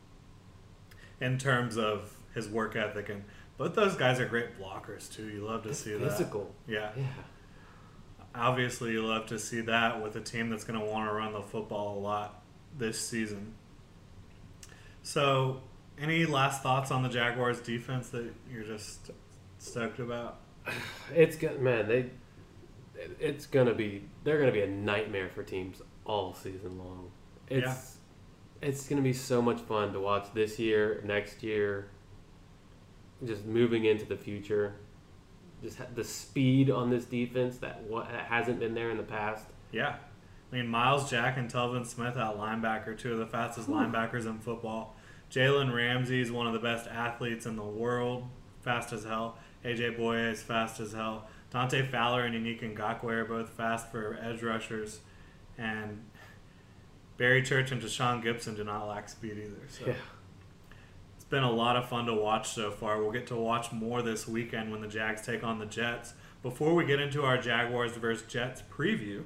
in 1.21 1.39
terms 1.39 1.77
of 1.77 2.13
his 2.35 2.49
work 2.49 2.75
ethic. 2.77 3.09
And 3.11 3.25
both 3.59 3.75
those 3.75 3.95
guys 3.97 4.19
are 4.21 4.27
great 4.27 4.59
blockers 4.59 5.13
too. 5.15 5.27
You 5.29 5.45
love 5.45 5.63
to 5.65 5.75
see 5.75 5.93
that. 5.93 6.11
physical. 6.11 6.55
Yeah. 6.67 6.91
Yeah, 6.97 7.05
Obviously, 8.35 8.93
you 8.93 9.05
love 9.05 9.27
to 9.27 9.39
see 9.39 9.61
that 9.63 10.03
with 10.03 10.17
a 10.17 10.21
team 10.21 10.49
that's 10.51 10.65
going 10.65 10.79
to 10.79 10.85
want 10.85 11.09
to 11.09 11.13
run 11.15 11.33
the 11.33 11.43
football 11.43 11.99
a 11.99 12.01
lot 12.01 12.43
this 12.77 12.99
season. 12.99 13.55
So, 15.03 15.61
any 16.01 16.25
last 16.25 16.63
thoughts 16.63 16.91
on 16.91 17.03
the 17.03 17.09
Jaguars 17.09 17.61
defense 17.61 18.09
that 18.11 18.33
you're 18.51 18.65
just 18.65 19.11
stoked 19.59 19.99
about? 19.99 20.39
It's 21.15 21.37
good, 21.37 21.61
man. 21.61 21.89
They, 21.89 22.07
it's 23.19 23.47
gonna 23.47 23.75
be. 23.75 24.05
They're 24.25 24.39
gonna 24.39 24.53
be 24.53 24.63
a 24.63 24.69
nightmare 24.69 25.29
for 25.29 25.43
teams 25.43 25.83
all 26.05 26.35
season 26.35 26.79
long. 26.79 27.11
It's, 27.49 27.97
it's 28.61 28.89
gonna 28.89 29.03
be 29.03 29.13
so 29.13 29.43
much 29.43 29.61
fun 29.61 29.93
to 29.93 30.01
watch 30.01 30.29
this 30.35 30.59
year, 30.59 31.03
next 31.05 31.43
year. 31.43 31.89
Just 33.25 33.45
moving 33.45 33.85
into 33.85 34.05
the 34.05 34.17
future, 34.17 34.75
just 35.63 35.79
ha- 35.79 35.85
the 35.95 36.05
speed 36.05 36.71
on 36.71 36.91
this 36.91 37.05
defense 37.05 37.59
that 37.59 37.83
what 37.85 38.07
hasn't 38.07 38.59
been 38.61 38.75
there 38.75 38.91
in 38.91 38.97
the 38.97 39.03
past. 39.03 39.47
Yeah. 39.71 39.97
I 40.53 40.57
mean, 40.57 40.69
Myles 40.69 41.09
Jack 41.09 41.39
and 41.39 41.51
Telvin 41.51 41.87
Smith 41.87 42.17
at 42.17 42.37
linebacker, 42.37 42.99
two 42.99 43.13
of 43.13 43.19
the 43.19 43.27
fastest 43.27 43.69
linebackers 43.71 44.27
in 44.27 44.39
football. 44.39 44.97
Jalen 45.31 45.75
Ramsey 45.75 46.21
is 46.21 46.31
one 46.31 46.47
of 46.47 46.53
the 46.53 46.59
best 46.59 46.87
athletes 46.89 47.47
in 47.47 47.57
the 47.57 47.63
world, 47.63 48.25
fast 48.61 48.93
as 48.93 49.05
hell. 49.05 49.39
AJ 49.65 49.97
Bouye 49.99 50.31
is 50.33 50.43
fast 50.43 50.79
as 50.81 50.93
hell. 50.93 51.27
Dante 51.51 51.87
Fowler 51.87 52.25
and 52.25 52.35
Yannick 52.35 52.61
Ngakoue 52.61 53.05
are 53.13 53.25
both 53.25 53.49
fast 53.51 53.91
for 53.91 54.19
edge 54.23 54.43
rushers. 54.43 55.01
And 55.57 56.03
Barry 57.17 57.43
Church 57.43 57.71
and 57.73 57.81
Tashaun 57.81 58.23
Gipson 58.23 58.57
do 58.57 58.65
not 58.65 58.87
lack 58.89 59.09
speed 59.09 59.39
either. 59.39 59.69
So 59.69 59.87
Yeah. 59.87 59.95
Been 61.33 61.43
a 61.43 61.51
lot 61.51 61.77
of 61.77 61.89
fun 61.89 62.05
to 62.05 62.13
watch 62.13 62.51
so 62.51 62.71
far. 62.71 63.03
We'll 63.03 63.11
get 63.11 63.27
to 63.29 63.37
watch 63.37 63.73
more 63.73 64.03
this 64.03 64.29
weekend 64.29 64.71
when 64.71 64.83
the 64.83 64.87
Jags 64.87 65.23
take 65.23 65.43
on 65.43 65.59
the 65.59 65.65
Jets. 65.65 66.13
Before 66.43 66.75
we 66.75 66.85
get 66.85 67.01
into 67.01 67.25
our 67.25 67.39
Jaguars 67.39 67.93
versus 67.93 68.31
Jets 68.31 68.63
preview, 68.71 69.25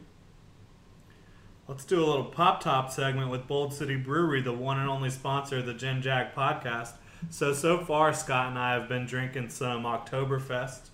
let's 1.67 1.85
do 1.85 1.99
a 1.99 2.07
little 2.07 2.27
pop 2.27 2.63
top 2.63 2.93
segment 2.93 3.29
with 3.29 3.49
Bold 3.49 3.75
City 3.75 3.97
Brewery, 3.97 4.41
the 4.41 4.53
one 4.53 4.79
and 4.79 4.89
only 4.89 5.11
sponsor 5.11 5.59
of 5.59 5.67
the 5.67 5.75
Gen 5.75 6.01
Jag 6.01 6.33
podcast. 6.33 6.93
So 7.29 7.53
so 7.53 7.79
far, 7.79 8.15
Scott 8.15 8.51
and 8.51 8.59
I 8.59 8.75
have 8.75 8.89
been 8.89 9.07
drinking 9.07 9.49
some 9.49 9.83
Oktoberfest 9.83 10.91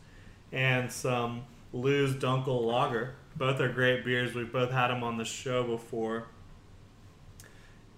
and 0.51 0.91
some 0.91 1.43
Lou's 1.75 2.15
Dunkel 2.15 2.65
Lager. 2.65 3.17
Both 3.37 3.61
are 3.61 3.69
great 3.69 4.03
beers. 4.03 4.35
We've 4.35 4.51
both 4.51 4.71
had 4.71 4.89
them 4.89 5.05
on 5.05 5.19
the 5.19 5.27
show 5.27 5.63
before. 5.63 6.29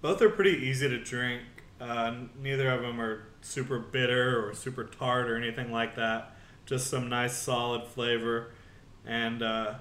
Both 0.01 0.21
are 0.21 0.31
pretty 0.31 0.67
easy 0.67 0.89
to 0.89 0.99
drink. 0.99 1.43
Uh, 1.81 2.15
neither 2.41 2.71
of 2.71 2.83
them 2.83 3.01
are 3.01 3.27
super 3.41 3.79
bitter 3.79 4.49
or 4.49 4.55
super 4.55 4.85
tart 4.85 5.29
or 5.29 5.37
anything 5.37 5.73
like 5.73 5.97
that. 5.97 6.37
Just 6.67 6.89
some 6.89 7.09
nice 7.09 7.37
solid 7.37 7.87
flavor 7.87 8.53
and 9.07 9.43
uh, 9.43 9.75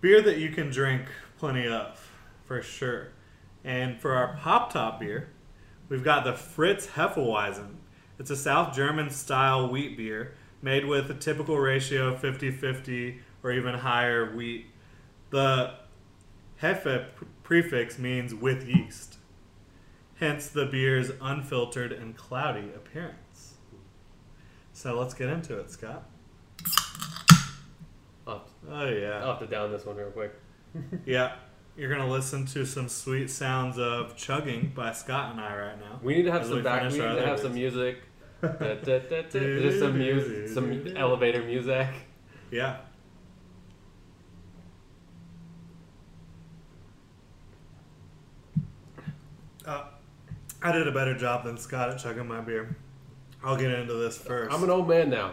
beer 0.00 0.20
that 0.20 0.38
you 0.38 0.50
can 0.50 0.70
drink 0.70 1.06
plenty 1.38 1.66
of 1.66 1.98
for 2.44 2.60
sure. 2.60 3.08
And 3.64 3.98
for 3.98 4.14
our 4.14 4.36
pop 4.36 4.72
top 4.72 5.00
beer, 5.00 5.30
we've 5.88 6.04
got 6.04 6.24
the 6.24 6.34
Fritz 6.34 6.88
Hefeweizen. 6.88 7.76
It's 8.18 8.30
a 8.30 8.36
South 8.36 8.74
German 8.74 9.10
style 9.10 9.68
wheat 9.68 9.96
beer 9.96 10.34
made 10.60 10.84
with 10.84 11.10
a 11.10 11.14
typical 11.14 11.58
ratio 11.58 12.08
of 12.08 12.20
50 12.20 12.50
50 12.50 13.20
or 13.42 13.52
even 13.52 13.74
higher 13.74 14.34
wheat. 14.34 14.66
The 15.30 15.74
Hefe 16.62 17.06
prefix 17.42 17.98
means 17.98 18.34
with 18.34 18.66
yeast, 18.66 19.18
hence 20.20 20.48
the 20.48 20.66
beer's 20.66 21.10
unfiltered 21.20 21.92
and 21.92 22.16
cloudy 22.16 22.70
appearance. 22.74 23.54
So 24.72 24.98
let's 24.98 25.14
get 25.14 25.28
into 25.28 25.58
it, 25.58 25.70
Scott. 25.70 26.04
I'll, 28.26 28.44
Oh, 28.70 28.88
yeah. 28.88 29.20
I'll 29.22 29.32
have 29.32 29.40
to 29.40 29.46
down 29.46 29.70
this 29.70 29.84
one 29.84 29.96
real 29.96 30.10
quick. 30.10 30.32
Yeah, 31.06 31.36
you're 31.76 31.88
gonna 31.90 32.10
listen 32.10 32.46
to 32.46 32.64
some 32.66 32.88
sweet 32.88 33.30
sounds 33.30 33.78
of 33.78 34.16
chugging 34.16 34.72
by 34.74 34.92
Scott 34.92 35.30
and 35.30 35.40
I 35.40 35.56
right 35.56 35.78
now. 35.78 36.00
We 36.02 36.16
need 36.16 36.24
to 36.24 36.32
have 36.32 36.44
some 36.44 36.56
we 36.56 36.62
back. 36.62 36.82
We 36.90 36.98
need 36.98 37.04
to 37.04 37.26
have 37.26 37.38
some 37.38 37.54
music. 37.54 37.98
Da, 38.40 38.48
da, 38.50 38.98
da, 38.98 39.22
Just 39.30 39.78
some 39.78 39.96
music, 39.96 40.48
some 40.48 40.88
elevator 40.96 41.42
music. 41.44 41.86
Yeah. 42.50 42.78
Uh, 49.64 49.84
I 50.64 50.72
did 50.72 50.88
a 50.88 50.92
better 50.92 51.14
job 51.14 51.44
than 51.44 51.58
Scott 51.58 51.90
at 51.90 51.98
chugging 51.98 52.26
my 52.26 52.40
beer. 52.40 52.74
I'll 53.44 53.54
get 53.58 53.70
into 53.70 53.92
this 53.92 54.16
first. 54.16 54.50
I'm 54.50 54.64
an 54.64 54.70
old 54.70 54.88
man 54.88 55.10
now. 55.10 55.32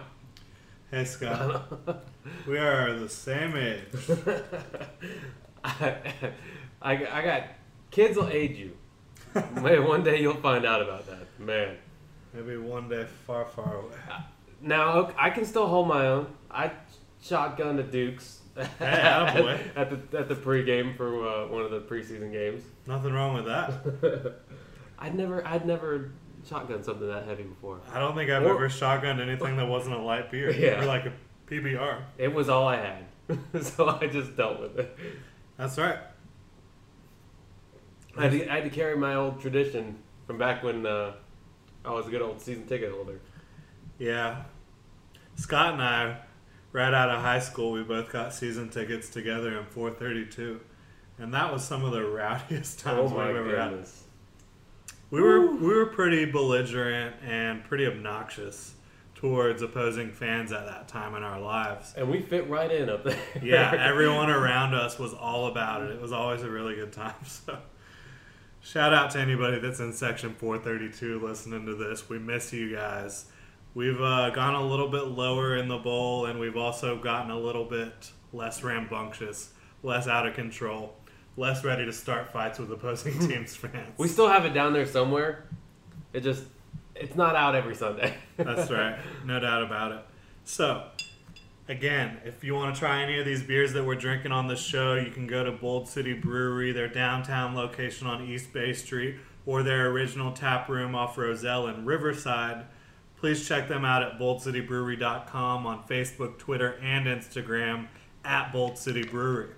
hey 0.92 1.06
Scott, 1.06 1.72
we 2.48 2.58
are 2.58 3.00
the 3.00 3.08
same 3.08 3.56
age. 3.56 3.86
I, 5.64 5.96
I, 6.82 6.92
I 6.92 7.22
got 7.22 7.44
kids 7.92 8.18
will 8.18 8.28
aid 8.28 8.58
you. 8.58 8.76
Man, 9.62 9.88
one 9.88 10.04
day 10.04 10.20
you'll 10.20 10.34
find 10.34 10.66
out 10.66 10.82
about 10.82 11.08
that, 11.08 11.26
man. 11.40 11.78
Maybe 12.34 12.58
one 12.58 12.90
day 12.90 13.06
far, 13.26 13.46
far 13.46 13.76
away. 13.76 13.96
Now 14.60 15.14
I 15.18 15.30
can 15.30 15.46
still 15.46 15.68
hold 15.68 15.88
my 15.88 16.08
own. 16.08 16.28
I 16.52 16.72
shotgun 17.24 17.78
the 17.78 17.84
Dukes 17.84 18.40
attaboy. 18.58 19.62
at 19.78 19.90
the 20.12 20.20
at 20.20 20.28
the 20.28 20.36
pregame 20.36 20.98
for 20.98 21.26
uh, 21.26 21.48
one 21.48 21.62
of 21.62 21.72
the 21.72 21.80
preseason 21.80 22.34
games. 22.34 22.64
Nothing 22.86 23.14
wrong 23.14 23.34
with 23.34 23.46
that. 23.46 24.36
I'd 25.02 25.16
never 25.16 25.46
I'd 25.46 25.66
never 25.66 26.12
shotgun 26.48 26.84
something 26.84 27.08
that 27.08 27.26
heavy 27.26 27.44
before. 27.44 27.82
I 27.94 28.00
don't 28.00 28.16
think 28.16 28.30
I've 28.32 28.44
Or- 28.44 28.52
ever 28.56 28.70
shotgunned 28.70 29.20
anything 29.20 29.58
that 29.58 29.68
wasn't 29.68 29.96
a 29.96 30.02
light 30.02 30.32
beer 30.32 30.52
Yeah. 30.52 30.82
or 30.82 30.86
like 30.86 31.06
a 31.06 31.14
PBR. 31.48 32.02
It 32.18 32.34
was 32.34 32.48
all 32.50 32.68
I 32.68 32.78
had, 32.78 33.04
so 33.64 33.90
I 33.90 34.08
just 34.08 34.38
dealt 34.38 34.60
with 34.62 34.80
it. 34.80 34.98
That's 35.58 35.78
right. 35.78 35.98
I 38.18 38.24
had, 38.24 38.32
to, 38.32 38.52
I 38.52 38.56
had 38.56 38.64
to 38.66 38.70
carry 38.70 38.98
my 38.98 39.16
old 39.16 39.40
tradition 39.42 39.98
from 40.28 40.38
back 40.38 40.64
when 40.64 40.86
uh, 40.86 41.14
I 41.86 41.92
was 41.92 42.08
a 42.08 42.10
good 42.10 42.22
old 42.22 42.42
season 42.42 42.68
ticket 42.68 42.92
holder. 42.92 43.20
Yeah. 44.00 44.44
Scott 45.36 45.74
and 45.74 45.82
I, 45.82 46.18
right 46.74 46.94
out 46.94 47.10
of 47.10 47.22
high 47.22 47.40
school, 47.40 47.72
we 47.72 47.84
both 47.84 48.12
got 48.12 48.34
season 48.34 48.70
tickets 48.70 49.10
together 49.10 49.58
in 49.58 49.66
432. 49.66 50.60
And 51.20 51.34
that 51.34 51.52
was 51.54 51.64
some 51.64 51.86
of 51.86 51.92
the 51.94 52.04
rowdiest 52.06 52.86
Oh 52.86 52.96
times 52.98 53.12
my 53.12 53.28
we've 53.28 53.36
ever 53.38 53.58
had. 53.58 53.70
goodness! 53.70 54.04
We 55.12 55.22
were 55.22 55.52
we 55.52 55.74
were 55.74 55.88
pretty 55.88 56.24
belligerent 56.24 57.18
and 57.22 57.64
pretty 57.66 57.86
obnoxious 57.86 58.74
towards 59.14 59.62
opposing 59.62 60.14
fans 60.14 60.52
at 60.52 60.66
that 60.66 60.88
time 60.88 61.16
in 61.16 61.22
our 61.22 61.40
lives. 61.40 61.94
And 61.96 62.10
we 62.10 62.22
fit 62.22 62.50
right 62.50 62.72
in 62.72 62.90
up 62.90 63.04
there. 63.04 63.20
Yeah, 63.44 63.72
everyone 63.78 64.30
around 64.30 64.74
us 64.74 64.98
was 64.98 65.14
all 65.14 65.48
about 65.48 65.84
it. 65.84 65.92
It 65.92 66.02
was 66.02 66.12
always 66.12 66.42
a 66.42 66.50
really 66.50 66.76
good 66.76 66.92
time. 66.92 67.14
So, 67.26 67.60
shout 68.62 68.94
out 68.94 69.12
to 69.12 69.20
anybody 69.20 69.60
that's 69.60 69.80
in 69.80 69.92
section 69.92 70.34
432 70.34 71.20
listening 71.20 71.66
to 71.66 71.76
this. 71.76 72.08
We 72.08 72.18
miss 72.18 72.54
you 72.54 72.74
guys. 72.74 73.26
We've 73.74 74.00
uh, 74.02 74.30
gone 74.32 74.56
a 74.56 74.66
little 74.66 74.90
bit 74.90 75.08
lower 75.08 75.56
in 75.56 75.68
the 75.68 75.78
bowl, 75.78 76.26
and 76.26 76.40
we've 76.40 76.58
also 76.58 76.98
gotten 76.98 77.32
a 77.32 77.40
little 77.40 77.66
bit 77.66 78.12
less 78.34 78.64
rambunctious, 78.64 79.52
less 79.84 80.08
out 80.08 80.28
of 80.28 80.36
control, 80.36 80.96
less 81.38 81.64
ready 81.64 81.86
to 81.86 81.94
start 81.94 82.32
fights 82.32 82.60
with 82.60 82.72
opposing 82.72 83.14
hmm. 83.14 83.28
teams' 83.28 83.56
fans. 83.56 83.98
we 83.98 84.08
still 84.08 84.28
have 84.28 84.46
it 84.46 84.54
down 84.54 84.74
there 84.74 84.86
somewhere. 84.86 85.46
It 86.14 86.22
just 86.22 86.44
it's 86.96 87.16
not 87.16 87.36
out 87.36 87.56
every 87.56 87.76
Sunday. 87.76 88.16
That's 88.38 88.70
right. 88.72 89.00
No 89.26 89.40
doubt 89.40 89.64
about 89.64 89.92
it. 89.92 90.06
So, 90.44 90.84
again, 91.68 92.18
if 92.26 92.44
you 92.44 92.54
want 92.54 92.76
to 92.76 92.80
try 92.80 93.02
any 93.02 93.20
of 93.20 93.26
these 93.26 93.42
beers 93.44 93.74
that 93.74 93.86
we're 93.86 93.96
drinking 93.96 94.32
on 94.32 94.48
the 94.48 94.56
show, 94.56 94.96
you 94.96 95.12
can 95.12 95.28
go 95.28 95.44
to 95.44 95.52
Bold 95.52 95.88
City 95.88 96.14
Brewery, 96.14 96.72
their 96.72 96.88
downtown 96.88 97.56
location 97.56 98.08
on 98.08 98.24
East 98.24 98.54
Bay 98.54 98.74
Street, 98.74 99.16
or 99.46 99.64
their 99.64 99.90
original 99.90 100.32
tap 100.32 100.70
room 100.70 100.96
off 100.96 101.18
Rosselle 101.18 101.68
in 101.68 101.86
Riverside. 101.86 102.66
Please 103.18 103.48
check 103.48 103.68
them 103.68 103.86
out 103.86 104.02
at 104.02 104.20
boldcitybrewery.com 104.20 105.66
on 105.66 105.84
Facebook, 105.84 106.38
Twitter, 106.40 106.80
and 106.82 107.06
Instagram 107.06 107.88
at 108.26 108.52
Bold 108.52 108.78
City 108.78 109.04
Brewery. 109.04 109.50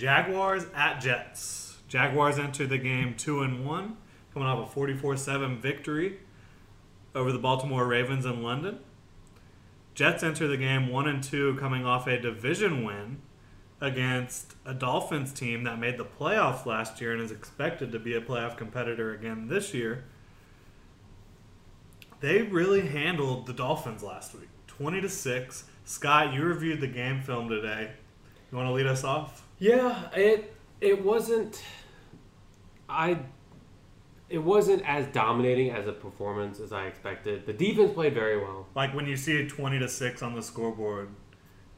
Jaguars 0.00 0.64
at 0.74 0.98
Jets. 0.98 1.76
Jaguars 1.86 2.38
enter 2.38 2.66
the 2.66 2.78
game 2.78 3.14
2 3.18 3.42
and 3.42 3.66
1, 3.66 3.96
coming 4.32 4.48
off 4.48 4.66
a 4.66 4.72
44 4.72 5.18
7 5.18 5.60
victory 5.60 6.20
over 7.14 7.30
the 7.30 7.38
Baltimore 7.38 7.86
Ravens 7.86 8.24
in 8.24 8.42
London. 8.42 8.78
Jets 9.92 10.22
enter 10.22 10.48
the 10.48 10.56
game 10.56 10.88
1 10.88 11.06
and 11.06 11.22
2, 11.22 11.56
coming 11.56 11.84
off 11.84 12.06
a 12.06 12.18
division 12.18 12.82
win 12.82 13.20
against 13.78 14.54
a 14.64 14.72
Dolphins 14.72 15.34
team 15.34 15.64
that 15.64 15.78
made 15.78 15.98
the 15.98 16.06
playoffs 16.06 16.64
last 16.64 16.98
year 17.02 17.12
and 17.12 17.20
is 17.20 17.30
expected 17.30 17.92
to 17.92 17.98
be 17.98 18.14
a 18.14 18.22
playoff 18.22 18.56
competitor 18.56 19.12
again 19.12 19.48
this 19.48 19.74
year. 19.74 20.04
They 22.20 22.40
really 22.40 22.86
handled 22.86 23.44
the 23.44 23.52
Dolphins 23.52 24.02
last 24.02 24.32
week, 24.32 24.48
20 24.66 25.02
to 25.02 25.10
6. 25.10 25.64
Scott, 25.84 26.32
you 26.32 26.42
reviewed 26.42 26.80
the 26.80 26.86
game 26.86 27.20
film 27.20 27.50
today. 27.50 27.90
You 28.50 28.56
want 28.56 28.66
to 28.66 28.72
lead 28.72 28.86
us 28.86 29.04
off? 29.04 29.42
Yeah, 29.60 30.10
it 30.14 30.54
it 30.80 31.04
wasn't. 31.04 31.62
I. 32.88 33.18
It 34.28 34.38
wasn't 34.38 34.88
as 34.88 35.06
dominating 35.08 35.70
as 35.70 35.88
a 35.88 35.92
performance 35.92 36.60
as 36.60 36.72
I 36.72 36.86
expected. 36.86 37.46
The 37.46 37.52
defense 37.52 37.92
played 37.92 38.14
very 38.14 38.38
well. 38.38 38.68
Like 38.76 38.94
when 38.94 39.06
you 39.06 39.16
see 39.16 39.48
20 39.48 39.80
to 39.80 39.88
6 39.88 40.22
on 40.22 40.36
the 40.36 40.42
scoreboard, 40.42 41.08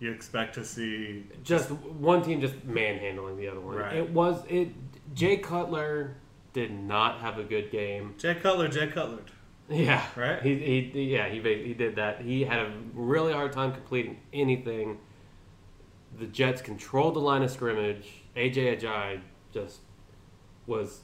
you 0.00 0.12
expect 0.12 0.56
to 0.56 0.64
see 0.64 1.24
Just 1.42 1.70
one 1.70 2.22
team 2.22 2.42
just 2.42 2.62
manhandling 2.64 3.38
the 3.38 3.48
other 3.48 3.60
one. 3.60 3.76
Right. 3.76 3.94
It 3.94 4.10
was 4.10 4.44
it. 4.50 4.68
Jay 5.14 5.38
Cutler 5.38 6.14
did 6.52 6.72
not 6.72 7.20
have 7.20 7.38
a 7.38 7.42
good 7.44 7.70
game. 7.70 8.14
Jay 8.18 8.34
Cutler, 8.34 8.68
Jay 8.68 8.88
Cutler. 8.88 9.22
Yeah, 9.70 10.04
Right? 10.16 10.42
He, 10.42 10.90
he 10.92 11.02
yeah 11.14 11.28
he 11.28 11.40
he 11.40 11.72
did 11.72 11.96
that. 11.96 12.20
He 12.20 12.44
had 12.44 12.58
a 12.58 12.72
really 12.92 13.32
hard 13.32 13.52
time 13.52 13.72
completing 13.72 14.20
anything. 14.32 14.98
The 16.18 16.26
Jets 16.26 16.60
controlled 16.60 17.14
the 17.14 17.20
line 17.20 17.42
of 17.42 17.50
scrimmage. 17.50 18.22
AJ 18.36 18.80
Ajay 18.80 19.20
just 19.52 19.80
was. 20.66 21.00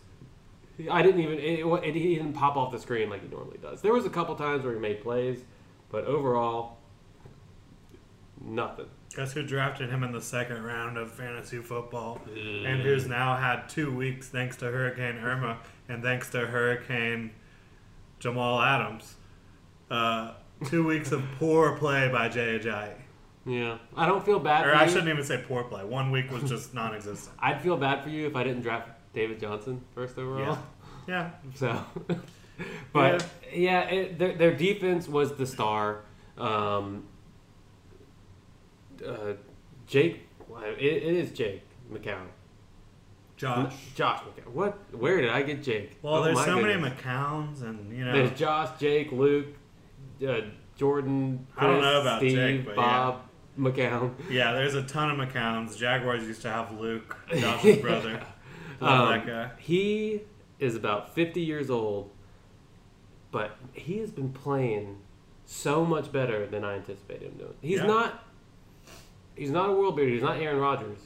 I 0.90 1.02
didn't 1.02 1.20
even 1.20 1.38
it, 1.38 1.64
it, 1.84 1.94
he 1.94 2.14
didn't 2.14 2.34
pop 2.34 2.56
off 2.56 2.70
the 2.70 2.78
screen 2.78 3.10
like 3.10 3.22
he 3.22 3.28
normally 3.28 3.58
does. 3.60 3.82
There 3.82 3.92
was 3.92 4.06
a 4.06 4.10
couple 4.10 4.34
times 4.36 4.64
where 4.64 4.74
he 4.74 4.78
made 4.78 5.02
plays, 5.02 5.40
but 5.90 6.04
overall, 6.04 6.78
nothing. 8.40 8.86
Guess 9.16 9.32
who 9.32 9.42
drafted 9.42 9.90
him 9.90 10.04
in 10.04 10.12
the 10.12 10.20
second 10.20 10.62
round 10.62 10.98
of 10.98 11.10
fantasy 11.10 11.58
football? 11.58 12.20
And 12.36 12.82
who's 12.82 13.06
now 13.06 13.36
had 13.36 13.68
two 13.68 13.92
weeks 13.92 14.28
thanks 14.28 14.56
to 14.58 14.66
Hurricane 14.66 15.16
Irma 15.18 15.58
and 15.88 16.02
thanks 16.02 16.30
to 16.30 16.46
Hurricane 16.46 17.32
Jamal 18.18 18.60
Adams. 18.60 19.14
Uh, 19.90 20.34
two 20.66 20.86
weeks 20.86 21.10
of 21.12 21.24
poor 21.38 21.76
play 21.76 22.08
by 22.08 22.28
Jay 22.28 22.58
Ajayi. 22.58 22.94
Yeah, 23.48 23.78
I 23.96 24.06
don't 24.06 24.24
feel 24.24 24.38
bad. 24.38 24.66
Or 24.66 24.74
I 24.74 24.84
you. 24.84 24.90
shouldn't 24.90 25.08
even 25.08 25.24
say 25.24 25.42
poor 25.46 25.64
play. 25.64 25.82
One 25.84 26.10
week 26.10 26.30
was 26.30 26.42
just 26.48 26.74
non 26.80 26.94
existent. 26.94 27.34
I'd 27.38 27.60
feel 27.62 27.76
bad 27.76 28.02
for 28.04 28.10
you 28.10 28.26
if 28.26 28.36
I 28.36 28.44
didn't 28.44 28.62
draft 28.62 28.90
David 29.14 29.40
Johnson 29.40 29.82
first 29.94 30.18
overall. 30.18 30.58
Yeah. 31.06 31.30
yeah. 31.30 31.30
So, 31.54 31.84
but 32.92 33.24
yeah, 33.52 33.80
it, 33.88 34.18
their, 34.18 34.34
their 34.34 34.54
defense 34.54 35.08
was 35.08 35.34
the 35.36 35.46
star. 35.46 36.02
Um, 36.36 37.04
uh, 39.06 39.32
Jake, 39.86 40.28
it, 40.78 40.82
it 40.82 41.02
is 41.02 41.30
Jake 41.32 41.62
McCown. 41.90 42.26
Josh. 43.36 43.74
Josh 43.94 44.20
McCown. 44.20 44.52
What? 44.52 44.76
Where 44.92 45.20
did 45.20 45.30
I 45.30 45.42
get 45.42 45.62
Jake? 45.62 45.96
Well, 46.02 46.16
Oh 46.16 46.24
there's 46.24 46.44
so 46.44 46.60
many. 46.60 46.74
McCowns, 46.82 47.62
and 47.62 47.96
you 47.96 48.04
know. 48.04 48.12
There's 48.12 48.36
Josh, 48.38 48.78
Jake, 48.80 49.12
Luke, 49.12 49.46
uh, 50.26 50.40
Jordan, 50.76 51.46
I 51.56 51.66
don't 51.66 51.80
know 51.80 52.00
about 52.00 52.20
Steve, 52.20 52.36
Jake, 52.36 52.66
but 52.66 52.76
Bob, 52.76 53.22
McCown. 53.58 54.12
Yeah, 54.30 54.52
there's 54.52 54.74
a 54.74 54.82
ton 54.82 55.10
of 55.18 55.28
McCowns. 55.28 55.76
Jaguars 55.76 56.22
used 56.26 56.42
to 56.42 56.50
have 56.50 56.72
Luke, 56.78 57.16
Josh's 57.36 57.76
brother. 57.82 58.22
Love 58.80 59.00
Um, 59.00 59.08
that 59.18 59.26
guy. 59.26 59.50
He 59.58 60.20
is 60.58 60.76
about 60.76 61.14
50 61.14 61.40
years 61.40 61.68
old, 61.70 62.10
but 63.30 63.56
he 63.72 63.98
has 63.98 64.10
been 64.10 64.30
playing 64.32 64.98
so 65.44 65.84
much 65.84 66.12
better 66.12 66.46
than 66.46 66.64
I 66.64 66.74
anticipated 66.76 67.32
him 67.32 67.38
doing. 67.38 67.54
He's 67.60 67.78
Yeah. 67.80 67.86
not. 67.86 68.24
He's 69.34 69.50
not 69.50 69.70
a 69.70 69.72
world 69.72 69.96
beater. 69.96 70.08
He's 70.10 70.22
not 70.22 70.38
Aaron 70.38 70.58
Rodgers. 70.58 70.98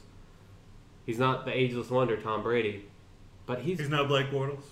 He's 1.05 1.19
not 1.19 1.45
the 1.45 1.55
ageless 1.55 1.89
wonder 1.89 2.17
Tom 2.17 2.41
Brady, 2.43 2.85
but 3.45 3.59
he's. 3.61 3.79
He's 3.79 3.89
no 3.89 4.05
Blake 4.05 4.31
Bortles. 4.31 4.63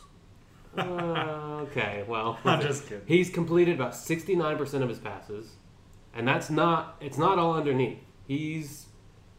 Uh, 0.78 1.64
okay, 1.64 2.04
well, 2.08 2.40
I'm 2.46 2.62
just 2.62 2.84
kidding. 2.88 3.04
He's 3.06 3.30
completed 3.30 3.76
about 3.76 3.92
69% 3.92 4.82
of 4.82 4.90
his 4.90 5.00
passes, 5.00 5.52
and 6.14 6.28
that's 6.28 6.50
not. 6.50 6.98
It's 7.02 7.18
not 7.18 7.40
all 7.40 7.54
underneath. 7.54 8.00
He's 8.28 8.88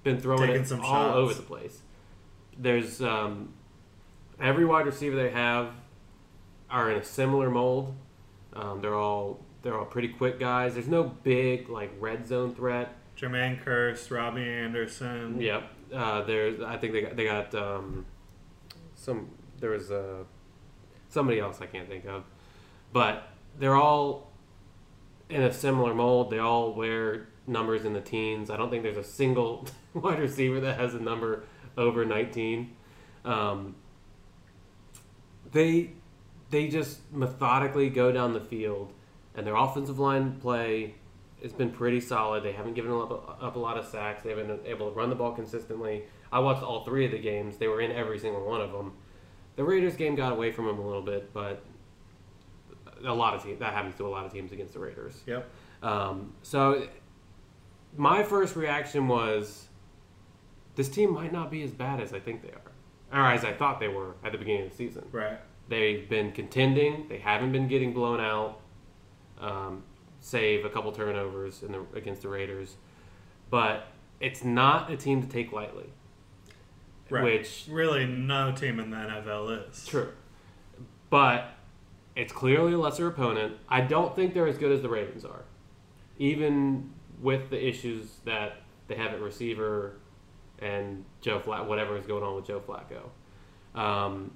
been 0.03 0.21
throwing 0.21 0.49
Taking 0.49 0.63
it 0.63 0.69
some 0.69 0.81
all 0.81 1.07
shots. 1.07 1.17
over 1.17 1.35
the 1.35 1.43
place. 1.43 1.81
There's 2.59 3.01
um, 3.01 3.55
every 4.41 4.65
wide 4.65 4.87
receiver 4.87 5.17
they 5.17 5.31
have 5.31 5.73
are 6.71 6.91
in 6.91 6.99
a 6.99 7.05
similar 7.05 7.51
mold. 7.51 7.95
Um, 8.55 8.81
they're 8.81 8.95
all 8.95 9.41
they're 9.63 9.79
all 9.79 9.85
pretty 9.87 10.09
quick 10.09 10.39
guys. 10.41 10.75
There's 10.75 10.89
no 10.89 11.05
big 11.05 11.69
like 11.69 11.93
red 12.01 12.27
zone 12.27 12.55
threat. 12.55 12.97
Jermaine 13.17 13.63
Kearse, 13.63 14.11
Robbie 14.11 14.43
Anderson. 14.49 15.41
Yep. 15.41 15.63
Uh, 15.95 16.23
there's 16.23 16.61
I 16.61 16.77
think 16.79 16.93
they 16.93 17.03
got, 17.03 17.17
they 17.17 17.25
got 17.25 17.55
um, 17.55 18.07
some. 18.95 19.31
There 19.61 19.71
was 19.71 19.91
uh, 19.91 20.25
somebody 21.09 21.39
else 21.39 21.61
I 21.61 21.67
can't 21.67 21.89
think 21.89 22.05
of, 22.07 22.25
but 22.93 23.29
they're 23.59 23.77
all 23.77 24.32
in 25.33 25.43
a 25.43 25.53
similar 25.53 25.95
mold. 25.95 26.31
They 26.31 26.39
all 26.39 26.75
wear 26.75 27.29
numbers 27.47 27.85
in 27.85 27.93
the 27.93 28.01
teens. 28.01 28.51
I 28.51 28.57
don't 28.57 28.71
think 28.71 28.83
there's 28.83 28.97
a 28.97 29.05
single 29.05 29.67
wide 29.95 30.21
receiver 30.21 30.61
that 30.61 30.79
has 30.79 30.95
a 30.95 31.01
number 31.01 31.45
over 31.77 32.05
19. 32.05 32.71
Um, 33.25 33.77
they 35.53 35.93
they 36.51 36.69
just 36.69 37.01
methodically 37.13 37.89
go 37.89 38.13
down 38.13 38.35
the 38.35 38.41
field, 38.41 38.93
and 39.35 39.47
their 39.47 39.57
offensive 39.57 39.99
line 39.99 40.39
play 40.41 40.95
has 41.43 41.53
been 41.53 41.71
pretty 41.71 42.01
solid. 42.01 42.45
They 42.45 42.53
haven't 42.53 42.75
given 42.75 42.93
up, 42.93 43.39
up 43.43 43.57
a 43.57 43.59
lot 43.59 43.79
of 43.79 43.87
sacks. 43.87 44.23
They've 44.23 44.37
been 44.37 44.61
able 44.67 44.91
to 44.91 44.97
run 44.97 45.09
the 45.09 45.17
ball 45.17 45.33
consistently. 45.33 46.05
I 46.31 46.39
watched 46.39 46.63
all 46.63 46.85
three 46.85 47.07
of 47.07 47.11
the 47.11 47.19
games. 47.19 47.57
They 47.57 47.69
were 47.69 47.81
in 47.81 47.91
every 47.91 48.19
single 48.19 48.45
one 48.47 48.61
of 48.61 48.73
them. 48.73 48.93
The 49.57 49.65
Raiders 49.65 49.97
game 49.97 50.15
got 50.15 50.33
away 50.33 50.53
from 50.53 50.67
them 50.67 50.79
a 50.79 50.87
little 50.87 51.03
bit, 51.03 51.33
but 51.33 51.63
a 53.05 53.13
lot 53.13 53.35
of 53.35 53.43
teams 53.43 53.59
that 53.61 53.73
happens 53.73 53.97
to 53.97 54.07
a 54.07 54.09
lot 54.09 54.25
of 54.27 54.33
teams 54.33 54.53
against 54.53 54.75
the 54.75 54.79
Raiders. 54.79 55.21
Yep. 55.27 55.49
Um, 55.83 56.33
so 56.43 56.87
my 57.97 58.23
first 58.23 58.57
reaction 58.57 59.09
was 59.09 59.69
this 60.75 60.89
team 60.89 61.13
might 61.13 61.33
not 61.33 61.51
be 61.51 61.63
as 61.63 61.71
bad 61.71 62.01
as 62.01 62.13
I 62.13 62.21
think 62.21 62.43
they 62.43 62.51
are, 62.51 63.21
or 63.21 63.33
as 63.33 63.45
I 63.45 63.53
thought 63.53 63.81
they 63.81 63.89
were 63.89 64.15
at 64.25 64.33
the 64.33 64.39
beginning 64.39 64.65
of 64.65 64.71
the 64.71 64.77
season. 64.77 65.05
Right. 65.13 65.39
They've 65.69 66.09
been 66.09 66.33
contending. 66.33 67.07
They 67.09 67.19
haven't 67.19 67.53
been 67.53 67.69
getting 67.69 67.93
blown 67.93 68.21
out, 68.21 68.61
um, 69.41 69.83
save 70.21 70.65
a 70.65 70.71
couple 70.71 70.93
turnovers 70.93 71.63
in 71.63 71.73
the, 71.73 71.85
against 71.95 72.23
the 72.23 72.29
Raiders. 72.29 72.77
But 73.51 73.89
it's 74.21 74.45
not 74.45 74.91
a 74.91 74.97
team 74.97 75.23
to 75.23 75.29
take 75.29 75.53
lightly. 75.53 75.93
Right. 77.11 77.25
Which 77.25 77.67
really 77.69 78.07
no 78.07 78.53
team 78.53 78.81
in 78.81 78.91
the 78.91 78.97
NFL 78.97 79.69
is. 79.69 79.87
True. 79.87 80.13
But 81.11 81.53
it's 82.17 82.33
clearly 82.33 82.73
a 82.75 82.79
lesser 82.79 83.07
opponent. 83.07 83.57
I 83.69 83.81
don't 83.81 84.15
think 84.15 84.35
they're 84.35 84.47
as 84.47 84.59
good 84.59 84.73
as 84.73 84.83
the 84.83 84.89
Ravens 84.89 85.25
are. 85.25 85.43
Even 86.19 86.93
with 87.21 87.51
the 87.51 87.67
issues 87.69 88.07
that 88.25 88.57
they 88.89 88.97
have 88.97 89.13
at 89.13 89.21
receiver 89.21 89.95
and 90.59 91.05
Joe 91.21 91.39
Flack, 91.41 91.67
whatever 91.69 91.97
is 91.97 92.07
going 92.07 92.23
on 92.23 92.37
with 92.37 92.47
Joe 92.47 92.61
Flacco. 92.61 93.09
Um, 93.81 94.33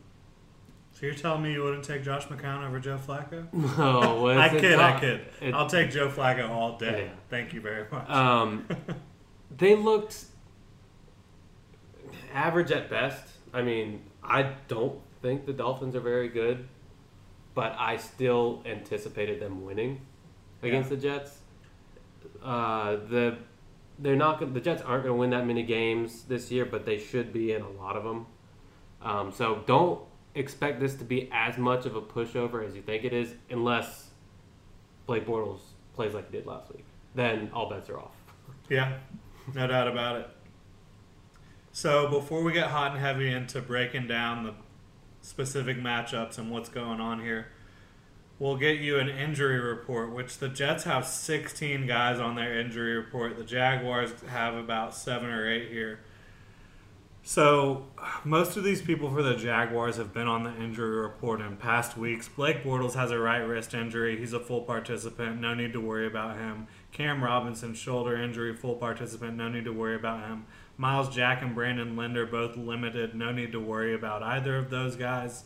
So 0.93 1.05
you're 1.07 1.15
telling 1.15 1.43
me 1.43 1.53
you 1.53 1.63
wouldn't 1.63 1.85
take 1.85 2.03
Josh 2.03 2.27
McCown 2.29 2.67
over 2.67 2.81
Joe 2.81 2.97
Flacco? 2.99 3.53
no, 3.53 4.23
well, 4.23 4.39
I 4.41 4.49
kid, 4.49 4.79
I 4.79 4.99
kid. 4.99 5.21
it- 5.43 5.53
I'll 5.55 5.69
take 5.69 5.91
Joe 5.91 6.09
Flacco 6.09 6.49
all 6.49 6.79
day. 6.79 7.05
Yeah. 7.07 7.13
Thank 7.29 7.53
you 7.53 7.61
very 7.61 7.85
much. 7.93 8.09
Um, 8.09 8.67
they 9.59 9.77
looked 9.77 10.25
average 12.33 12.71
at 12.71 12.89
best. 12.91 13.23
I 13.53 13.63
mean, 13.63 14.03
I 14.23 14.53
don't 14.69 14.99
think 15.23 15.47
the 15.47 15.53
Dolphins 15.53 15.95
are 15.95 16.01
very 16.01 16.29
good, 16.29 16.67
but 17.57 17.75
I 17.79 17.97
still 17.97 18.63
anticipated 18.67 19.41
them 19.41 19.65
winning 19.65 20.03
against 20.63 20.91
the 20.91 20.97
Jets. 20.97 21.39
Uh, 22.45 22.97
the 23.09 23.39
they're 23.99 24.15
not 24.15 24.39
gonna, 24.39 24.53
the 24.53 24.61
Jets 24.61 24.83
aren't 24.83 25.05
going 25.05 25.15
to 25.15 25.19
win 25.19 25.31
that 25.31 25.47
many 25.47 25.63
games 25.63 26.25
this 26.25 26.51
year, 26.53 26.67
but 26.67 26.85
they 26.85 26.99
should 26.99 27.33
be 27.33 27.53
in 27.53 27.63
a 27.63 27.71
lot 27.71 27.97
of 27.97 28.05
them. 28.05 28.27
Um, 29.01 29.33
so 29.33 29.65
don't 29.67 30.03
expect 30.35 30.81
this 30.81 30.95
to 30.97 31.05
be 31.05 31.31
as 31.33 31.57
much 31.57 31.87
of 31.87 31.97
a 31.97 32.03
pushover 32.03 32.65
as 32.65 32.77
you 32.77 32.83
think 32.83 33.05
it 33.05 33.15
is, 33.15 33.35
unless 33.49 34.11
Blake 35.07 35.27
Bortles 35.27 35.61
plays 35.95 36.13
like 36.13 36.31
he 36.31 36.37
did 36.37 36.47
last 36.47 36.71
week. 36.71 36.85
Then 37.15 37.51
all 37.55 37.71
bets 37.71 37.89
are 37.89 37.99
off. 37.99 38.13
Yeah, 38.69 38.99
no 39.55 39.67
doubt 39.67 39.89
about 39.89 40.17
it. 40.17 40.29
So 41.73 42.11
before 42.11 42.43
we 42.43 42.53
get 42.53 42.67
hot 42.67 42.93
and 42.93 43.01
heavy 43.01 43.33
into 43.33 43.63
breaking 43.63 44.09
down 44.09 44.45
the 44.45 44.53
specific 45.27 45.77
matchups 45.77 46.39
and 46.39 46.51
what's 46.51 46.69
going 46.69 47.01
on 47.01 47.21
here, 47.21 47.49
we'll 48.39 48.57
get 48.57 48.79
you 48.79 48.99
an 48.99 49.09
injury 49.09 49.59
report, 49.59 50.13
which 50.13 50.39
the 50.39 50.49
Jets 50.49 50.85
have 50.85 51.05
16 51.05 51.87
guys 51.87 52.21
on 52.21 52.37
their 52.37 52.59
injury 52.59 52.95
report. 52.95 53.37
The 53.37 53.45
Jaguars 53.45 54.13
have 54.29 54.55
about 54.55 54.95
seven 54.95 55.29
or 55.29 55.51
eight 55.51 55.71
here. 55.71 56.01
So 57.25 57.87
most 58.23 58.57
of 58.57 58.63
these 58.63 58.81
people 58.81 59.11
for 59.11 59.21
the 59.21 59.35
Jaguars 59.35 59.97
have 59.97 60.15
been 60.15 60.29
on 60.29 60.45
the 60.45 60.55
injury 60.63 61.01
report 61.01 61.41
in 61.41 61.57
past 61.57 61.97
weeks. 61.97 62.29
Blake 62.29 62.63
Bortles 62.63 62.95
has 62.95 63.11
a 63.11 63.19
right 63.19 63.41
wrist 63.41 63.75
injury. 63.75 64.17
He's 64.17 64.33
a 64.33 64.39
full 64.39 64.61
participant. 64.61 65.41
No 65.41 65.53
need 65.53 65.73
to 65.73 65.81
worry 65.81 66.07
about 66.07 66.37
him. 66.37 66.69
Cam 66.93 67.25
Robinson, 67.25 67.75
shoulder 67.75 68.17
injury, 68.17 68.55
full 68.55 68.77
participant. 68.77 69.37
No 69.37 69.49
need 69.49 69.65
to 69.65 69.73
worry 69.73 69.97
about 69.97 70.21
him. 70.21 70.47
Myles 70.77 71.15
Jack 71.15 71.43
and 71.43 71.55
Brandon 71.55 71.97
Linder, 71.97 72.27
both 72.27 72.57
limited. 72.57 73.15
No 73.15 73.33
need 73.33 73.53
to 73.53 73.61
worry 73.61 73.95
about 73.95 74.23
either 74.23 74.57
of 74.57 74.71
those 74.71 74.97
guys. 74.97 75.45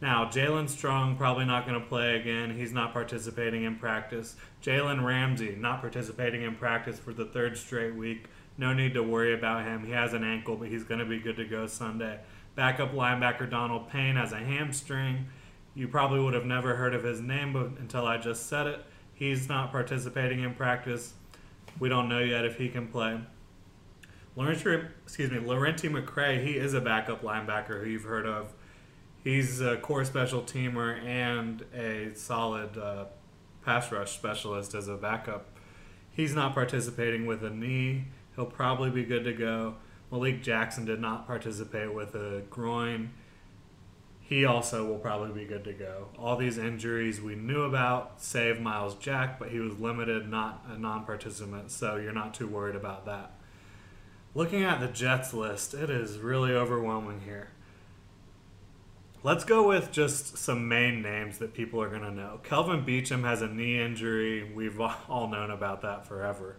Now, 0.00 0.26
Jaelen 0.26 0.68
Strong 0.68 1.16
probably 1.16 1.44
not 1.44 1.66
going 1.66 1.80
to 1.80 1.86
play 1.86 2.16
again. 2.16 2.56
He's 2.56 2.72
not 2.72 2.92
participating 2.92 3.64
in 3.64 3.76
practice. 3.76 4.36
Jalen 4.62 5.04
Ramsey 5.04 5.56
not 5.58 5.80
participating 5.80 6.42
in 6.42 6.54
practice 6.54 6.98
for 6.98 7.12
the 7.12 7.24
third 7.24 7.58
straight 7.58 7.94
week. 7.94 8.26
No 8.56 8.72
need 8.72 8.94
to 8.94 9.02
worry 9.02 9.34
about 9.34 9.64
him. 9.64 9.84
He 9.84 9.92
has 9.92 10.14
an 10.14 10.24
ankle, 10.24 10.56
but 10.56 10.68
he's 10.68 10.84
going 10.84 11.00
to 11.00 11.06
be 11.06 11.18
good 11.18 11.36
to 11.36 11.44
go 11.44 11.66
Sunday. 11.66 12.20
Backup 12.54 12.92
linebacker 12.92 13.50
Donald 13.50 13.90
Payne 13.90 14.16
has 14.16 14.32
a 14.32 14.38
hamstring. 14.38 15.26
You 15.74 15.88
probably 15.88 16.20
would 16.20 16.34
have 16.34 16.46
never 16.46 16.76
heard 16.76 16.94
of 16.94 17.04
his 17.04 17.20
name 17.20 17.54
until 17.56 18.06
I 18.06 18.18
just 18.18 18.46
said 18.46 18.66
it. 18.66 18.84
He's 19.14 19.48
not 19.48 19.72
participating 19.72 20.42
in 20.42 20.54
practice. 20.54 21.14
We 21.80 21.88
don't 21.88 22.08
know 22.08 22.20
yet 22.20 22.44
if 22.44 22.56
he 22.56 22.68
can 22.68 22.86
play. 22.88 23.20
Lerentee, 24.38 24.86
excuse 25.02 25.32
me, 25.32 25.38
Lerentee 25.38 25.90
McCray, 25.90 26.44
he 26.44 26.52
is 26.52 26.72
a 26.72 26.80
backup 26.80 27.22
linebacker 27.22 27.82
who 27.82 27.90
you've 27.90 28.04
heard 28.04 28.24
of. 28.24 28.52
He's 29.24 29.60
a 29.60 29.76
core 29.78 30.04
special 30.04 30.42
teamer 30.42 31.04
and 31.04 31.64
a 31.74 32.14
solid 32.14 32.78
uh, 32.78 33.06
pass 33.64 33.90
rush 33.90 34.12
specialist 34.12 34.74
as 34.74 34.86
a 34.86 34.94
backup. 34.94 35.46
He's 36.12 36.36
not 36.36 36.54
participating 36.54 37.26
with 37.26 37.42
a 37.42 37.50
knee. 37.50 38.04
He'll 38.36 38.46
probably 38.46 38.90
be 38.90 39.02
good 39.02 39.24
to 39.24 39.32
go. 39.32 39.74
Malik 40.12 40.40
Jackson 40.40 40.84
did 40.84 41.00
not 41.00 41.26
participate 41.26 41.92
with 41.92 42.14
a 42.14 42.44
groin. 42.48 43.10
He 44.20 44.44
also 44.44 44.86
will 44.86 44.98
probably 44.98 45.32
be 45.32 45.48
good 45.48 45.64
to 45.64 45.72
go. 45.72 46.08
All 46.16 46.36
these 46.36 46.58
injuries 46.58 47.20
we 47.20 47.34
knew 47.34 47.62
about, 47.62 48.22
save 48.22 48.60
Myles 48.60 48.94
Jack, 48.94 49.40
but 49.40 49.48
he 49.48 49.58
was 49.58 49.80
limited, 49.80 50.30
not 50.30 50.64
a 50.70 50.78
non 50.78 51.04
participant, 51.04 51.72
so 51.72 51.96
you're 51.96 52.12
not 52.12 52.34
too 52.34 52.46
worried 52.46 52.76
about 52.76 53.04
that. 53.06 53.37
Looking 54.34 54.62
at 54.62 54.80
the 54.80 54.88
Jets 54.88 55.32
list, 55.32 55.74
it 55.74 55.90
is 55.90 56.18
really 56.18 56.52
overwhelming 56.52 57.22
here. 57.24 57.48
Let's 59.24 59.44
go 59.44 59.66
with 59.66 59.90
just 59.90 60.38
some 60.38 60.68
main 60.68 61.02
names 61.02 61.38
that 61.38 61.54
people 61.54 61.82
are 61.82 61.88
going 61.88 62.02
to 62.02 62.10
know. 62.10 62.40
Kelvin 62.44 62.84
Beachum 62.84 63.24
has 63.24 63.42
a 63.42 63.48
knee 63.48 63.80
injury. 63.80 64.44
We've 64.54 64.80
all 65.08 65.28
known 65.28 65.50
about 65.50 65.82
that 65.82 66.06
forever. 66.06 66.56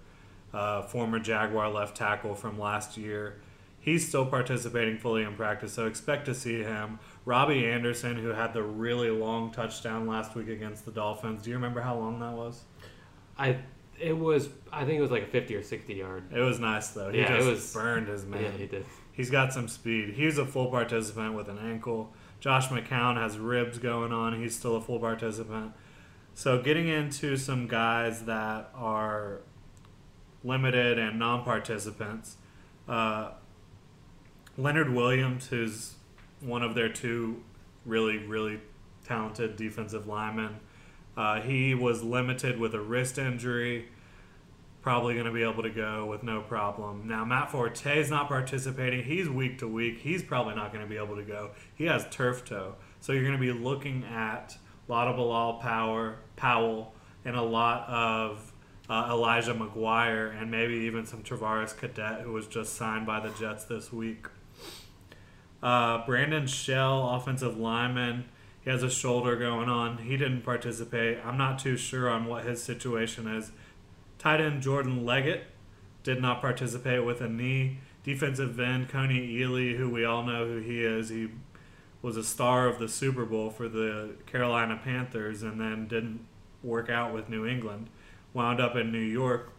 Uh, 0.53 0.82
former 0.82 1.20
Jaguar 1.20 1.70
left 1.70 1.95
tackle 1.95 2.36
from 2.36 2.59
last 2.59 2.97
year. 2.97 3.39
He's 3.80 4.05
still 4.05 4.26
participating 4.26 4.97
fully 4.97 5.24
in 5.24 5.36
practice, 5.36 5.74
so 5.74 5.86
expect 5.86 6.26
to 6.26 6.36
see 6.36 6.63
him. 6.63 6.99
Robbie 7.24 7.65
Anderson, 7.65 8.17
who 8.17 8.30
had 8.30 8.53
the 8.53 8.63
really 8.63 9.09
long 9.09 9.51
touchdown 9.51 10.05
last 10.05 10.36
week 10.36 10.49
against 10.49 10.86
the 10.86 10.91
Dolphins. 10.91 11.43
Do 11.43 11.49
you 11.49 11.55
remember 11.55 11.80
how 11.80 11.97
long 11.97 12.20
that 12.20 12.34
was? 12.34 12.63
I 13.38 13.59
it 14.01 14.17
was 14.17 14.49
I 14.71 14.85
think 14.85 14.97
it 14.99 15.01
was 15.01 15.11
like 15.11 15.23
a 15.23 15.27
fifty 15.27 15.55
or 15.55 15.63
sixty 15.63 15.95
yard. 15.95 16.23
It 16.33 16.39
was 16.39 16.59
nice 16.59 16.89
though. 16.89 17.09
He 17.11 17.19
Yeah, 17.19 17.33
it 17.35 17.45
was- 17.45 17.73
burned 17.73 18.07
his 18.07 18.25
man. 18.25 18.43
Yeah, 18.43 18.51
he 18.51 18.65
did. 18.67 18.85
He's 19.11 19.29
got 19.29 19.51
some 19.53 19.67
speed. 19.67 20.13
He's 20.15 20.37
a 20.37 20.45
full 20.45 20.67
participant 20.69 21.33
with 21.33 21.49
an 21.49 21.57
ankle. 21.57 22.13
Josh 22.39 22.69
McCown 22.69 23.17
has 23.17 23.37
ribs 23.37 23.77
going 23.77 24.13
on. 24.13 24.39
He's 24.41 24.55
still 24.55 24.77
a 24.77 24.81
full 24.81 24.99
participant. 24.99 25.73
So 26.33 26.61
getting 26.61 26.87
into 26.87 27.35
some 27.35 27.67
guys 27.67 28.23
that 28.25 28.69
are 28.73 29.41
limited 30.43 30.97
and 30.97 31.19
non-participants. 31.19 32.37
Uh, 32.87 33.31
Leonard 34.57 34.93
Williams, 34.93 35.47
who's 35.47 35.95
one 36.39 36.63
of 36.63 36.75
their 36.75 36.87
two 36.87 37.43
really, 37.85 38.17
really 38.19 38.61
talented 39.05 39.57
defensive 39.57 40.07
linemen. 40.07 40.61
Uh, 41.18 41.41
he 41.41 41.74
was 41.74 42.03
limited 42.03 42.60
with 42.60 42.74
a 42.74 42.80
wrist 42.80 43.18
injury 43.18 43.89
probably 44.82 45.14
going 45.14 45.26
to 45.26 45.32
be 45.32 45.43
able 45.43 45.64
to 45.64 45.70
go 45.70 46.05
with 46.05 46.24
no 46.24 46.41
problem. 46.41 47.07
Now, 47.07 47.26
Matt 47.26 47.51
Forte 47.51 47.99
is 47.99 48.10
not 48.10 48.28
participating. 48.28 49.03
He's 49.03 49.28
week 49.28 49.60
to 49.60 49.68
week. 49.68 49.99
He's 49.99 50.24
probably 50.24 50.55
not 50.55 50.72
going 50.72 50.84
to 50.84 50.89
be 50.89 50.97
able 50.97 51.16
to 51.18 51.24
go. 51.24 51.51
He 51.76 51.86
has 51.86 52.05
turf 52.10 52.45
toe. 52.45 52.76
So 53.01 53.12
you're 53.12 53.24
going 53.24 53.34
to 53.34 53.39
be 53.39 53.51
looking 53.51 54.03
at 54.05 54.57
a 54.88 54.91
lot 54.91 55.07
of 55.07 55.18
Bilal 55.18 55.55
Power, 55.55 56.20
Powell 56.36 56.93
and 57.26 57.36
a 57.36 57.41
lot 57.41 57.88
of 57.89 58.53
uh, 58.89 59.10
Elijah 59.12 59.53
McGuire 59.53 60.39
and 60.41 60.49
maybe 60.49 60.74
even 60.74 61.05
some 61.05 61.24
Travaris 61.24 61.76
Cadet, 61.76 62.22
who 62.22 62.32
was 62.32 62.47
just 62.47 62.76
signed 62.76 63.05
by 63.05 63.20
the 63.20 63.30
Jets 63.38 63.66
this 63.66 63.91
week. 63.91 64.28
Uh, 65.62 66.05
Brandon 66.05 66.47
Shell, 66.47 67.10
offensive 67.10 67.57
lineman, 67.57 68.26
he 68.62 68.70
has 68.70 68.84
a 68.84 68.89
shoulder 68.89 69.36
going 69.36 69.70
on. 69.70 69.99
He 69.99 70.18
didn't 70.18 70.41
participate. 70.41 71.20
I'm 71.24 71.38
not 71.38 71.60
too 71.60 71.78
sure 71.78 72.10
on 72.10 72.26
what 72.26 72.45
his 72.45 72.62
situation 72.62 73.28
is. 73.28 73.51
Tight 74.18 74.41
end 74.41 74.62
Jordan 74.62 75.05
Leggett 75.05 75.45
did 76.03 76.22
not 76.22 76.41
participate 76.41 77.05
with 77.05 77.22
a 77.22 77.30
knee. 77.30 77.78
Defensive 78.03 78.60
end 78.60 78.89
Kony 78.89 79.34
Ealy, 79.34 79.78
who 79.78 79.89
we 79.89 80.03
all 80.03 80.24
know 80.24 80.45
who 80.45 80.60
he 80.60 80.84
is, 80.84 81.10
he 81.10 81.30
was 82.01 82.18
a 82.18 82.24
star 82.24 82.68
of 82.68 82.80
the 82.80 82.88
Super 82.88 83.26
Bowl 83.26 83.49
for 83.49 83.68
the 83.68 84.16
Carolina 84.26 84.80
Panthers 84.82 85.43
and 85.43 85.60
then 85.60 85.88
didn't 85.88 86.26
work 86.64 86.89
out 86.89 87.14
with 87.14 87.30
New 87.30 87.45
England. 87.45 87.89
Wound 88.34 88.60
up 88.60 88.76
in 88.76 88.91
New 88.91 88.99
York. 88.99 89.51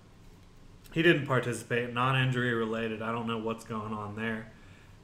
He 0.93 1.03
didn't 1.03 1.27
participate, 1.27 1.93
non 1.93 2.17
injury 2.17 2.53
related. 2.55 3.03
I 3.03 3.13
don't 3.13 3.27
know 3.27 3.39
what's 3.39 3.65
going 3.65 3.93
on 3.93 4.17
there. 4.17 4.53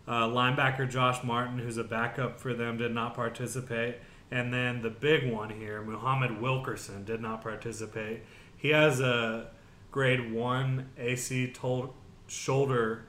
Uh, 0.07 0.29
linebacker 0.29 0.89
Josh 0.89 1.25
Martin, 1.25 1.59
who's 1.59 1.79
a 1.79 1.85
backup 1.85 2.39
for 2.39 2.55
them, 2.55 2.79
did 2.79 2.93
not 2.93 3.15
participate. 3.15 3.97
And 4.31 4.53
then 4.53 4.83
the 4.83 4.91
big 4.91 5.31
one 5.33 5.51
here, 5.51 5.83
Muhammad 5.83 6.41
Wilkerson, 6.41 7.05
did 7.05 7.21
not 7.21 7.43
participate. 7.43 8.23
He 8.57 8.69
has 8.71 9.01
a 9.01 9.49
grade 9.91 10.33
one 10.33 10.91
AC 10.99 11.53
told 11.53 11.93
shoulder 12.27 13.07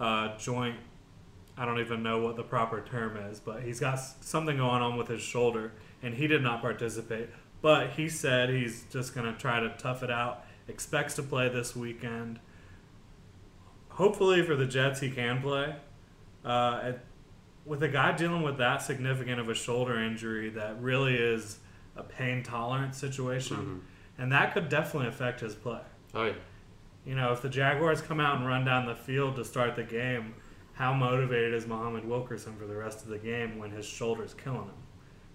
uh, 0.00 0.36
joint. 0.38 0.76
I 1.56 1.64
don't 1.64 1.80
even 1.80 2.02
know 2.02 2.18
what 2.18 2.36
the 2.36 2.42
proper 2.42 2.80
term 2.80 3.16
is, 3.16 3.40
but 3.40 3.62
he's 3.62 3.78
got 3.78 3.96
something 3.96 4.56
going 4.56 4.82
on 4.82 4.96
with 4.96 5.08
his 5.08 5.20
shoulder, 5.20 5.72
and 6.02 6.14
he 6.14 6.26
did 6.26 6.42
not 6.42 6.62
participate. 6.62 7.28
But 7.60 7.90
he 7.90 8.08
said 8.08 8.48
he's 8.48 8.84
just 8.90 9.14
going 9.14 9.32
to 9.32 9.38
try 9.38 9.60
to 9.60 9.68
tough 9.78 10.02
it 10.02 10.10
out. 10.10 10.44
Expects 10.66 11.14
to 11.16 11.22
play 11.22 11.48
this 11.48 11.76
weekend. 11.76 12.40
Hopefully 13.90 14.42
for 14.42 14.56
the 14.56 14.66
Jets, 14.66 15.00
he 15.00 15.10
can 15.10 15.42
play. 15.42 15.76
Uh, 16.44 16.80
it- 16.84 17.00
with 17.64 17.80
a 17.84 17.88
guy 17.88 18.10
dealing 18.16 18.42
with 18.42 18.58
that 18.58 18.82
significant 18.82 19.38
of 19.38 19.48
a 19.48 19.54
shoulder 19.54 19.96
injury, 19.96 20.50
that 20.50 20.80
really 20.82 21.14
is 21.14 21.60
a 21.94 22.02
pain 22.02 22.42
tolerance 22.42 22.98
situation, 22.98 23.82
and 24.18 24.32
that 24.32 24.52
could 24.52 24.68
definitely 24.68 25.08
affect 25.08 25.38
his 25.40 25.54
play. 25.54 25.80
Oh 26.12 26.24
yeah. 26.24 26.32
You 27.04 27.14
know, 27.14 27.30
if 27.32 27.40
the 27.40 27.48
Jaguars 27.48 28.00
come 28.00 28.18
out 28.18 28.36
and 28.38 28.46
run 28.46 28.64
down 28.64 28.86
the 28.86 28.96
field 28.96 29.36
to 29.36 29.44
start 29.44 29.76
the 29.76 29.84
game, 29.84 30.34
how 30.74 30.92
motivated 30.92 31.54
is 31.54 31.66
Muhammad 31.66 32.04
Wilkerson 32.04 32.56
for 32.56 32.66
the 32.66 32.74
rest 32.76 33.02
of 33.02 33.08
the 33.08 33.18
game 33.18 33.58
when 33.58 33.70
his 33.70 33.86
shoulder's 33.86 34.34
killing 34.34 34.64
him? 34.64 34.74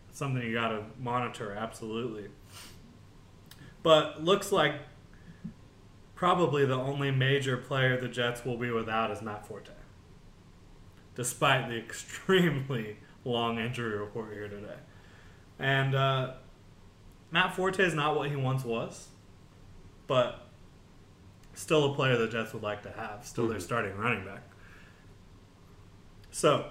It's 0.09 0.17
something 0.17 0.41
you 0.43 0.53
got 0.53 0.69
to 0.69 0.83
monitor, 0.99 1.53
absolutely. 1.53 2.27
But 3.83 4.23
looks 4.23 4.51
like 4.51 4.73
probably 6.15 6.65
the 6.65 6.75
only 6.75 7.11
major 7.11 7.55
player 7.57 7.99
the 7.99 8.07
Jets 8.07 8.43
will 8.43 8.57
be 8.57 8.71
without 8.71 9.11
is 9.11 9.21
Matt 9.21 9.45
Forte, 9.47 9.71
despite 11.17 11.67
the 11.67 11.75
extremely 11.83 12.95
long 13.25 13.59
injury 13.59 13.97
report 13.97 14.31
here 14.31 14.47
today. 14.47 14.77
And 15.59 15.93
uh, 15.93 16.33
Matt 17.31 17.55
Forte 17.55 17.83
is 17.83 17.93
not 17.93 18.15
what 18.15 18.29
he 18.29 18.37
once 18.37 18.63
was, 18.63 19.07
but 20.05 20.47
still 21.53 21.91
a 21.91 21.95
player 21.95 22.15
the 22.15 22.27
Jets 22.27 22.53
would 22.53 22.63
like 22.63 22.83
to 22.83 22.91
have. 22.91 23.25
Still 23.25 23.47
their 23.47 23.59
starting 23.59 23.97
running 23.97 24.23
back. 24.23 24.43
So, 26.31 26.67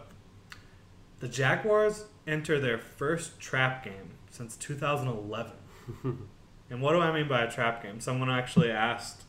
the 1.19 1.29
Jaguars 1.29 2.05
enter 2.27 2.61
their 2.61 2.79
first 2.79 3.41
trap 3.41 3.85
game 3.85 4.13
since 4.31 4.57
2011. 4.57 5.53
and 6.71 6.81
what 6.81 6.93
do 6.93 7.01
I 7.01 7.13
mean 7.13 7.27
by 7.27 7.43
a 7.43 7.51
trap 7.51 7.83
game? 7.83 8.01
Someone 8.01 8.31
actually 8.31 8.71
asked, 8.71 9.25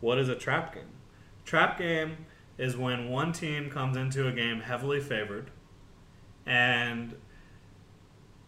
what 0.00 0.18
is 0.18 0.28
a 0.28 0.34
trap 0.34 0.74
game? 0.74 0.84
Trap 1.46 1.78
game 1.78 2.26
is 2.58 2.76
when 2.76 3.08
one 3.08 3.32
team 3.32 3.70
comes 3.70 3.96
into 3.96 4.26
a 4.26 4.32
game 4.32 4.60
heavily 4.60 5.00
favored 5.00 5.50
and 6.44 7.14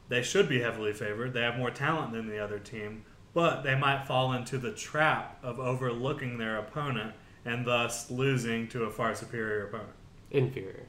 they 0.08 0.22
should 0.22 0.48
be 0.48 0.60
heavily 0.60 0.92
favored. 0.92 1.32
They 1.32 1.42
have 1.42 1.56
more 1.56 1.70
talent 1.70 2.12
than 2.12 2.28
the 2.28 2.38
other 2.38 2.58
team, 2.58 3.04
but 3.32 3.62
they 3.62 3.76
might 3.76 4.06
fall 4.06 4.32
into 4.32 4.58
the 4.58 4.72
trap 4.72 5.38
of 5.42 5.60
overlooking 5.60 6.38
their 6.38 6.56
opponent 6.58 7.14
and 7.44 7.64
thus 7.66 8.10
losing 8.10 8.66
to 8.68 8.84
a 8.84 8.90
far 8.90 9.14
superior 9.14 9.66
opponent. 9.66 9.90
Inferior. 10.30 10.86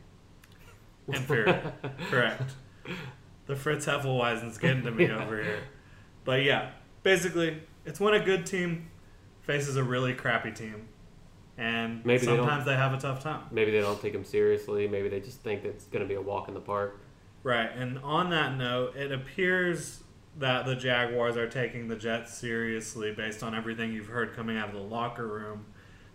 Inferior. 1.07 1.74
Correct. 2.09 2.55
The 3.45 3.55
Fritz 3.55 3.86
Heffelweisen's 3.86 4.57
getting 4.57 4.84
to 4.84 4.91
me 4.91 5.05
Yeah. 5.07 5.24
over 5.24 5.41
here. 5.43 5.59
But 6.24 6.43
yeah, 6.43 6.72
basically, 7.03 7.61
it's 7.86 7.99
when 7.99 8.13
a 8.13 8.24
good 8.24 8.45
team 8.45 8.89
faces 9.41 9.76
a 9.76 9.84
really 9.84 10.13
crappy 10.13 10.51
team. 10.51 10.88
And 11.62 12.03
Maybe 12.03 12.26
sometimes 12.26 12.66
they 12.66 12.76
have 12.76 12.91
a 12.91 12.97
tough 12.99 13.22
time. 13.22 13.43
Maybe 13.51 13.70
they 13.70 13.82
don't 13.82 14.01
take 14.01 14.16
him 14.16 14.24
seriously. 14.26 14.88
Maybe 14.88 15.09
they 15.09 15.20
just 15.20 15.41
think 15.41 15.64
it's 15.64 15.86
going 15.86 16.01
to 16.01 16.07
be 16.07 16.16
a 16.16 16.22
walk 16.22 16.47
in 16.47 16.55
the 16.55 16.59
park. 16.59 16.99
Right, 17.43 17.70
and 17.76 17.99
on 17.99 18.32
that 18.32 18.57
note, 18.57 18.95
it 18.95 19.12
appears 19.12 20.03
that 20.39 20.66
the 20.66 20.76
Jaguars 20.76 21.38
are 21.38 21.47
taking 21.47 21.88
the 21.88 21.95
Jets 21.95 22.36
seriously 22.36 23.12
based 23.12 23.43
on 23.43 23.53
everything 23.53 23.93
you've 23.93 24.07
heard 24.07 24.36
coming 24.36 24.57
out 24.57 24.70
of 24.70 24.74
the 24.76 24.82
locker 24.82 25.28
room. 25.28 25.66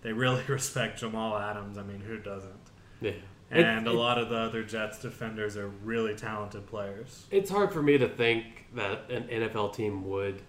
They 0.02 0.12
really 0.12 0.42
respect 0.48 0.98
Jamal 0.98 1.36
Adams. 1.38 1.78
I 1.78 1.84
mean, 1.84 2.00
who 2.00 2.18
doesn't? 2.18 2.52
Yeah. 3.00 3.12
And 3.52 3.86
It- 3.86 3.90
a 3.90 3.96
lot 3.96 4.18
of 4.18 4.28
the 4.30 4.36
other 4.38 4.64
Jets 4.64 4.98
defenders 4.98 5.56
are 5.56 5.68
really 5.68 6.14
talented 6.16 6.66
players. 6.66 7.26
It's 7.30 7.50
hard 7.50 7.72
for 7.72 7.82
me 7.82 7.98
to 7.98 8.08
think 8.08 8.66
that 8.74 9.08
an 9.12 9.28
NFL 9.28 9.74
team 9.74 10.04
would 10.08 10.42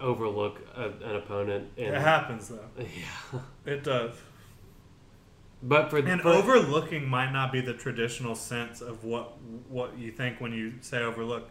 overlook 0.00 0.60
a, 0.76 0.86
an 1.04 1.16
opponent. 1.16 1.68
And, 1.76 1.94
It 1.94 2.00
happens 2.00 2.48
though. 2.48 2.64
Yeah. 2.78 3.40
It 3.66 3.84
does. 3.84 4.14
But 5.62 5.90
for 5.90 5.98
And 5.98 6.20
for- 6.20 6.28
overlooking 6.28 7.08
might 7.08 7.32
not 7.32 7.52
be 7.52 7.60
the 7.60 7.74
traditional 7.74 8.34
sense 8.34 8.80
of 8.80 9.04
what 9.04 9.36
what 9.68 9.98
you 9.98 10.12
think 10.12 10.40
when 10.40 10.52
you 10.52 10.74
say 10.80 10.98
overlook. 11.02 11.50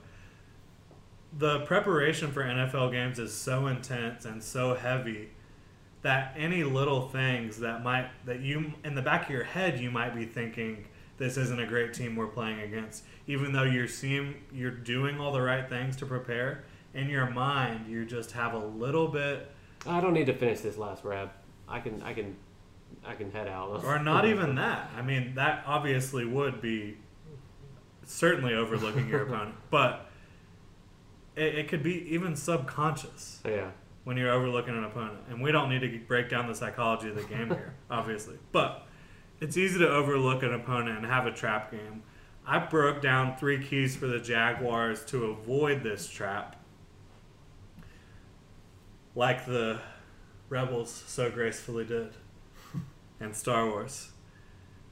The 1.37 1.59
preparation 1.61 2.31
for 2.31 2.41
NFL 2.43 2.91
games 2.91 3.19
is 3.19 3.33
so 3.33 3.67
intense 3.67 4.23
and 4.25 4.41
so 4.41 4.75
heavy 4.75 5.29
that 6.03 6.33
any 6.37 6.63
little 6.63 7.09
things 7.09 7.59
that 7.59 7.83
might 7.83 8.09
that 8.25 8.39
you 8.39 8.73
in 8.85 8.95
the 8.95 9.01
back 9.01 9.25
of 9.25 9.29
your 9.29 9.43
head 9.43 9.77
you 9.79 9.91
might 9.91 10.15
be 10.15 10.25
thinking 10.25 10.85
this 11.17 11.35
isn't 11.35 11.59
a 11.59 11.65
great 11.65 11.93
team 11.93 12.15
we're 12.15 12.27
playing 12.27 12.61
against. 12.61 13.03
Even 13.25 13.51
though 13.51 13.63
you're 13.63 13.87
seeing 13.89 14.35
you're 14.53 14.71
doing 14.71 15.19
all 15.19 15.33
the 15.33 15.41
right 15.41 15.67
things 15.67 15.97
to 15.97 16.05
prepare, 16.05 16.63
in 16.97 17.09
your 17.09 17.29
mind 17.29 17.87
you 17.89 18.05
just 18.05 18.31
have 18.31 18.53
a 18.53 18.57
little 18.59 19.07
bit 19.07 19.51
I 19.85 20.01
don't 20.01 20.13
need 20.13 20.25
to 20.25 20.33
finish 20.33 20.59
this 20.61 20.77
last 20.77 21.03
rep. 21.05 21.33
I 21.69 21.79
can, 21.79 22.01
I 22.01 22.13
can, 22.13 22.35
I 23.05 23.13
can 23.13 23.31
head 23.31 23.47
out. 23.47 23.83
or 23.85 23.99
not 23.99 24.25
even 24.25 24.55
that. 24.55 24.89
I 24.97 25.01
mean, 25.01 25.35
that 25.35 25.63
obviously 25.65 26.25
would 26.25 26.59
be 26.61 26.97
certainly 28.03 28.53
overlooking 28.53 29.07
your 29.07 29.21
opponent, 29.27 29.55
but 29.69 30.09
it, 31.35 31.55
it 31.55 31.67
could 31.69 31.83
be 31.83 32.13
even 32.13 32.35
subconscious 32.35 33.39
Yeah. 33.45 33.69
when 34.03 34.17
you're 34.17 34.31
overlooking 34.31 34.75
an 34.75 34.83
opponent. 34.83 35.19
And 35.29 35.41
we 35.41 35.51
don't 35.51 35.69
need 35.69 35.79
to 35.81 35.99
break 35.99 36.29
down 36.29 36.47
the 36.47 36.55
psychology 36.55 37.09
of 37.09 37.15
the 37.15 37.23
game 37.23 37.47
here, 37.47 37.73
obviously. 37.89 38.35
But 38.51 38.85
it's 39.39 39.55
easy 39.55 39.79
to 39.79 39.89
overlook 39.89 40.43
an 40.43 40.53
opponent 40.53 40.97
and 40.97 41.05
have 41.05 41.27
a 41.27 41.31
trap 41.31 41.71
game. 41.71 42.03
I 42.45 42.59
broke 42.59 43.01
down 43.01 43.37
three 43.37 43.63
keys 43.63 43.95
for 43.95 44.07
the 44.07 44.19
Jaguars 44.19 45.05
to 45.05 45.25
avoid 45.27 45.83
this 45.83 46.09
trap. 46.09 46.55
Like 49.17 49.47
the 49.47 49.79
Rebels 50.47 50.91
so 51.07 51.31
gracefully 51.31 51.85
did 51.85 52.09
and 53.19 53.35
Star 53.35 53.65
Wars. 53.65 54.11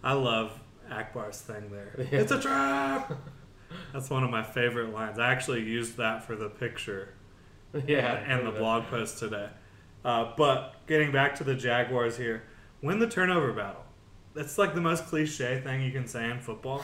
I 0.03 0.13
love 0.13 0.59
Ackbar's 0.89 1.39
thing 1.41 1.69
there. 1.69 1.93
It's 2.11 2.32
a 2.32 2.39
trap! 2.41 3.13
That's 3.93 4.09
one 4.09 4.23
of 4.23 4.32
my 4.32 4.41
favorite 4.41 4.91
lines. 4.91 5.19
I 5.19 5.32
actually 5.32 5.61
used 5.61 5.97
that 5.97 6.23
for 6.23 6.36
the 6.36 6.49
picture 6.49 7.13
Yeah. 7.88 8.15
and 8.15 8.47
the 8.47 8.51
blog 8.51 8.86
post 8.86 9.19
today. 9.19 9.49
Uh, 10.03 10.34
but 10.36 10.73
getting 10.88 11.11
back 11.11 11.36
to 11.36 11.43
the 11.43 11.53
Jaguars 11.53 12.17
here, 12.17 12.45
win 12.82 12.97
the 12.97 13.07
turnover 13.07 13.53
battle. 13.53 13.86
That's 14.34 14.57
like 14.57 14.73
the 14.73 14.82
most 14.82 15.05
cliche 15.05 15.61
thing 15.63 15.84
you 15.84 15.91
can 15.91 16.07
say 16.07 16.32
in 16.32 16.39
football. 16.39 16.82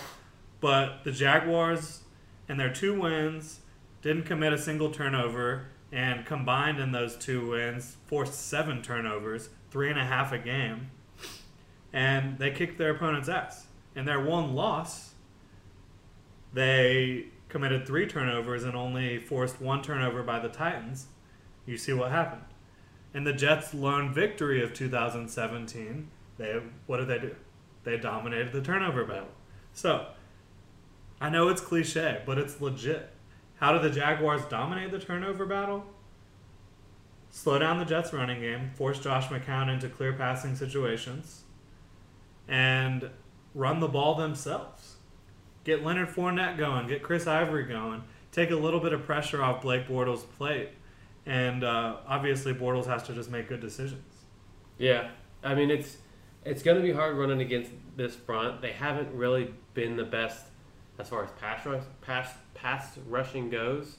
But 0.60 1.04
the 1.06 1.12
Jaguars 1.12 2.02
and 2.48 2.60
their 2.60 2.72
two 2.72 3.00
wins 3.02 3.62
didn't 4.04 4.26
commit 4.26 4.54
a 4.54 4.60
single 4.60 4.92
turnover, 4.92 5.70
and 5.92 6.26
combined 6.26 6.80
in 6.80 6.92
those 6.92 7.18
two 7.18 7.50
wins, 7.50 7.98
forced 8.06 8.34
seven 8.34 8.82
turnovers, 8.82 9.50
three 9.70 9.89
and 9.89 10.00
a 10.00 10.06
half 10.06 10.32
a 10.32 10.38
game, 10.38 10.92
and 11.92 12.38
they 12.38 12.52
kicked 12.52 12.78
their 12.78 12.92
opponent's 12.92 13.28
ass. 13.28 13.68
In 13.96 14.06
their 14.06 14.20
one 14.20 14.54
loss, 14.54 15.14
they 16.54 17.26
committed 17.50 17.86
three 17.86 18.08
turnovers 18.08 18.64
and 18.64 18.76
only 18.76 19.18
forced 19.18 19.60
one 19.60 19.82
turnover 19.82 20.24
by 20.24 20.39
the 20.39 20.48
Titans. 20.48 21.08
You 21.66 21.78
see 21.78 21.94
what 21.94 22.12
happened. 22.12 22.44
In 23.14 23.26
the 23.26 23.34
Jets' 23.34 23.74
lone 23.74 24.14
victory 24.14 24.64
of 24.64 24.74
2017, 24.74 26.10
they 26.38 26.62
what 26.88 26.98
did 26.98 27.08
they 27.10 27.20
do? 27.20 27.36
They 27.84 27.98
dominated 27.98 28.54
the 28.54 28.62
turnover 28.62 29.04
battle. 29.04 29.28
So, 29.74 30.08
I 31.20 31.30
know 31.30 31.50
it's 31.50 31.62
cliche, 31.62 32.22
but 32.26 32.38
it's 32.38 32.62
legit. 32.62 33.10
How 33.62 33.74
did 33.74 33.84
the 33.84 33.91
Jaguars 33.91 34.41
dominate 34.45 34.89
the 34.89 34.97
turnover 34.97 35.45
battle? 35.45 35.86
Slow 37.30 37.59
down 37.59 37.78
the 37.78 37.86
Jets' 37.86 38.12
running 38.12 38.41
game, 38.41 38.72
force 38.76 38.99
Josh 38.99 39.28
McCown 39.28 39.72
into 39.72 39.88
clear 39.88 40.14
passing 40.14 40.55
situations, 40.55 41.43
and 42.47 43.12
run 43.53 43.80
the 43.80 43.88
ball 43.88 44.16
themselves. 44.16 44.95
Get 45.64 45.86
Leonard 45.86 46.09
Fournette 46.09 46.57
going, 46.57 46.88
get 46.88 47.03
Chris 47.03 47.28
Ivory 47.28 47.66
going, 47.66 48.03
take 48.32 48.49
a 48.49 48.55
little 48.55 48.80
bit 48.80 48.93
of 48.93 49.05
pressure 49.05 49.43
off 49.43 49.62
Blake 49.62 49.88
Bortles' 49.88 50.26
plate, 50.38 50.70
and 51.28 51.64
uh, 51.64 51.97
obviously 52.07 52.55
Bortles 52.55 52.88
has 52.88 53.03
to 53.03 53.14
just 53.14 53.30
make 53.30 53.47
good 53.47 53.62
decisions. 53.62 54.16
Yeah, 54.80 55.12
I 55.43 55.53
mean 55.53 55.70
it's 55.70 55.97
it's 56.43 56.64
going 56.64 56.78
to 56.78 56.84
be 56.84 56.91
hard 56.91 57.16
running 57.16 57.41
against 57.41 57.70
this 57.95 58.16
front. 58.16 58.64
They 58.64 58.72
haven't 58.72 59.14
really 59.14 59.53
been 59.76 59.97
the 59.97 60.03
best 60.03 60.45
as 61.02 61.10
far 61.10 61.24
as 61.24 61.32
pass 61.32 61.66
rush, 61.66 61.84
pass 62.02 62.34
pass 62.54 62.97
rushing 63.10 63.49
goes, 63.49 63.97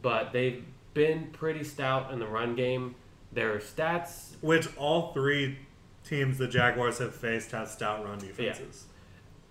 but 0.00 0.32
they've 0.32 0.64
been 0.94 1.28
pretty 1.32 1.62
stout 1.62 2.10
in 2.12 2.18
the 2.18 2.26
run 2.26 2.56
game. 2.56 2.94
Their 3.32 3.58
stats, 3.58 4.36
Which 4.40 4.68
all 4.76 5.12
three 5.12 5.58
teams 6.02 6.38
the 6.38 6.48
Jaguars 6.48 6.98
have 6.98 7.14
faced 7.14 7.50
have 7.52 7.68
stout 7.68 8.04
run 8.04 8.18
defenses. 8.18 8.86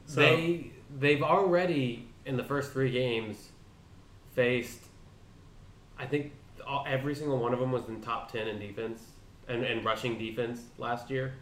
So 0.08 0.22
they 0.22 0.72
they've 0.98 1.22
already 1.22 2.08
in 2.26 2.38
the 2.38 2.44
first 2.44 2.72
three 2.72 2.92
games 2.92 3.50
faced. 4.34 4.80
I 6.00 6.08
think 6.08 6.32
all, 6.66 6.86
every 6.88 7.14
single 7.14 7.38
one 7.38 7.54
of 7.54 7.60
them 7.60 7.72
was 7.72 7.88
in 7.88 8.02
top 8.02 8.32
ten 8.32 8.48
in 8.48 8.58
defense 8.58 9.04
and, 9.48 9.64
and 9.64 9.86
rushing 9.86 10.18
defense 10.18 10.62
last 10.80 11.12
year. 11.12 11.36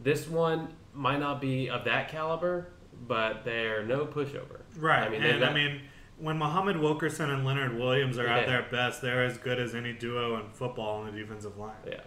This 0.00 0.28
one 0.28 0.68
might 0.94 1.18
not 1.18 1.40
be 1.40 1.68
of 1.68 1.84
that 1.84 2.10
caliber, 2.10 2.68
but 3.06 3.44
they're 3.44 3.84
no 3.84 4.06
pushover. 4.06 4.60
right, 4.76 5.06
I 5.06 5.08
mean, 5.08 5.22
and 5.22 5.44
I 5.44 5.52
mean 5.52 5.82
when 6.18 6.38
Muhammad 6.38 6.78
Wilkerson 6.78 7.30
and 7.30 7.44
Leonard 7.44 7.76
Williams 7.78 8.18
are 8.18 8.26
at 8.26 8.46
their 8.46 8.62
best, 8.70 9.02
they're 9.02 9.24
as 9.24 9.38
good 9.38 9.58
as 9.58 9.74
any 9.74 9.92
duo 9.92 10.38
in 10.40 10.48
football 10.50 11.00
on 11.00 11.06
the 11.06 11.18
defensive 11.20 11.58
line. 11.58 11.74
yeah, 11.86 12.00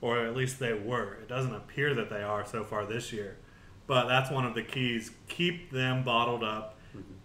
or 0.00 0.24
at 0.24 0.34
least 0.36 0.58
they 0.58 0.72
were. 0.72 1.14
It 1.14 1.28
doesn't 1.28 1.54
appear 1.54 1.94
that 1.94 2.10
they 2.10 2.22
are 2.22 2.44
so 2.46 2.64
far 2.64 2.84
this 2.84 3.12
year. 3.12 3.38
But 3.86 4.08
that's 4.08 4.30
one 4.30 4.44
of 4.44 4.54
the 4.54 4.62
keys. 4.62 5.12
Keep 5.28 5.70
them 5.70 6.02
bottled 6.02 6.42
up. 6.42 6.76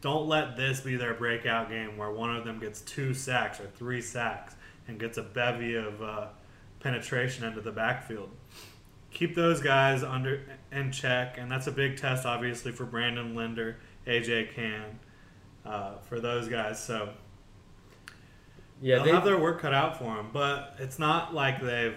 Don't 0.01 0.27
let 0.27 0.57
this 0.57 0.81
be 0.81 0.95
their 0.95 1.13
breakout 1.13 1.69
game 1.69 1.97
where 1.97 2.11
one 2.11 2.35
of 2.35 2.45
them 2.45 2.59
gets 2.59 2.81
two 2.81 3.13
sacks 3.13 3.59
or 3.59 3.67
three 3.75 4.01
sacks 4.01 4.55
and 4.87 4.99
gets 4.99 5.17
a 5.17 5.23
bevy 5.23 5.75
of 5.75 6.01
uh, 6.01 6.27
penetration 6.79 7.45
into 7.45 7.61
the 7.61 7.71
backfield. 7.71 8.29
Keep 9.11 9.35
those 9.35 9.61
guys 9.61 10.03
under 10.03 10.41
in 10.71 10.91
check, 10.91 11.37
and 11.37 11.51
that's 11.51 11.67
a 11.67 11.71
big 11.71 11.97
test, 11.97 12.25
obviously, 12.25 12.71
for 12.71 12.85
Brandon 12.85 13.35
Linder, 13.35 13.77
AJ 14.07 14.55
Cann, 14.55 14.99
uh, 15.65 15.97
for 15.99 16.19
those 16.19 16.47
guys. 16.47 16.83
So 16.83 17.09
yeah. 18.81 18.97
they'll 18.97 19.05
They, 19.05 19.11
have 19.11 19.23
their 19.25 19.37
work 19.39 19.61
cut 19.61 19.73
out 19.73 19.97
for 19.97 20.15
them, 20.15 20.29
but 20.31 20.75
it's 20.79 20.99
not 20.99 21.33
like 21.33 21.61
they've. 21.61 21.95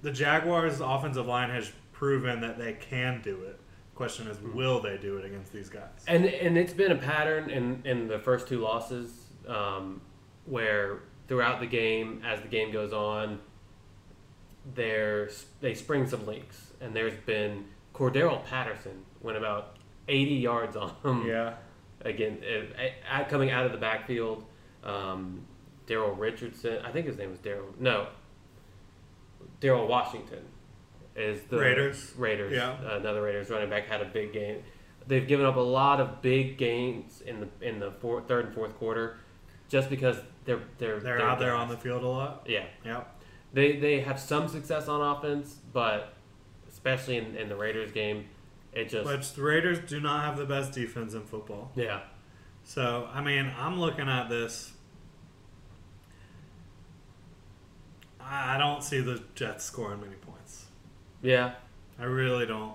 The 0.00 0.12
Jaguars' 0.12 0.80
offensive 0.80 1.26
line 1.26 1.50
has 1.50 1.72
proven 1.92 2.40
that 2.42 2.56
they 2.56 2.74
can 2.74 3.20
do 3.22 3.42
it. 3.42 3.60
Question 3.96 4.28
is, 4.28 4.38
will 4.40 4.80
they 4.80 4.96
do 4.96 5.16
it 5.16 5.24
against 5.24 5.52
these 5.52 5.68
guys? 5.68 6.04
and 6.06 6.24
and 6.24 6.56
it's 6.56 6.72
been 6.72 6.92
a 6.92 6.96
pattern 6.96 7.50
in 7.50 7.82
in 7.84 8.06
the 8.06 8.20
first 8.20 8.46
two 8.46 8.60
losses 8.60 9.10
um, 9.48 10.00
where 10.46 11.00
throughout 11.26 11.58
the 11.58 11.66
game 11.66 12.22
as 12.24 12.40
the 12.40 12.48
game 12.48 12.70
goes 12.72 12.92
on 12.92 13.40
there's 14.74 15.46
they 15.60 15.74
spring 15.74 16.06
some 16.06 16.26
leaks 16.26 16.72
and 16.80 16.94
there's 16.94 17.18
been 17.26 17.64
Cordarrelle 17.98 18.44
Patterson 18.44 19.04
went 19.20 19.36
about 19.36 19.76
80 20.08 20.34
yards 20.34 20.76
on 20.76 20.92
him 21.02 21.26
Yeah, 21.26 21.54
again 22.02 22.38
uh, 22.42 22.82
at, 23.10 23.28
coming 23.28 23.50
out 23.50 23.66
of 23.66 23.72
the 23.72 23.78
backfield 23.78 24.44
um, 24.84 25.42
Daryl 25.86 26.16
Richardson 26.18 26.78
I 26.84 26.90
think 26.92 27.06
his 27.06 27.16
name 27.18 27.30
was 27.30 27.38
Daryl 27.40 27.78
no 27.78 28.06
Daryl 29.60 29.88
Washington 29.88 30.44
is 31.16 31.40
the 31.50 31.58
Raiders. 31.58 32.12
Raiders 32.16 32.52
Yeah. 32.52 32.76
another 32.96 33.22
Raiders 33.22 33.50
running 33.50 33.68
back 33.70 33.86
had 33.86 34.00
a 34.00 34.04
big 34.04 34.32
game 34.32 34.62
they've 35.06 35.26
given 35.26 35.44
up 35.46 35.56
a 35.56 35.60
lot 35.60 36.00
of 36.00 36.22
big 36.22 36.58
gains 36.58 37.22
in 37.22 37.40
the 37.40 37.48
in 37.66 37.80
the 37.80 37.90
fourth, 37.92 38.28
third 38.28 38.46
and 38.46 38.54
fourth 38.54 38.76
quarter 38.78 39.18
just 39.68 39.90
because 39.90 40.18
they're 40.44 40.60
they're 40.78 41.00
they're 41.00 41.20
out 41.22 41.38
there 41.38 41.54
on 41.54 41.68
the 41.68 41.76
field 41.76 42.02
a 42.04 42.06
lot. 42.06 42.44
yeah 42.46 42.64
Yep. 42.84 43.20
they 43.52 43.76
they 43.78 44.00
have 44.00 44.20
some 44.20 44.46
success 44.48 44.86
on 44.88 45.00
offense 45.16 45.56
but 45.72 46.14
especially 46.88 47.18
in, 47.18 47.36
in 47.36 47.48
the 47.48 47.56
Raiders 47.56 47.92
game 47.92 48.26
it 48.72 48.88
just 48.88 49.06
which 49.06 49.32
the 49.32 49.42
Raiders 49.42 49.78
do 49.88 50.00
not 50.00 50.24
have 50.24 50.36
the 50.36 50.44
best 50.44 50.72
defense 50.72 51.14
in 51.14 51.24
football. 51.24 51.72
yeah 51.74 52.00
So, 52.64 53.08
I 53.12 53.22
mean, 53.22 53.50
I'm 53.58 53.80
looking 53.80 54.08
at 54.08 54.28
this. 54.28 54.72
I 58.20 58.56
I 58.56 58.58
don't 58.58 58.82
see 58.84 59.00
the 59.00 59.22
Jets 59.34 59.64
scoring 59.64 60.00
many 60.00 60.16
points. 60.16 60.66
yeah 61.22 61.54
I 61.98 62.04
really 62.04 62.46
don't. 62.46 62.74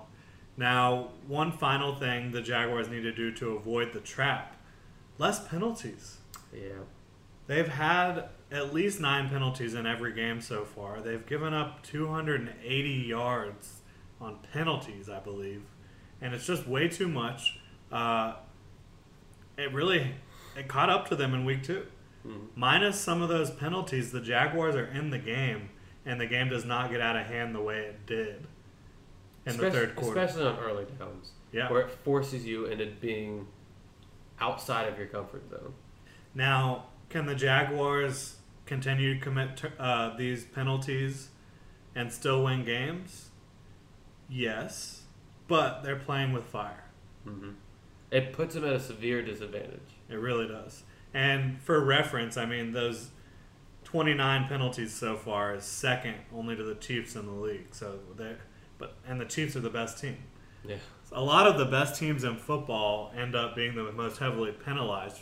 Now, 0.56 1.08
one 1.26 1.50
final 1.50 1.94
thing 1.94 2.32
the 2.32 2.42
Jaguars 2.42 2.88
need 2.88 3.02
to 3.02 3.12
do 3.12 3.32
to 3.32 3.56
avoid 3.56 3.92
the 3.92 4.00
trap 4.00 4.56
less 5.18 5.46
penalties. 5.46 6.18
yeah 6.52 6.82
They've 7.46 7.68
had 7.68 8.30
at 8.50 8.72
least 8.72 9.00
nine 9.00 9.28
penalties 9.28 9.74
in 9.74 9.86
every 9.86 10.14
game 10.14 10.40
so 10.40 10.64
far. 10.64 11.02
They've 11.02 11.26
given 11.26 11.52
up 11.52 11.82
280 11.82 12.88
yards 12.88 13.82
on 14.20 14.38
penalties, 14.52 15.08
I 15.08 15.20
believe, 15.20 15.62
and 16.20 16.34
it's 16.34 16.46
just 16.46 16.66
way 16.66 16.88
too 16.88 17.08
much. 17.08 17.58
Uh, 17.92 18.34
it 19.56 19.72
really 19.72 20.14
it 20.56 20.68
caught 20.68 20.90
up 20.90 21.08
to 21.08 21.16
them 21.16 21.34
in 21.34 21.44
week 21.44 21.62
2 21.62 21.86
Minus 22.56 22.98
some 22.98 23.20
of 23.20 23.28
those 23.28 23.50
penalties, 23.50 24.10
the 24.10 24.20
Jaguars 24.20 24.74
are 24.74 24.86
in 24.86 25.10
the 25.10 25.18
game, 25.18 25.68
and 26.06 26.18
the 26.18 26.26
game 26.26 26.48
does 26.48 26.64
not 26.64 26.90
get 26.90 27.00
out 27.02 27.16
of 27.16 27.26
hand 27.26 27.54
the 27.54 27.60
way 27.60 27.80
it 27.80 28.06
did 28.06 28.46
in 29.44 29.58
the 29.58 29.70
third 29.70 29.94
quarter. 29.94 30.18
especially 30.18 30.46
on 30.46 30.58
early 30.58 30.86
downs 30.98 31.32
Yeah. 31.52 31.70
where 31.70 31.82
it 31.82 31.90
forces 31.90 32.46
you 32.46 32.64
into 32.64 32.86
being 32.86 33.46
outside 34.40 34.88
of 34.90 34.96
your 34.98 35.06
comfort 35.08 35.48
zone 35.50 35.74
Now, 36.34 36.86
can 37.10 37.26
the 37.26 37.34
Jaguars 37.34 38.38
continue 38.64 39.14
to 39.14 39.20
commit 39.20 39.58
t- 39.58 39.68
uh, 39.78 40.16
these 40.16 40.44
penalties 40.46 41.28
and 41.94 42.10
still 42.10 42.42
win 42.44 42.64
games? 42.64 43.28
Yes, 44.34 45.02
but 45.46 45.84
they're 45.84 45.94
playing 45.94 46.32
with 46.32 46.44
fire. 46.44 46.84
Mm-hmm. 47.26 47.50
It 48.10 48.32
puts 48.32 48.54
them 48.54 48.64
at 48.64 48.72
a 48.72 48.80
severe 48.80 49.22
disadvantage. 49.22 49.80
It 50.10 50.16
really 50.16 50.48
does. 50.48 50.82
And 51.14 51.60
for 51.62 51.82
reference, 51.84 52.36
I 52.36 52.44
mean 52.44 52.72
those 52.72 53.10
29 53.84 54.48
penalties 54.48 54.92
so 54.92 55.16
far 55.16 55.54
is 55.54 55.62
second 55.62 56.16
only 56.34 56.56
to 56.56 56.64
the 56.64 56.74
Chiefs 56.74 57.14
in 57.14 57.26
the 57.26 57.32
league. 57.32 57.68
So 57.72 58.00
they 58.16 58.34
but 58.76 58.96
and 59.06 59.20
the 59.20 59.24
Chiefs 59.24 59.54
are 59.54 59.60
the 59.60 59.70
best 59.70 60.00
team. 60.00 60.16
Yeah. 60.66 60.76
A 61.12 61.22
lot 61.22 61.46
of 61.46 61.56
the 61.56 61.66
best 61.66 61.96
teams 61.96 62.24
in 62.24 62.36
football 62.36 63.12
end 63.16 63.36
up 63.36 63.54
being 63.54 63.76
the 63.76 63.92
most 63.92 64.18
heavily 64.18 64.50
penalized 64.50 65.20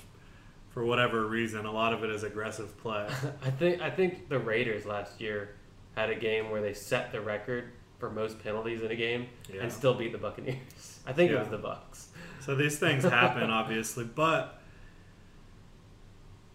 for 0.70 0.86
whatever 0.86 1.26
reason. 1.26 1.66
A 1.66 1.72
lot 1.72 1.92
of 1.92 2.02
it 2.02 2.08
is 2.08 2.22
aggressive 2.22 2.78
play. 2.78 3.06
I 3.42 3.50
think 3.50 3.82
I 3.82 3.90
think 3.90 4.30
the 4.30 4.38
Raiders 4.38 4.86
last 4.86 5.20
year 5.20 5.56
had 5.96 6.08
a 6.08 6.14
game 6.14 6.50
where 6.50 6.62
they 6.62 6.72
set 6.72 7.12
the 7.12 7.20
record 7.20 7.72
for 8.02 8.10
most 8.10 8.42
penalties 8.42 8.82
in 8.82 8.90
a 8.90 8.96
game 8.96 9.28
Yeah. 9.48 9.62
and 9.62 9.72
still 9.72 9.94
beat 9.94 10.10
the 10.10 10.18
Buccaneers. 10.18 10.98
I 11.06 11.12
think 11.12 11.30
it 11.30 11.38
was 11.38 11.46
the 11.46 11.56
Bucks. 11.56 12.08
So 12.40 12.56
these 12.56 12.76
things 12.76 13.04
happen, 13.04 13.48
obviously, 13.60 14.02
but 14.02 14.60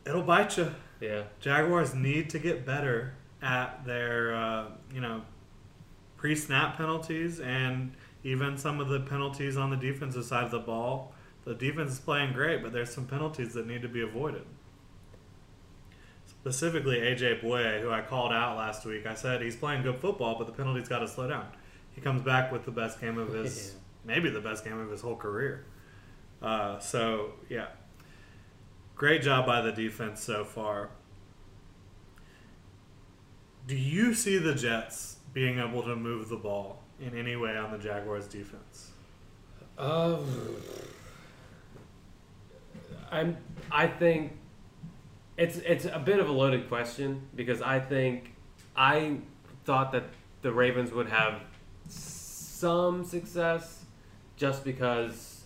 it'll 0.06 0.24
bite 0.24 0.58
you. 0.58 0.74
Yeah. 1.00 1.24
Jaguars 1.40 1.96
need 1.96 2.30
to 2.32 2.40
get 2.40 2.66
better 2.66 3.14
at 3.42 3.86
their, 3.86 4.36
uh, 4.36 4.66
you 4.94 5.00
know, 5.00 5.22
pre-snap 6.18 6.76
penalties 6.76 7.40
and 7.40 7.94
even 8.26 8.58
some 8.58 8.82
of 8.82 8.90
the 8.90 9.00
penalties 9.00 9.56
on 9.56 9.70
the 9.70 9.78
defensive 9.78 10.26
side 10.26 10.44
of 10.44 10.52
the 10.52 10.60
ball. 10.60 11.14
The 11.46 11.56
defense 11.56 11.92
is 11.94 12.00
playing 12.02 12.34
great, 12.34 12.62
but 12.62 12.74
there's 12.74 12.94
some 12.94 13.06
penalties 13.06 13.54
that 13.54 13.66
need 13.66 13.84
to 13.84 13.88
be 13.88 14.02
avoided. 14.02 14.44
Specifically, 16.48 17.00
AJ 17.00 17.42
Bouye, 17.42 17.82
who 17.82 17.92
I 17.92 18.00
called 18.00 18.32
out 18.32 18.56
last 18.56 18.86
week. 18.86 19.06
I 19.06 19.16
said 19.16 19.42
he's 19.42 19.58
playing 19.58 19.84
good 19.84 20.00
football, 20.00 20.38
but 20.38 20.48
the 20.48 20.54
penalties 20.54 20.88
got 20.88 21.00
to 21.00 21.08
slow 21.10 21.28
down. 21.28 21.46
He 21.92 22.00
comes 22.00 22.22
back 22.22 22.54
with 22.54 22.64
the 22.64 22.72
best 22.72 23.02
game 23.02 23.18
of 23.18 23.34
his, 23.34 23.76
maybe 24.06 24.30
the 24.30 24.40
best 24.40 24.64
game 24.64 24.80
of 24.80 24.90
his 24.90 25.02
whole 25.02 25.18
career. 25.18 25.66
Uh, 26.42 26.80
so 26.80 27.32
yeah, 27.50 27.66
great 28.96 29.24
job 29.24 29.46
by 29.46 29.60
the 29.60 29.74
defense 29.74 30.24
so 30.24 30.46
far. 30.46 30.90
Do 33.68 33.76
you 33.76 34.14
see 34.14 34.38
the 34.38 34.56
Jets 34.56 35.18
being 35.34 35.60
able 35.60 35.84
to 35.84 35.98
move 35.98 36.30
the 36.30 36.38
ball 36.38 36.82
in 37.02 37.14
any 37.14 37.36
way 37.36 37.58
on 37.58 37.74
the 37.74 37.78
Jaguars 37.78 38.26
defense? 38.26 38.92
Um, 39.78 40.26
I'm. 43.12 43.36
I 43.70 43.88
think 43.88 44.32
it's 45.38 45.58
it's 45.58 45.86
a 45.86 46.00
bit 46.00 46.20
of 46.20 46.28
a 46.28 46.32
loaded 46.32 46.68
question 46.68 47.28
because 47.36 47.62
I 47.62 47.80
think 47.80 48.34
I 48.76 49.18
thought 49.66 49.92
that 49.92 50.06
the 50.42 50.52
Ravens 50.52 50.92
would 50.92 51.10
have 51.10 51.42
some 51.88 53.04
success 53.06 53.86
just 54.36 54.64
because 54.64 55.44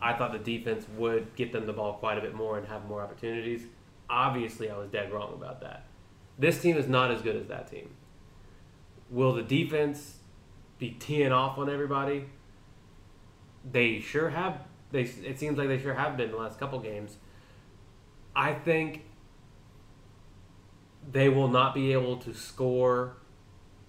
I 0.00 0.12
thought 0.12 0.32
the 0.32 0.38
defense 0.38 0.86
would 0.96 1.34
get 1.34 1.52
them 1.52 1.66
the 1.66 1.72
ball 1.72 1.94
quite 1.94 2.18
a 2.18 2.20
bit 2.20 2.34
more 2.34 2.58
and 2.58 2.66
have 2.66 2.86
more 2.86 3.02
opportunities. 3.02 3.62
Obviously, 4.10 4.70
I 4.70 4.76
was 4.76 4.90
dead 4.90 5.12
wrong 5.12 5.32
about 5.32 5.60
that. 5.62 5.86
This 6.38 6.60
team 6.60 6.76
is 6.76 6.88
not 6.88 7.10
as 7.10 7.22
good 7.22 7.36
as 7.36 7.46
that 7.46 7.70
team. 7.70 7.90
Will 9.10 9.32
the 9.32 9.42
defense 9.42 10.18
be 10.78 10.90
teeing 10.90 11.32
off 11.32 11.56
on 11.56 11.70
everybody? 11.70 12.26
They 13.70 14.00
sure 14.00 14.30
have. 14.30 14.58
They 14.90 15.02
it 15.02 15.38
seems 15.38 15.56
like 15.56 15.68
they 15.68 15.78
sure 15.78 15.94
have 15.94 16.18
been 16.18 16.30
the 16.32 16.36
last 16.36 16.58
couple 16.58 16.78
games. 16.80 17.16
I 18.34 18.52
think 18.52 19.04
they 21.10 21.28
will 21.28 21.48
not 21.48 21.74
be 21.74 21.92
able 21.92 22.16
to 22.18 22.34
score 22.34 23.16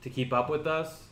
to 0.02 0.10
keep 0.10 0.34
up 0.34 0.50
with 0.50 0.68
us. 0.68 1.04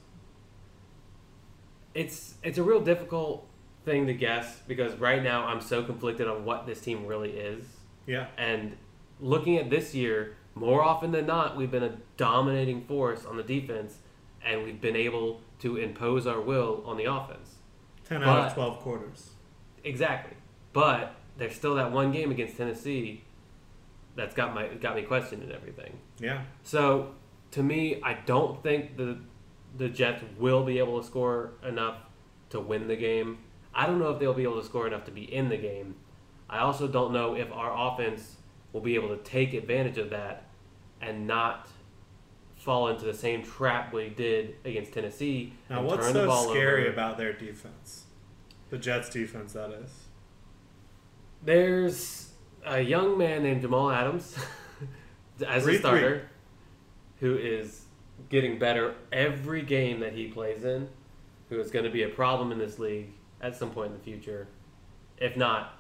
It's 1.94 2.36
it's 2.44 2.58
a 2.58 2.64
real 2.64 2.82
difficult 2.82 3.48
thing 3.84 4.08
to 4.08 4.14
guess 4.14 4.60
because 4.68 4.96
right 4.96 5.24
now 5.24 5.46
I'm 5.46 5.62
so 5.62 5.84
conflicted 5.84 6.28
on 6.28 6.46
what 6.46 6.66
this 6.66 6.82
team 6.82 7.06
really 7.06 7.32
is. 7.32 7.64
Yeah. 8.06 8.28
And 8.38 8.78
looking 9.20 9.58
at 9.58 9.70
this 9.70 9.94
year, 9.94 10.36
more 10.56 10.84
often 10.84 11.12
than 11.12 11.26
not, 11.26 11.56
we've 11.56 11.72
been 11.72 11.84
a 11.84 11.98
dominating 12.18 12.84
force 12.86 13.26
on 13.26 13.38
the 13.38 13.44
defense, 13.44 13.98
and 14.46 14.64
we've 14.64 14.82
been 14.82 14.96
able 14.96 15.42
to 15.60 15.78
impose 15.78 16.28
our 16.28 16.42
will 16.42 16.84
on 16.86 16.98
the 16.98 17.06
offense. 17.06 17.56
10 18.08 18.24
out 18.24 18.48
of 18.48 18.54
12 18.54 18.80
quarters. 18.80 19.30
Exactly. 19.84 20.36
But 20.74 21.16
there's 21.38 21.56
still 21.56 21.76
that 21.76 21.92
one 21.92 22.12
game 22.12 22.32
against 22.32 22.58
Tennessee 22.58 23.24
that's 24.16 24.36
got 24.36 24.54
my 24.54 24.68
got 24.68 24.96
me 24.96 25.04
questioning 25.04 25.52
everything. 25.52 25.98
Yeah. 26.20 26.42
So 26.64 27.14
to 27.52 27.64
me, 27.64 28.02
I 28.04 28.14
don't 28.14 28.62
think 28.64 28.98
the 28.98 29.20
the 29.78 29.90
Jets 29.90 30.24
will 30.38 30.64
be 30.64 30.80
able 30.80 31.00
to 31.00 31.06
score 31.06 31.52
enough 31.68 31.98
to 32.50 32.60
win 32.60 32.88
the 32.88 32.96
game. 32.96 33.40
I 33.74 33.86
don't 33.86 34.00
know 34.00 34.10
if 34.12 34.20
they'll 34.20 34.34
be 34.34 34.44
able 34.44 34.60
to 34.60 34.66
score 34.66 34.86
enough 34.88 35.06
to 35.06 35.12
be 35.12 35.34
in 35.34 35.50
the 35.50 35.58
game. 35.58 35.96
I 36.50 36.60
also 36.60 36.88
don't 36.88 37.14
know 37.14 37.36
if 37.36 37.50
our 37.54 37.94
offense 37.94 38.36
will 38.74 38.82
be 38.82 38.96
able 38.96 39.10
to 39.10 39.18
take 39.24 39.54
advantage 39.54 39.98
of 39.98 40.10
that 40.10 40.44
and 41.02 41.26
not 41.26 41.70
fall 42.58 42.90
into 42.90 43.06
the 43.06 43.14
same 43.14 43.42
trap 43.44 43.94
we 43.94 44.10
did 44.10 44.56
against 44.66 44.92
Tennessee 44.92 45.54
Now, 45.70 45.80
and 45.80 45.88
what's 45.88 46.06
turn 46.06 46.14
the 46.14 46.22
so 46.22 46.28
ball 46.28 46.50
scary 46.50 46.84
over. 46.84 46.92
about 46.94 47.18
their 47.18 47.34
defense? 47.34 48.04
The 48.70 48.78
Jets' 48.78 49.10
defense, 49.10 49.54
that 49.54 49.72
is. 49.72 49.90
There's 51.44 52.21
a 52.66 52.82
young 52.82 53.18
man 53.18 53.44
named 53.44 53.62
Jamal 53.62 53.92
Adams 53.92 54.36
as 55.48 55.66
a 55.66 55.72
Retweet. 55.72 55.80
starter 55.80 56.30
who 57.20 57.38
is 57.38 57.86
getting 58.30 58.58
better 58.58 58.96
every 59.12 59.62
game 59.62 60.00
that 60.00 60.14
he 60.14 60.28
plays 60.28 60.64
in, 60.64 60.90
who 61.50 61.60
is 61.60 61.72
going 61.72 61.86
to 61.86 61.92
be 61.92 62.04
a 62.04 62.10
problem 62.10 62.52
in 62.52 62.58
this 62.58 62.80
league 62.80 63.12
at 63.42 63.56
some 63.56 63.72
point 63.72 63.92
in 63.92 63.98
the 63.98 64.04
future, 64.04 64.48
if 65.18 65.36
not 65.36 65.80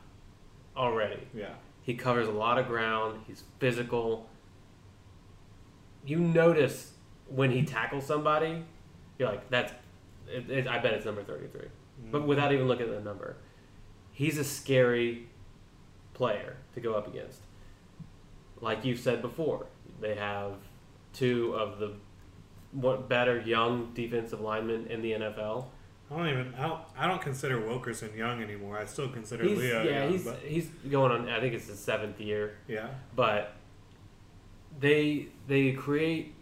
already. 0.75 1.21
Yeah. 1.33 1.53
He 1.81 1.95
covers 1.95 2.27
a 2.27 2.31
lot 2.31 2.57
of 2.57 2.67
ground. 2.67 3.21
He's 3.27 3.43
physical. 3.59 4.29
You 6.05 6.19
notice 6.19 6.93
when 7.27 7.51
he 7.51 7.63
tackles 7.63 8.05
somebody, 8.05 8.63
you're 9.17 9.29
like, 9.29 9.49
that's. 9.49 9.73
It, 10.27 10.49
it, 10.49 10.67
I 10.67 10.79
bet 10.79 10.93
it's 10.93 11.05
number 11.05 11.23
33. 11.23 11.61
But 12.11 12.21
mm. 12.21 12.25
without 12.25 12.53
even 12.53 12.67
looking 12.67 12.87
at 12.87 12.93
the 12.93 13.01
number, 13.01 13.35
he's 14.11 14.37
a 14.37 14.43
scary 14.43 15.27
player 16.21 16.55
to 16.75 16.79
go 16.79 16.93
up 16.93 17.07
against. 17.07 17.39
Like 18.59 18.85
you 18.85 18.95
said 18.95 19.23
before, 19.23 19.65
they 19.99 20.13
have 20.13 20.53
two 21.13 21.55
of 21.55 21.79
the 21.79 21.93
what 22.73 23.09
better 23.09 23.41
young 23.41 23.91
defensive 23.95 24.39
linemen 24.39 24.85
in 24.85 25.01
the 25.01 25.13
NFL. 25.13 25.65
I 26.11 26.17
don't 26.17 26.27
even. 26.29 26.53
I 26.53 26.67
don't, 26.67 26.81
I 26.95 27.07
don't 27.07 27.23
consider 27.23 27.59
Wilkerson 27.59 28.15
young 28.15 28.39
anymore. 28.43 28.77
I 28.77 28.85
still 28.85 29.09
consider 29.09 29.43
He's, 29.45 29.57
Leo 29.57 29.83
yeah, 29.83 30.03
young. 30.03 30.11
he's 30.11 30.23
but 30.23 30.39
he's 30.45 30.67
going 30.91 31.11
on. 31.11 31.27
I 31.27 31.39
think 31.39 31.55
it's 31.55 31.65
his 31.67 31.79
seventh 31.79 32.19
year. 32.21 32.57
yeah. 32.67 32.89
but 33.15 33.55
they 34.79 35.25
they 35.47 35.71
create. 35.71 36.35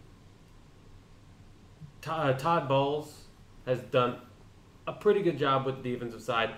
Todd, 2.02 2.30
uh, 2.30 2.38
Todd 2.38 2.68
Bowles 2.68 3.14
has 3.66 3.80
done 3.80 4.18
a 4.88 4.92
pretty 4.92 5.22
good 5.22 5.38
job 5.38 5.66
with 5.66 5.82
the 5.82 5.94
defensive 5.94 6.22
side. 6.22 6.50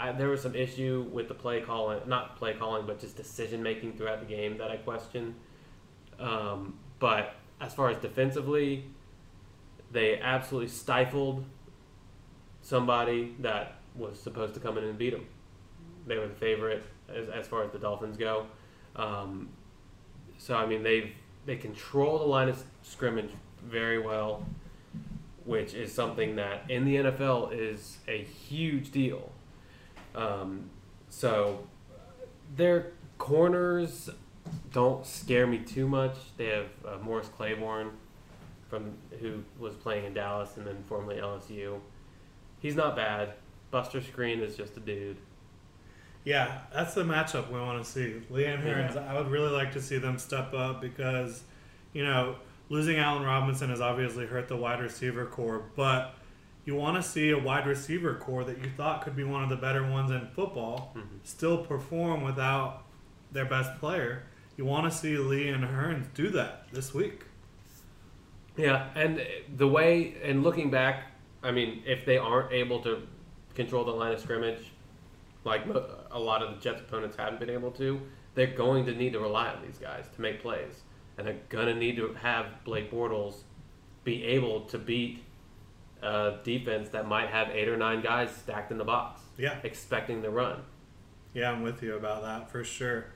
I, 0.00 0.12
there 0.12 0.28
was 0.28 0.40
some 0.40 0.54
issue 0.54 1.06
with 1.12 1.28
the 1.28 1.34
play 1.34 1.60
calling, 1.60 2.00
not 2.06 2.36
play 2.36 2.54
calling, 2.54 2.86
but 2.86 2.98
just 2.98 3.16
decision 3.16 3.62
making 3.62 3.92
throughout 3.92 4.20
the 4.20 4.26
game 4.26 4.56
that 4.58 4.70
I 4.70 4.78
question. 4.78 5.34
Um, 6.18 6.78
but 6.98 7.34
as 7.60 7.74
far 7.74 7.90
as 7.90 7.98
defensively, 7.98 8.86
they 9.92 10.18
absolutely 10.18 10.68
stifled 10.68 11.44
somebody 12.62 13.34
that 13.40 13.76
was 13.94 14.18
supposed 14.18 14.54
to 14.54 14.60
come 14.60 14.78
in 14.78 14.84
and 14.84 14.96
beat 14.96 15.10
them. 15.10 15.26
They 16.06 16.16
were 16.16 16.28
the 16.28 16.34
favorite 16.34 16.82
as, 17.14 17.28
as 17.28 17.46
far 17.46 17.62
as 17.64 17.70
the 17.70 17.78
Dolphins 17.78 18.16
go. 18.16 18.46
Um, 18.96 19.50
so 20.38 20.56
I 20.56 20.66
mean 20.66 20.82
they 20.82 21.12
they 21.46 21.56
control 21.56 22.18
the 22.18 22.24
line 22.24 22.48
of 22.48 22.62
scrimmage 22.82 23.30
very 23.62 23.98
well, 23.98 24.46
which 25.44 25.74
is 25.74 25.92
something 25.92 26.36
that 26.36 26.70
in 26.70 26.84
the 26.84 26.96
NFL 26.96 27.52
is 27.52 27.98
a 28.08 28.22
huge 28.22 28.90
deal. 28.90 29.32
Um, 30.14 30.70
so 31.08 31.66
their 32.56 32.92
corners 33.18 34.10
don't 34.72 35.04
scare 35.06 35.46
me 35.46 35.58
too 35.58 35.86
much. 35.86 36.16
They 36.36 36.46
have 36.46 36.66
uh, 36.86 36.98
Morris 37.02 37.28
Claiborne 37.28 37.90
from 38.68 38.92
who 39.20 39.42
was 39.58 39.74
playing 39.74 40.04
in 40.06 40.14
Dallas 40.14 40.56
and 40.56 40.66
then 40.66 40.82
formerly 40.88 41.16
LSU. 41.16 41.80
He's 42.60 42.76
not 42.76 42.94
bad. 42.94 43.34
Buster 43.70 44.00
Skrine 44.00 44.40
is 44.40 44.56
just 44.56 44.76
a 44.76 44.80
dude. 44.80 45.16
Yeah, 46.24 46.58
that's 46.72 46.94
the 46.94 47.02
matchup 47.02 47.50
we 47.50 47.58
want 47.58 47.82
to 47.82 47.90
see. 47.90 48.20
Leanne 48.30 48.62
Hurns, 48.62 48.96
I 48.96 49.14
would 49.14 49.30
really 49.30 49.50
like 49.50 49.72
to 49.72 49.80
see 49.80 49.96
them 49.98 50.18
step 50.18 50.52
up 50.52 50.80
because, 50.80 51.42
you 51.94 52.04
know, 52.04 52.36
losing 52.68 52.98
Allen 52.98 53.22
Robinson 53.22 53.70
has 53.70 53.80
obviously 53.80 54.26
hurt 54.26 54.46
the 54.46 54.56
wide 54.56 54.80
receiver 54.80 55.24
corps, 55.24 55.62
but 55.76 56.14
you 56.64 56.74
want 56.74 56.96
to 56.96 57.02
see 57.02 57.30
a 57.30 57.38
wide 57.38 57.66
receiver 57.66 58.14
corps 58.14 58.44
that 58.44 58.58
you 58.58 58.70
thought 58.76 59.02
could 59.02 59.16
be 59.16 59.24
one 59.24 59.42
of 59.42 59.48
the 59.48 59.56
better 59.56 59.88
ones 59.88 60.10
in 60.10 60.26
football 60.34 60.92
mm-hmm. 60.96 61.16
still 61.24 61.58
perform 61.58 62.22
without 62.22 62.84
their 63.32 63.46
best 63.46 63.78
player. 63.78 64.24
You 64.56 64.64
want 64.64 64.90
to 64.90 64.96
see 64.96 65.16
Lee 65.16 65.48
and 65.48 65.64
Hurns 65.64 66.12
do 66.14 66.28
that 66.30 66.66
this 66.72 66.92
week. 66.92 67.24
Yeah, 68.56 68.88
and 68.94 69.24
the 69.56 69.66
way 69.66 70.16
and 70.22 70.42
looking 70.42 70.70
back, 70.70 71.04
I 71.42 71.50
mean, 71.50 71.82
if 71.86 72.04
they 72.04 72.18
aren't 72.18 72.52
able 72.52 72.80
to 72.82 73.06
control 73.54 73.84
the 73.84 73.92
line 73.92 74.12
of 74.12 74.20
scrimmage, 74.20 74.70
like 75.44 75.62
a 76.10 76.18
lot 76.18 76.42
of 76.42 76.54
the 76.54 76.60
Jets 76.60 76.82
opponents 76.82 77.16
haven't 77.16 77.40
been 77.40 77.50
able 77.50 77.70
to, 77.72 78.00
they're 78.34 78.48
going 78.48 78.84
to 78.86 78.94
need 78.94 79.14
to 79.14 79.20
rely 79.20 79.48
on 79.48 79.62
these 79.62 79.78
guys 79.78 80.04
to 80.14 80.20
make 80.20 80.42
plays, 80.42 80.82
and 81.16 81.26
they're 81.26 81.38
gonna 81.48 81.74
need 81.74 81.96
to 81.96 82.12
have 82.14 82.46
Blake 82.64 82.90
Bortles 82.90 83.36
be 84.04 84.24
able 84.24 84.62
to 84.62 84.78
beat 84.78 85.22
a 86.02 86.38
defense 86.44 86.88
that 86.90 87.06
might 87.06 87.28
have 87.28 87.48
eight 87.50 87.68
or 87.68 87.76
nine 87.76 88.00
guys 88.02 88.30
stacked 88.30 88.70
in 88.72 88.78
the 88.78 88.84
box, 88.84 89.20
Yeah. 89.36 89.58
expecting 89.62 90.22
the 90.22 90.30
run. 90.30 90.62
Yeah, 91.34 91.50
I'm 91.52 91.62
with 91.62 91.82
you 91.82 91.94
about 91.96 92.22
that 92.22 92.50
for 92.50 92.64
sure. 92.64 93.06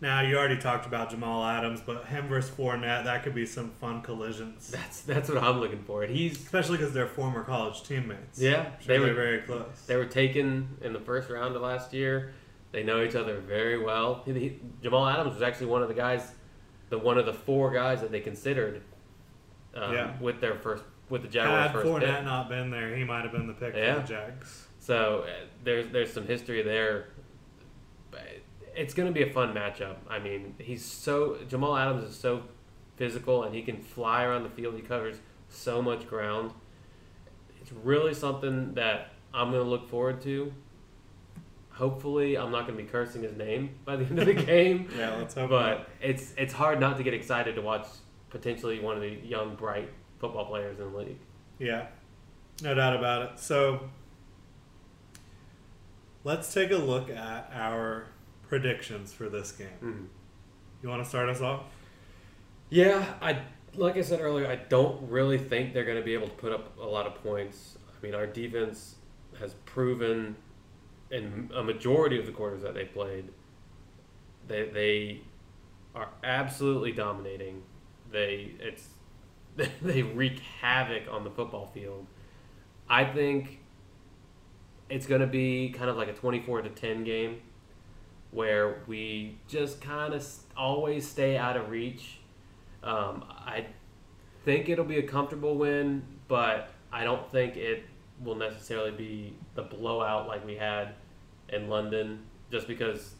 Now 0.00 0.20
you 0.20 0.36
already 0.36 0.56
talked 0.58 0.84
about 0.86 1.10
Jamal 1.10 1.44
Adams, 1.44 1.80
but 1.80 2.06
him 2.06 2.26
versus 2.26 2.50
Fournette, 2.50 3.04
that 3.04 3.22
could 3.22 3.34
be 3.36 3.46
some 3.46 3.70
fun 3.70 4.02
collisions, 4.02 4.68
That's 4.70 5.00
that's 5.02 5.28
what 5.28 5.38
I'm 5.42 5.60
looking 5.60 5.82
for. 5.84 6.02
He's 6.04 6.36
especially 6.36 6.78
because 6.78 6.92
they're 6.92 7.06
former 7.06 7.44
college 7.44 7.82
teammates. 7.84 8.40
Yeah, 8.40 8.64
Sure 8.80 8.86
they 8.86 8.98
were- 8.98 9.14
very 9.14 9.42
close. 9.42 9.84
They 9.86 9.96
were 9.96 10.06
taken 10.06 10.76
in 10.80 10.92
the 10.92 10.98
first 11.00 11.30
round 11.30 11.54
of 11.54 11.62
last 11.62 11.92
year. 11.92 12.32
They 12.72 12.82
know 12.82 13.02
each 13.04 13.14
other 13.14 13.38
very 13.38 13.78
well. 13.78 14.22
He, 14.24 14.32
he- 14.32 14.60
Jamal 14.82 15.06
Adams 15.06 15.34
was 15.34 15.42
actually 15.42 15.66
one 15.66 15.82
of 15.82 15.88
the 15.88 15.94
guys, 15.94 16.32
the 16.88 16.98
one 16.98 17.18
of 17.18 17.26
the 17.26 17.34
four 17.34 17.70
guys 17.70 18.00
that 18.00 18.10
they 18.10 18.20
considered 18.20 18.82
um, 19.74 19.92
Yeah. 19.94 20.18
with 20.20 20.40
their 20.40 20.54
first 20.56 20.82
with 21.12 21.22
the 21.22 21.28
Jaguars 21.28 21.66
Had 21.66 21.72
first 21.72 21.86
Fournette 21.86 22.16
pick. 22.16 22.24
not 22.24 22.48
been 22.48 22.70
there, 22.70 22.96
he 22.96 23.04
might 23.04 23.22
have 23.22 23.32
been 23.32 23.46
the 23.46 23.52
pick 23.52 23.74
Yeah. 23.76 23.94
for 23.94 24.00
the 24.00 24.06
Jags. 24.08 24.66
So 24.80 25.24
uh, 25.28 25.30
there's 25.62 25.88
there's 25.92 26.12
some 26.12 26.26
history 26.26 26.62
there. 26.62 27.08
It's 28.74 28.94
going 28.94 29.06
to 29.06 29.12
be 29.12 29.22
a 29.28 29.30
fun 29.30 29.52
matchup. 29.52 29.96
I 30.08 30.18
mean, 30.18 30.54
he's 30.58 30.82
so 30.82 31.36
Jamal 31.46 31.76
Adams 31.76 32.04
is 32.10 32.16
so 32.16 32.42
physical 32.96 33.42
and 33.44 33.54
he 33.54 33.60
can 33.62 33.76
fly 33.76 34.24
around 34.24 34.44
the 34.44 34.48
field. 34.48 34.74
He 34.74 34.80
covers 34.80 35.16
so 35.50 35.82
much 35.82 36.08
ground. 36.08 36.52
It's 37.60 37.70
really 37.70 38.14
something 38.14 38.72
that 38.74 39.10
I'm 39.34 39.50
going 39.50 39.62
to 39.62 39.68
look 39.68 39.90
forward 39.90 40.22
to. 40.22 40.52
Hopefully, 41.72 42.36
I'm 42.38 42.50
not 42.50 42.66
going 42.66 42.78
to 42.78 42.82
be 42.84 42.88
cursing 42.88 43.22
his 43.22 43.36
name 43.36 43.74
by 43.84 43.96
the 43.96 44.04
end 44.06 44.18
of 44.18 44.26
the 44.26 44.34
game. 44.52 44.88
Yeah, 44.96 45.16
let's 45.16 45.34
hope. 45.34 45.50
But 45.50 45.88
it's 46.00 46.32
it's 46.38 46.54
hard 46.54 46.80
not 46.80 46.96
to 46.96 47.02
get 47.02 47.12
excited 47.12 47.54
to 47.56 47.60
watch 47.62 47.86
potentially 48.30 48.80
one 48.80 48.96
of 48.96 49.02
the 49.02 49.10
young, 49.22 49.54
bright 49.54 49.90
football 50.22 50.46
players 50.46 50.78
in 50.78 50.90
the 50.92 50.98
league. 50.98 51.18
Yeah, 51.58 51.88
no 52.62 52.74
doubt 52.74 52.96
about 52.96 53.22
it. 53.22 53.38
So 53.38 53.90
let's 56.24 56.52
take 56.54 56.70
a 56.70 56.76
look 56.76 57.10
at 57.10 57.50
our 57.52 58.06
predictions 58.48 59.12
for 59.12 59.28
this 59.28 59.52
game. 59.52 59.68
Mhm. 59.82 60.06
You 60.82 60.88
want 60.88 61.02
to 61.02 61.08
start 61.08 61.28
us 61.28 61.40
off? 61.40 61.64
Yeah, 62.70 63.14
I 63.20 63.42
like 63.74 63.96
I 63.96 64.02
said 64.02 64.20
earlier, 64.20 64.46
I 64.46 64.56
don't 64.56 65.10
really 65.10 65.38
think 65.38 65.72
they're 65.72 65.84
going 65.84 65.98
to 65.98 66.04
be 66.04 66.14
able 66.14 66.28
to 66.28 66.34
put 66.34 66.52
up 66.52 66.78
a 66.78 66.84
lot 66.84 67.06
of 67.06 67.14
points. 67.22 67.78
I 67.88 68.02
mean, 68.04 68.14
our 68.14 68.26
defense 68.26 68.96
has 69.40 69.54
proven 69.64 70.36
in 71.10 71.50
a 71.54 71.62
majority 71.62 72.18
of 72.18 72.26
the 72.26 72.32
quarters 72.32 72.62
that 72.62 72.74
they 72.74 72.84
played, 72.84 73.28
they 74.46 74.68
they 74.68 75.20
are 75.94 76.08
absolutely 76.24 76.92
dominating. 76.92 77.62
They 78.10 78.52
it's 78.60 78.88
they 79.82 80.02
wreak 80.02 80.40
havoc 80.60 81.02
on 81.10 81.24
the 81.24 81.30
football 81.30 81.66
field. 81.66 82.06
I 82.88 83.04
think 83.04 83.60
it's 84.88 85.06
going 85.06 85.20
to 85.20 85.26
be 85.26 85.70
kind 85.70 85.88
of 85.88 85.96
like 85.96 86.08
a 86.08 86.12
24 86.12 86.62
to 86.62 86.68
10 86.68 87.04
game 87.04 87.40
where 88.30 88.82
we 88.86 89.38
just 89.46 89.80
kind 89.80 90.14
of 90.14 90.26
always 90.56 91.06
stay 91.08 91.36
out 91.36 91.56
of 91.56 91.70
reach. 91.70 92.18
Um, 92.82 93.24
I 93.28 93.66
think 94.44 94.68
it'll 94.68 94.84
be 94.84 94.98
a 94.98 95.02
comfortable 95.02 95.56
win, 95.56 96.02
but 96.28 96.70
I 96.92 97.04
don't 97.04 97.30
think 97.30 97.56
it 97.56 97.84
will 98.22 98.34
necessarily 98.34 98.90
be 98.90 99.34
the 99.54 99.62
blowout 99.62 100.28
like 100.28 100.44
we 100.44 100.56
had 100.56 100.94
in 101.48 101.68
London, 101.68 102.20
just 102.50 102.66
because 102.66 103.14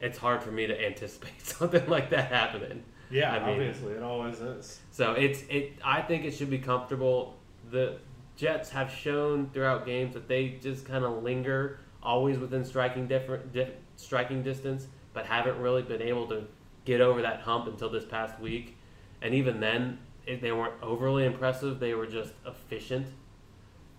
it's 0.00 0.18
hard 0.18 0.42
for 0.42 0.50
me 0.50 0.66
to 0.66 0.84
anticipate 0.84 1.40
something 1.42 1.86
like 1.88 2.10
that 2.10 2.32
happening. 2.32 2.82
Yeah, 3.12 3.32
I 3.32 3.40
mean- 3.46 3.60
obviously 3.60 3.92
it 3.92 4.02
always 4.02 4.40
is. 4.40 4.80
So 4.90 5.12
it's 5.12 5.42
it. 5.48 5.74
I 5.84 6.02
think 6.02 6.24
it 6.24 6.32
should 6.32 6.50
be 6.50 6.58
comfortable. 6.58 7.36
The 7.70 7.98
Jets 8.36 8.70
have 8.70 8.90
shown 8.90 9.50
throughout 9.52 9.84
games 9.86 10.14
that 10.14 10.28
they 10.28 10.58
just 10.60 10.86
kind 10.86 11.04
of 11.04 11.22
linger, 11.22 11.80
always 12.02 12.38
within 12.38 12.64
striking 12.64 13.06
different 13.06 13.52
di- 13.52 13.72
striking 13.96 14.42
distance, 14.42 14.86
but 15.12 15.26
haven't 15.26 15.58
really 15.58 15.82
been 15.82 16.02
able 16.02 16.26
to 16.28 16.44
get 16.84 17.00
over 17.00 17.22
that 17.22 17.40
hump 17.40 17.66
until 17.68 17.90
this 17.90 18.04
past 18.04 18.40
week. 18.40 18.76
And 19.20 19.34
even 19.34 19.60
then, 19.60 19.98
it, 20.26 20.40
they 20.40 20.50
weren't 20.50 20.74
overly 20.82 21.24
impressive. 21.24 21.78
They 21.78 21.94
were 21.94 22.06
just 22.06 22.32
efficient. 22.46 23.06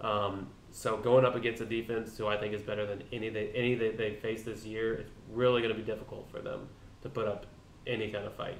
Um, 0.01 0.49
so 0.71 0.97
going 0.97 1.23
up 1.23 1.35
against 1.35 1.61
a 1.61 1.65
defense 1.65 2.17
who 2.17 2.27
I 2.27 2.35
think 2.35 2.53
is 2.53 2.61
better 2.63 2.85
than 2.85 3.03
any 3.13 3.29
they 3.29 3.49
any 3.49 3.75
that 3.75 3.97
they 3.97 4.15
faced 4.15 4.45
this 4.45 4.65
year, 4.65 4.95
it's 4.95 5.11
really 5.31 5.61
going 5.61 5.73
to 5.73 5.79
be 5.79 5.85
difficult 5.85 6.29
for 6.31 6.41
them 6.41 6.67
to 7.03 7.09
put 7.09 7.27
up 7.27 7.45
any 7.85 8.11
kind 8.11 8.25
of 8.25 8.33
fight. 8.33 8.57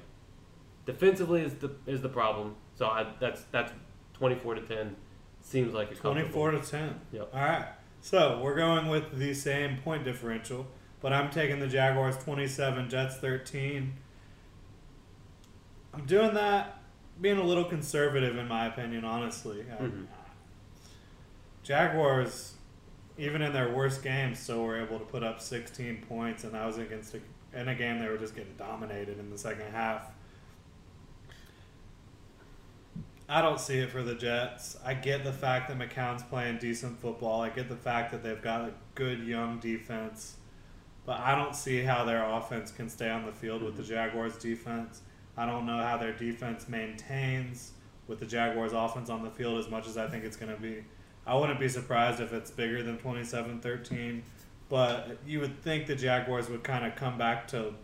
Defensively 0.86 1.42
is 1.42 1.54
the 1.54 1.70
is 1.86 2.02
the 2.02 2.08
problem. 2.08 2.56
So 2.74 2.86
I, 2.86 3.06
that's 3.20 3.42
that's 3.50 3.72
twenty 4.12 4.34
four 4.36 4.54
to 4.54 4.60
ten. 4.62 4.96
Seems 5.40 5.74
like 5.74 5.90
a 5.92 5.94
Twenty-four 5.94 6.52
to 6.52 6.60
ten. 6.60 7.00
Yep. 7.12 7.30
All 7.34 7.40
right. 7.42 7.66
So 8.00 8.40
we're 8.42 8.56
going 8.56 8.88
with 8.88 9.18
the 9.18 9.34
same 9.34 9.78
point 9.78 10.04
differential, 10.04 10.66
but 11.00 11.12
I'm 11.12 11.30
taking 11.30 11.58
the 11.60 11.66
Jaguars 11.68 12.16
twenty-seven, 12.18 12.88
Jets 12.90 13.16
thirteen. 13.16 13.94
I'm 15.92 16.04
doing 16.06 16.34
that, 16.34 16.78
being 17.20 17.38
a 17.38 17.44
little 17.44 17.64
conservative 17.64 18.36
in 18.36 18.48
my 18.48 18.66
opinion. 18.66 19.04
Honestly, 19.04 19.64
I- 19.70 19.82
Mhm. 19.82 20.06
Jaguars, 21.62 22.54
even 23.16 23.40
in 23.42 23.52
their 23.52 23.70
worst 23.72 24.02
games, 24.02 24.38
still 24.38 24.64
were 24.64 24.80
able 24.80 24.98
to 24.98 25.04
put 25.04 25.22
up 25.22 25.40
16 25.40 26.04
points, 26.08 26.44
and 26.44 26.52
that 26.52 26.66
was 26.66 26.76
against 26.78 27.14
a, 27.14 27.20
in 27.58 27.68
a 27.68 27.74
game 27.74 27.98
they 28.00 28.08
were 28.08 28.18
just 28.18 28.34
getting 28.34 28.54
dominated 28.56 29.18
in 29.18 29.30
the 29.30 29.38
second 29.38 29.70
half. 29.72 30.02
I 33.28 33.40
don't 33.40 33.58
see 33.58 33.78
it 33.78 33.90
for 33.90 34.02
the 34.02 34.14
Jets. 34.14 34.76
I 34.84 34.94
get 34.94 35.24
the 35.24 35.32
fact 35.32 35.68
that 35.68 35.78
McCown's 35.78 36.22
playing 36.22 36.58
decent 36.58 37.00
football. 37.00 37.40
I 37.40 37.48
get 37.48 37.68
the 37.68 37.76
fact 37.76 38.12
that 38.12 38.22
they've 38.22 38.40
got 38.40 38.62
a 38.62 38.72
good 38.94 39.20
young 39.20 39.58
defense. 39.60 40.36
But 41.06 41.20
I 41.20 41.34
don't 41.34 41.54
see 41.54 41.82
how 41.82 42.04
their 42.04 42.24
offense 42.24 42.70
can 42.70 42.88
stay 42.88 43.10
on 43.10 43.24
the 43.24 43.32
field 43.32 43.62
with 43.62 43.76
the 43.76 43.82
mm-hmm. 43.82 43.92
Jaguars 43.92 44.36
defense. 44.36 45.00
I 45.36 45.46
don't 45.46 45.66
know 45.66 45.78
how 45.78 45.96
their 45.96 46.12
defense 46.12 46.68
maintains 46.68 47.72
with 48.06 48.20
the 48.20 48.26
Jaguars 48.26 48.72
offense 48.72 49.08
on 49.08 49.22
the 49.22 49.30
field 49.30 49.58
as 49.58 49.70
much 49.70 49.86
as 49.86 49.96
I 49.96 50.06
think 50.08 50.24
it's 50.24 50.36
going 50.36 50.54
to 50.54 50.60
be. 50.60 50.84
I 51.26 51.34
wouldn't 51.34 51.58
be 51.58 51.68
surprised 51.68 52.20
if 52.20 52.32
it's 52.32 52.50
bigger 52.50 52.82
than 52.82 52.98
27-13, 52.98 54.20
but 54.68 55.16
you 55.26 55.40
would 55.40 55.62
think 55.62 55.86
the 55.86 55.94
Jaguars 55.94 56.50
would 56.50 56.62
kind 56.62 56.84
of 56.84 56.96
come 56.96 57.16
back 57.16 57.48
to 57.48 57.74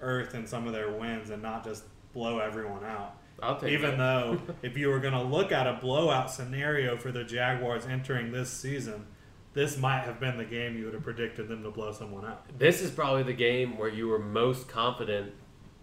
earth 0.00 0.34
in 0.34 0.46
some 0.46 0.66
of 0.66 0.74
their 0.74 0.90
wins 0.90 1.30
and 1.30 1.42
not 1.42 1.64
just 1.64 1.84
blow 2.12 2.38
everyone 2.38 2.84
out. 2.84 3.16
I'll 3.42 3.58
take 3.58 3.72
Even 3.72 3.92
that. 3.92 3.96
though 3.98 4.40
if 4.62 4.76
you 4.76 4.88
were 4.88 5.00
going 5.00 5.14
to 5.14 5.22
look 5.22 5.52
at 5.52 5.66
a 5.66 5.74
blowout 5.74 6.30
scenario 6.30 6.96
for 6.96 7.10
the 7.12 7.24
Jaguars 7.24 7.84
entering 7.86 8.30
this 8.32 8.50
season, 8.50 9.06
this 9.54 9.76
might 9.76 10.02
have 10.04 10.18
been 10.20 10.38
the 10.38 10.44
game 10.44 10.78
you 10.78 10.84
would 10.86 10.94
have 10.94 11.02
predicted 11.02 11.48
them 11.48 11.62
to 11.62 11.70
blow 11.70 11.92
someone 11.92 12.24
out. 12.24 12.46
This 12.58 12.80
is 12.80 12.90
probably 12.90 13.22
the 13.24 13.32
game 13.34 13.76
where 13.76 13.88
you 13.88 14.08
were 14.08 14.18
most 14.18 14.68
confident. 14.68 15.32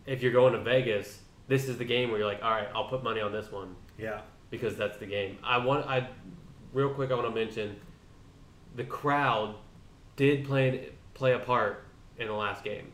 If 0.07 0.23
you're 0.23 0.31
going 0.31 0.53
to 0.53 0.59
Vegas, 0.61 1.19
this 1.47 1.67
is 1.67 1.77
the 1.77 1.85
game 1.85 2.09
where 2.09 2.19
you're 2.19 2.27
like, 2.27 2.41
all 2.41 2.49
right, 2.51 2.67
I'll 2.73 2.87
put 2.87 3.03
money 3.03 3.21
on 3.21 3.31
this 3.31 3.51
one 3.51 3.75
Yeah. 3.97 4.21
because 4.49 4.75
that's 4.75 4.97
the 4.97 5.05
game. 5.05 5.37
I 5.43 5.57
want. 5.57 5.85
I 5.85 6.07
real 6.73 6.89
quick. 6.89 7.11
I 7.11 7.15
want 7.15 7.27
to 7.27 7.35
mention 7.35 7.75
the 8.75 8.83
crowd 8.85 9.55
did 10.15 10.45
play 10.45 10.89
play 11.13 11.33
a 11.33 11.39
part 11.39 11.85
in 12.17 12.27
the 12.27 12.33
last 12.33 12.63
game. 12.63 12.91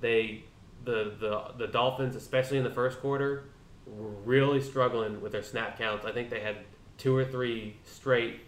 They 0.00 0.44
the 0.84 1.14
the 1.20 1.52
the 1.58 1.66
Dolphins, 1.68 2.16
especially 2.16 2.58
in 2.58 2.64
the 2.64 2.70
first 2.70 3.00
quarter, 3.00 3.44
were 3.86 4.08
really 4.24 4.60
struggling 4.60 5.20
with 5.20 5.32
their 5.32 5.42
snap 5.42 5.78
counts. 5.78 6.04
I 6.06 6.12
think 6.12 6.30
they 6.30 6.40
had 6.40 6.56
two 6.98 7.16
or 7.16 7.24
three 7.24 7.76
straight 7.84 8.40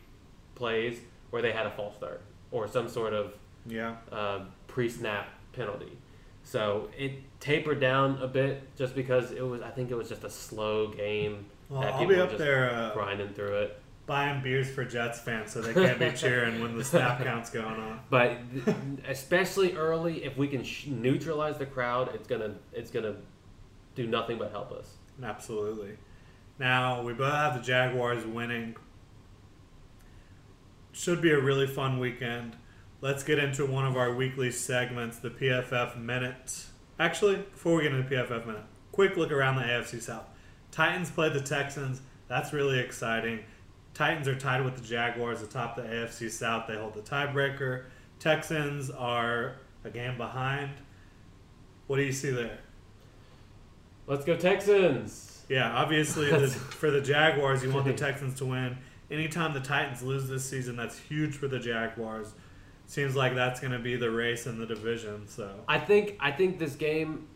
plays 0.55 0.99
where 1.31 1.43
they 1.43 1.53
had 1.53 1.67
a 1.67 1.71
false 1.71 1.97
start 1.97 2.23
or 2.51 2.69
some 2.69 2.89
sort 2.89 3.13
of 3.13 3.35
Yeah. 3.67 3.97
uh, 4.13 4.45
pre-snap 4.69 5.29
penalty. 5.53 5.99
So 6.45 6.89
it 6.97 7.13
tapered 7.41 7.81
down 7.81 8.19
a 8.23 8.29
bit 8.29 8.77
just 8.77 8.95
because 8.95 9.33
it 9.33 9.41
was. 9.43 9.63
I 9.63 9.71
think 9.71 9.91
it 9.91 9.95
was 9.95 10.09
just 10.09 10.25
a 10.25 10.31
slow 10.31 10.89
game. 10.89 11.47
Well, 11.71 11.83
I'll 11.83 12.07
be 12.07 12.17
up 12.17 12.37
there 12.37 12.71
uh, 12.71 12.93
grinding 12.93 13.31
through 13.31 13.57
it. 13.63 13.81
buying 14.07 14.43
beers 14.43 14.69
for 14.71 14.85
Jets 14.85 15.19
fans 15.21 15.51
so 15.51 15.63
they 15.63 15.73
can't 15.73 15.99
be 15.99 16.11
cheering 16.13 16.61
when 16.61 16.77
the 16.77 16.85
snap 16.93 17.23
count's 17.25 17.49
going 17.49 17.65
on. 17.81 18.01
But 18.11 18.37
especially 19.09 19.73
early, 19.75 20.23
if 20.25 20.37
we 20.37 20.47
can 20.47 20.63
sh- 20.63 20.87
neutralize 20.89 21.57
the 21.57 21.65
crowd, 21.67 22.11
it's 22.15 22.29
gonna 22.29 22.55
it's 22.75 22.91
gonna 22.91 23.15
do 23.95 24.07
nothing 24.07 24.37
but 24.39 24.51
help 24.51 24.71
us. 24.73 24.97
Absolutely. 25.23 25.97
Now, 26.59 27.03
we 27.03 27.13
both 27.13 27.33
have 27.33 27.55
the 27.55 27.63
Jaguars 27.63 28.25
winning. 28.25 28.77
Should 30.93 31.21
be 31.21 31.31
a 31.31 31.41
really 31.41 31.67
fun 31.67 31.99
weekend. 31.99 32.57
Let's 33.01 33.23
get 33.23 33.39
into 33.39 33.67
one 33.67 33.87
of 33.87 33.97
our 33.97 34.15
weekly 34.15 34.51
segments, 34.51 35.19
the 35.19 35.31
PFF 35.31 35.99
Minute. 35.99 36.67
Actually, 36.99 37.37
before 37.37 37.77
we 37.77 37.83
get 37.83 37.93
into 37.93 38.09
the 38.09 38.15
PFF 38.15 38.47
Minute, 38.47 38.65
quick 38.93 39.17
look 39.17 39.33
around 39.33 39.57
the 39.57 39.63
AFC 39.63 40.01
South. 40.01 40.27
Titans 40.71 41.11
play 41.11 41.29
the 41.29 41.41
Texans. 41.41 42.01
That's 42.29 42.53
really 42.53 42.79
exciting. 42.79 43.41
Titans 43.93 44.27
are 44.27 44.35
tied 44.35 44.65
with 44.65 44.77
the 44.77 44.83
Jaguars 44.83 45.43
atop 45.43 45.77
the 45.77 45.83
AFC 45.83 46.31
South. 46.31 46.67
They 46.67 46.77
hold 46.77 46.95
the 46.95 47.01
tiebreaker. 47.01 47.85
Texans 48.19 48.91
are 48.91 49.57
a 49.85 49.91
game 49.91 50.17
behind. 50.17 50.71
What 51.87 51.97
do 51.97 52.03
you 52.03 52.13
see 52.13 52.31
there? 52.31 52.59
Let's 54.07 54.25
go 54.25 54.37
Texans. 54.37 55.43
Yeah, 55.49 55.73
obviously 55.73 56.31
the, 56.31 56.49
for 56.49 56.91
the 56.91 57.01
Jaguars, 57.01 57.63
you 57.63 57.71
want 57.73 57.87
the 57.87 57.93
Texans 58.07 58.39
to 58.39 58.47
win. 58.47 58.79
Anytime 59.11 59.53
the 59.53 59.61
Titans 59.61 60.03
lose 60.03 60.29
this 60.29 60.49
season, 60.49 60.77
that's 60.77 60.99
huge 60.99 61.35
for 61.37 61.49
the 61.49 61.59
Jaguars. 61.59 62.33
Seems 62.87 63.17
like 63.17 63.35
that's 63.35 63.61
going 63.61 63.73
to 63.73 63.79
be 63.79 63.97
the 63.97 64.11
race 64.11 64.47
in 64.47 64.59
the 64.59 64.67
division. 64.67 65.27
So 65.29 65.51
I 65.69 65.79
think 65.79 66.17
I 66.21 66.31
think 66.33 66.59
this 66.59 66.75
game 66.77 67.29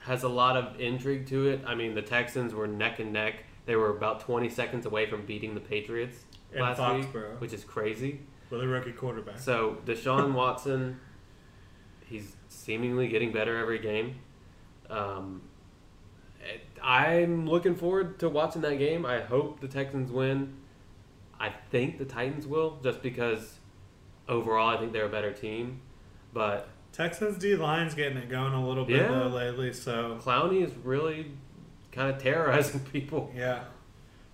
has 0.00 0.22
a 0.22 0.28
lot 0.28 0.56
of 0.56 0.80
intrigue 0.80 1.26
to 1.28 1.48
it. 1.48 1.62
I 1.66 1.74
mean, 1.74 1.94
the 1.94 2.02
Texans 2.02 2.54
were 2.54 2.66
neck 2.66 3.00
and 3.00 3.12
neck. 3.12 3.44
They 3.66 3.74
were 3.76 3.90
about 3.96 4.20
20 4.20 4.50
seconds 4.50 4.86
away 4.86 5.06
from 5.06 5.24
beating 5.24 5.54
the 5.54 5.60
Patriots 5.60 6.16
In 6.52 6.60
last 6.60 6.78
week, 6.94 7.06
which 7.38 7.52
is 7.52 7.64
crazy. 7.64 8.20
with 8.50 8.60
a 8.60 8.66
rookie 8.68 8.92
quarterback, 8.92 9.38
So 9.38 9.78
Deshaun 9.86 10.34
Watson, 10.34 11.00
he's 12.06 12.36
seemingly 12.48 13.08
getting 13.08 13.32
better 13.32 13.56
every 13.56 13.78
game. 13.78 14.16
Um, 14.90 15.40
I'm 16.84 17.48
looking 17.48 17.74
forward 17.74 18.18
to 18.20 18.28
watching 18.28 18.62
that 18.62 18.78
game. 18.78 19.06
I 19.06 19.20
hope 19.20 19.60
the 19.60 19.68
Texans 19.68 20.10
win. 20.12 20.54
I 21.40 21.50
think 21.70 21.98
the 21.98 22.04
Titans 22.04 22.46
will, 22.46 22.78
just 22.82 23.02
because 23.02 23.58
overall 24.28 24.68
I 24.68 24.76
think 24.78 24.92
they're 24.92 25.06
a 25.06 25.08
better 25.08 25.32
team. 25.32 25.80
But 26.32 26.68
Texans 26.92 27.38
D 27.38 27.56
line's 27.56 27.94
getting 27.94 28.18
it 28.18 28.28
going 28.28 28.52
a 28.52 28.66
little 28.66 28.84
bit 28.84 28.96
Yeah. 28.96 29.08
though 29.08 29.28
lately. 29.28 29.72
So 29.72 30.18
Clowney 30.22 30.62
is 30.64 30.72
really 30.84 31.32
kind 31.92 32.14
of 32.14 32.22
terrorizing 32.22 32.80
people. 32.92 33.32
yeah, 33.34 33.64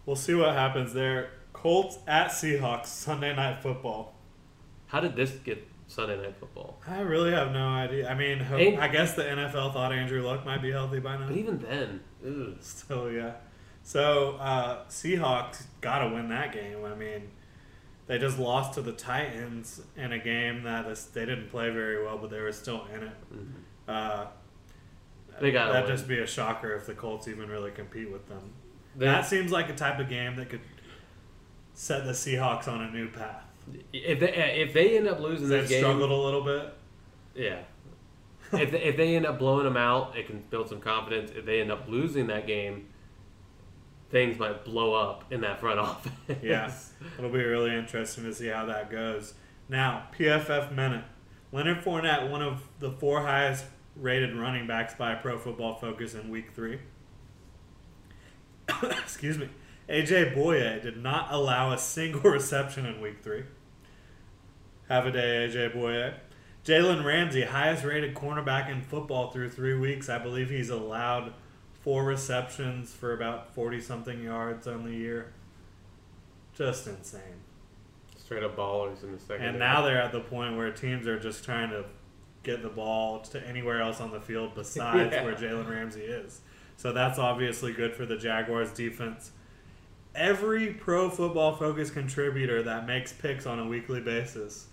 we'll 0.06 0.16
see 0.16 0.34
what 0.34 0.52
happens 0.54 0.92
there. 0.92 1.30
Colts 1.52 1.98
at 2.06 2.28
Seahawks 2.30 2.86
Sunday 2.86 3.34
night 3.34 3.62
football. 3.62 4.14
How 4.86 5.00
did 5.00 5.14
this 5.14 5.30
get 5.44 5.66
Sunday 5.86 6.16
Night 6.16 6.34
Football? 6.40 6.80
I 6.86 7.00
really 7.00 7.30
have 7.32 7.52
no 7.52 7.68
idea. 7.68 8.08
I 8.10 8.14
mean, 8.14 8.38
ho- 8.40 8.56
And- 8.56 8.80
I 8.80 8.88
guess 8.88 9.14
the 9.14 9.22
NFL 9.22 9.72
thought 9.72 9.92
Andrew 9.92 10.22
Luck 10.22 10.44
might 10.44 10.62
be 10.62 10.70
healthy 10.72 10.98
by 11.00 11.16
now. 11.16 11.28
But 11.28 11.36
even 11.36 11.58
then, 11.58 12.00
ugh. 12.26 12.56
Still, 12.60 13.10
yeah. 13.10 13.32
So 13.82 14.36
uh, 14.40 14.84
Seahawks 14.88 15.62
got 15.80 16.00
to 16.06 16.14
win 16.14 16.28
that 16.28 16.52
game. 16.52 16.84
I 16.84 16.94
mean, 16.94 17.30
they 18.06 18.18
just 18.18 18.38
lost 18.38 18.74
to 18.74 18.82
the 18.82 18.92
Titans 18.92 19.80
in 19.96 20.12
a 20.12 20.18
game 20.18 20.62
that 20.64 20.86
is, 20.86 21.06
they 21.06 21.24
didn't 21.24 21.48
play 21.50 21.70
very 21.70 22.04
well, 22.04 22.18
but 22.18 22.30
they 22.30 22.40
were 22.40 22.52
still 22.52 22.86
in 22.94 23.04
it. 23.04 23.12
Uh, 23.88 24.26
They 25.40 25.50
gotta 25.52 25.72
That'd 25.72 25.88
win. 25.88 25.96
just 25.96 26.08
be 26.08 26.18
a 26.18 26.26
shocker 26.26 26.74
if 26.74 26.86
the 26.86 26.94
Colts 26.94 27.26
even 27.28 27.48
really 27.48 27.70
compete 27.70 28.10
with 28.10 28.28
them. 28.28 28.52
They- 28.96 29.06
that 29.06 29.24
seems 29.26 29.50
like 29.50 29.68
a 29.70 29.74
type 29.74 29.98
of 29.98 30.08
game 30.08 30.36
that 30.36 30.50
could 30.50 30.60
set 31.72 32.04
the 32.04 32.12
Seahawks 32.12 32.68
on 32.68 32.82
a 32.82 32.90
new 32.90 33.08
path. 33.08 33.44
if 33.92 34.18
they 34.20 34.32
if 34.60 34.72
they 34.74 34.96
end 34.98 35.06
up 35.08 35.20
losing 35.20 35.48
They've 35.48 35.66
struggled 35.66 36.10
a 36.10 36.14
little 36.14 36.42
bit. 36.42 36.74
Yeah. 37.34 37.60
If, 38.52 38.72
they, 38.72 38.82
if 38.82 38.96
they 38.96 39.14
end 39.14 39.26
up 39.26 39.38
blowing 39.38 39.64
them 39.64 39.76
out, 39.76 40.16
it 40.16 40.26
can 40.26 40.42
build 40.50 40.68
some 40.68 40.80
confidence. 40.80 41.30
If 41.34 41.44
they 41.46 41.60
end 41.60 41.70
up 41.70 41.88
losing 41.88 42.26
that 42.28 42.46
game, 42.46 42.88
things 44.10 44.38
might 44.38 44.64
blow 44.64 44.94
up 44.94 45.24
in 45.32 45.40
that 45.42 45.60
front 45.60 45.78
office. 45.78 46.12
Yeah, 46.42 46.72
it'll 47.18 47.30
be 47.30 47.42
really 47.42 47.74
interesting 47.74 48.24
to 48.24 48.34
see 48.34 48.48
how 48.48 48.66
that 48.66 48.90
goes. 48.90 49.34
Now, 49.68 50.08
PFF 50.18 50.74
minute. 50.74 51.04
Leonard 51.52 51.84
Fournette, 51.84 52.30
one 52.30 52.42
of 52.42 52.62
the 52.78 52.92
four 52.92 53.22
highest 53.22 53.64
rated 53.96 54.36
running 54.36 54.66
backs 54.66 54.94
by 54.94 55.14
Pro 55.14 55.38
Football 55.38 55.76
Focus 55.76 56.14
in 56.14 56.28
Week 56.28 56.52
Three. 56.54 56.80
Excuse 58.82 59.38
me. 59.38 59.48
AJ 59.88 60.36
Bouye 60.36 60.80
did 60.80 60.96
not 60.96 61.28
allow 61.32 61.72
a 61.72 61.78
single 61.78 62.20
reception 62.30 62.86
in 62.86 63.00
Week 63.00 63.22
Three. 63.22 63.44
Have 64.88 65.06
a 65.06 65.10
day, 65.10 65.48
AJ 65.48 65.74
Bouye. 65.74 66.14
Jalen 66.64 67.04
Ramsey, 67.04 67.42
highest 67.42 67.84
rated 67.84 68.14
cornerback 68.14 68.70
in 68.70 68.82
football 68.82 69.30
through 69.30 69.48
three 69.50 69.74
weeks. 69.74 70.08
I 70.08 70.18
believe 70.18 70.50
he's 70.50 70.68
allowed 70.70 71.32
four 71.82 72.04
receptions 72.04 72.92
for 72.92 73.14
about 73.14 73.54
40 73.54 73.80
something 73.80 74.22
yards 74.22 74.66
on 74.66 74.84
the 74.84 74.92
year. 74.92 75.32
Just 76.54 76.86
insane. 76.86 77.20
Straight 78.18 78.42
up 78.42 78.56
ballers 78.56 79.02
in 79.02 79.12
the 79.12 79.18
second. 79.18 79.44
And 79.46 79.58
now 79.58 79.80
they're 79.82 80.00
at 80.00 80.12
the 80.12 80.20
point 80.20 80.56
where 80.56 80.70
teams 80.70 81.06
are 81.06 81.18
just 81.18 81.44
trying 81.44 81.70
to 81.70 81.84
get 82.42 82.62
the 82.62 82.68
ball 82.68 83.20
to 83.20 83.46
anywhere 83.48 83.80
else 83.80 84.00
on 84.00 84.10
the 84.10 84.20
field 84.20 84.54
besides 84.54 85.10
Yeah. 85.14 85.24
where 85.24 85.34
Jalen 85.34 85.68
Ramsey 85.68 86.02
is. 86.02 86.40
So 86.76 86.92
that's 86.92 87.18
obviously 87.18 87.72
good 87.72 87.94
for 87.94 88.04
the 88.06 88.16
Jaguars 88.16 88.70
defense. 88.72 89.32
Every 90.14 90.72
pro 90.74 91.08
football 91.08 91.54
focus 91.56 91.90
contributor 91.90 92.62
that 92.64 92.86
makes 92.86 93.12
picks 93.12 93.46
on 93.46 93.58
a 93.58 93.66
weekly 93.66 94.00
basis 94.00 94.66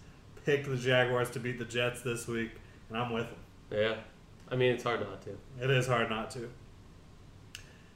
picked 0.47 0.69
the 0.69 0.77
Jaguars 0.77 1.29
to 1.31 1.41
beat 1.41 1.59
the 1.59 1.65
Jets 1.65 2.01
this 2.03 2.25
week, 2.25 2.51
and 2.87 2.97
I'm 2.97 3.11
with 3.11 3.25
them. 3.25 3.39
Yeah. 3.69 3.95
I 4.49 4.55
mean, 4.55 4.71
it's 4.71 4.83
hard 4.83 5.01
not 5.01 5.21
to. 5.23 5.31
It 5.61 5.69
is 5.69 5.87
hard 5.87 6.09
not 6.09 6.31
to. 6.31 6.49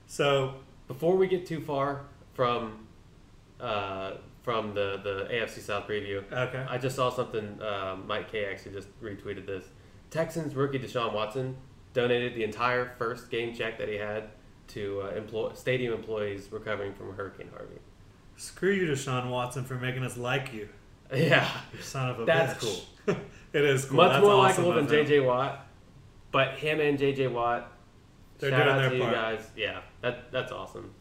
So 0.06 0.56
Before 0.90 1.16
we 1.16 1.28
get 1.28 1.46
too 1.46 1.62
far 1.62 2.02
from 2.34 2.88
uh, 3.62 4.16
from 4.44 4.74
the, 4.74 5.00
the 5.02 5.30
AFC 5.32 5.60
South 5.60 5.88
preview, 5.88 6.30
Okay. 6.30 6.66
I 6.68 6.78
just 6.78 6.98
saw 6.98 7.10
something. 7.10 7.62
Um, 7.62 8.06
Mike 8.06 8.30
Kaye 8.30 8.46
actually 8.52 8.74
just 8.74 8.90
retweeted 9.02 9.46
this. 9.46 9.64
Texans 10.10 10.54
rookie 10.54 10.80
Deshaun 10.80 11.14
Watson 11.14 11.56
donated 11.94 12.36
the 12.36 12.44
entire 12.44 12.96
first 12.98 13.30
game 13.30 13.56
check 13.56 13.78
that 13.78 13.88
he 13.88 13.96
had 13.96 14.26
to 14.70 15.04
uh, 15.04 15.16
employ, 15.16 15.54
stadium 15.54 15.94
employees 15.94 16.50
recovering 16.52 16.94
from 16.94 17.16
Hurricane 17.16 17.50
Harvey. 17.56 17.80
screw 18.36 18.72
you, 18.72 18.88
Deshaun 18.88 19.30
Watson, 19.30 19.64
for 19.64 19.76
making 19.76 20.04
us 20.04 20.18
like 20.18 20.52
you. 20.54 20.68
Yeah, 21.14 21.50
son 21.82 22.10
of 22.10 22.20
a 22.20 22.24
bitch. 22.24 22.26
That's 22.26 22.64
bitch. 22.66 22.86
it 23.54 23.64
is 23.66 23.86
cool. 23.86 23.98
much 23.98 24.12
That's 24.14 24.24
more 24.24 24.34
awesome 24.34 24.66
likable 24.66 24.88
than. 24.88 25.06
JJ 25.06 25.26
Watt, 25.26 25.68
but 26.32 26.54
him 26.56 26.80
and 26.80 26.98
JJ 26.98 27.32
Watt. 27.32 27.72
They're 28.40 28.50
shout 28.50 28.64
doing 28.64 28.76
out 28.76 28.80
their 28.80 28.90
to 28.90 28.96
you 28.96 29.02
part. 29.04 29.14
guys. 29.16 29.48
Yeah, 29.56 29.82
that 30.02 30.32
that's 30.32 30.52
awesome. 30.52 30.94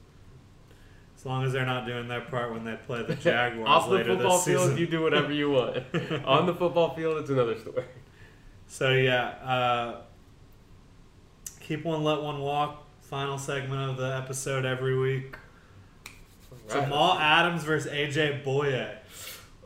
As 1.17 1.27
long 1.27 1.45
as 1.45 1.53
they're 1.53 1.67
not 1.67 1.87
doing 1.87 2.09
their 2.09 2.23
part 2.23 2.53
when 2.53 2.65
they 2.65 2.77
play 2.87 3.03
the 3.03 3.15
Jaguars 3.27 3.69
Off 3.69 3.89
the 3.89 3.97
later 3.97 4.15
football 4.17 4.37
this 4.39 4.47
field, 4.47 4.63
season. 4.63 4.79
you 4.79 4.87
do 4.87 5.03
whatever 5.03 5.33
you 5.33 5.51
want. 5.51 5.77
On 6.25 6.47
the 6.47 6.55
football 6.55 6.95
field, 6.95 7.19
it's 7.19 7.29
another 7.31 7.59
story. 7.59 7.85
So 8.67 8.93
yeah, 8.93 9.27
uh, 9.45 10.01
keep 11.61 11.85
one, 11.85 12.03
let 12.05 12.23
one 12.23 12.41
walk. 12.41 12.87
Final 13.03 13.39
segment 13.39 13.91
of 13.91 13.97
the 13.97 14.17
episode 14.17 14.65
every 14.65 14.97
week. 14.99 15.37
Right. 16.69 16.85
Jamal 16.85 17.19
Adams 17.19 17.65
versus 17.65 17.91
AJ 17.93 18.45
Bouye. 18.45 18.97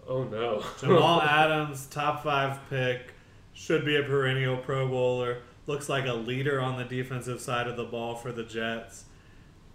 Oh 0.09 0.25
no. 0.25 0.63
Jamal 0.81 1.23
Adams, 1.23 1.87
top 1.87 2.23
five 2.23 2.59
pick, 2.69 3.15
should 3.53 3.85
be 3.85 3.97
a 3.97 4.03
perennial 4.03 4.57
Pro 4.57 4.89
Bowler. 4.89 5.39
Looks 5.67 5.89
like 5.89 6.07
a 6.07 6.13
leader 6.13 6.61
on 6.61 6.77
the 6.77 6.85
defensive 6.85 7.41
side 7.41 7.67
of 7.67 7.77
the 7.77 7.85
ball 7.85 8.15
for 8.15 8.33
the 8.33 8.45
Jets. 8.45 9.05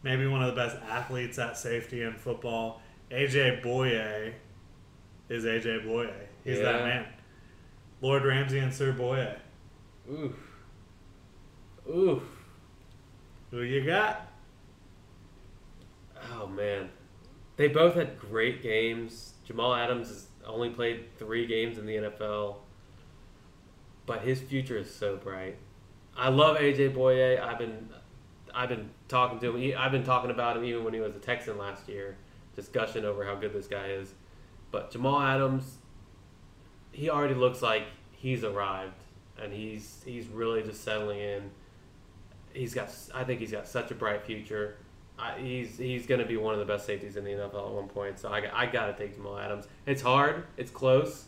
Maybe 0.04 0.28
one 0.28 0.44
of 0.44 0.56
the 0.56 0.62
best 0.62 0.78
athletes 0.88 1.40
at 1.40 1.58
safety 1.58 2.04
in 2.04 2.14
football. 2.14 2.82
AJ 3.12 3.64
Bouye 3.64 4.34
is 5.30 5.46
AJ 5.46 5.86
Bouye. 5.86 6.14
He's 6.44 6.60
that 6.60 6.84
man. 6.84 7.06
Lord 8.02 8.24
Ramsey 8.24 8.60
and 8.60 8.74
Sir 8.74 8.94
Bouye. 8.94 9.36
Oof. 10.12 10.36
Oof. 11.90 12.24
Who 13.52 13.62
you 13.62 13.84
got? 13.84 14.28
Oh 16.34 16.48
man, 16.48 16.90
they 17.58 17.68
both 17.68 17.96
had 17.96 18.20
great 18.20 18.62
games. 18.62 19.34
Jamal 19.50 19.74
Adams 19.74 20.10
has 20.10 20.28
only 20.46 20.70
played 20.70 21.06
three 21.18 21.48
games 21.48 21.80
in 21.80 21.88
the 21.88 21.96
NFL, 21.96 22.58
but 24.06 24.22
his 24.22 24.40
future 24.40 24.78
is 24.78 24.94
so 24.94 25.18
bright. 25.18 25.58
I 26.16 26.30
love 26.30 26.58
AJ 26.58 26.94
Bouye. 26.94 27.42
I've 27.42 27.58
been, 27.58 27.90
I've 28.54 28.70
been 28.70 28.92
talking 29.08 29.40
to 29.40 29.56
him. 29.56 29.76
I've 29.76 29.92
been 29.92 30.04
talking 30.04 30.30
about 30.30 30.56
him 30.56 30.66
even 30.66 30.84
when 30.84 30.94
he 30.94 31.00
was 31.00 31.16
a 31.16 31.20
Texan 31.20 31.58
last 31.58 31.90
year, 31.90 32.16
just 32.56 32.72
gushing 32.72 33.06
over 33.06 33.26
how 33.26 33.34
good 33.34 33.52
this 33.52 33.66
guy 33.66 33.88
is. 33.88 34.14
But 34.70 34.92
Jamal 34.92 35.20
Adams, 35.20 35.80
he 36.92 37.10
already 37.10 37.34
looks 37.34 37.64
like 37.64 37.88
he's 38.12 38.44
arrived, 38.44 39.02
and 39.42 39.52
he's 39.52 40.04
he's 40.06 40.28
really 40.28 40.62
just 40.62 40.84
settling 40.84 41.22
in. 41.22 41.50
He's 42.54 42.76
got, 42.76 42.94
I 43.16 43.24
think 43.24 43.40
he's 43.40 43.52
got 43.52 43.68
such 43.68 43.90
a 43.90 43.96
bright 43.96 44.22
future. 44.22 44.78
I, 45.20 45.38
he's 45.40 45.78
he's 45.78 46.06
going 46.06 46.22
to 46.22 46.26
be 46.26 46.38
one 46.38 46.54
of 46.54 46.60
the 46.60 46.66
best 46.66 46.86
safeties 46.86 47.18
in 47.18 47.24
the 47.24 47.32
NFL 47.32 47.68
at 47.68 47.74
one 47.74 47.88
point. 47.88 48.20
So 48.20 48.30
I, 48.30 48.50
I 48.54 48.66
got 48.66 48.88
to 48.88 48.94
take 48.94 49.16
Jamal 49.16 49.38
Adams. 49.38 49.68
It's 49.86 50.02
hard, 50.02 50.46
it's 50.58 50.72
close, 50.72 51.26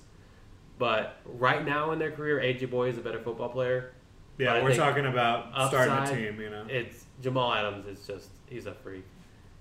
but 0.78 1.18
right 1.26 1.66
now 1.66 1.92
in 1.92 2.00
their 2.00 2.12
career, 2.12 2.40
AJ 2.40 2.70
Bouye 2.70 2.90
is 2.90 2.98
a 2.98 3.02
better 3.02 3.20
football 3.20 3.50
player. 3.50 3.94
Yeah, 4.38 4.64
we're 4.64 4.76
talking 4.76 5.06
about 5.06 5.52
starting 5.68 5.94
a 5.94 6.08
team, 6.08 6.42
you 6.42 6.50
know. 6.50 6.66
It's 6.70 7.06
Jamal 7.22 7.54
Adams 7.54 7.86
is 7.86 8.08
just 8.08 8.30
he's 8.48 8.66
a 8.66 8.74
freak. 8.74 9.06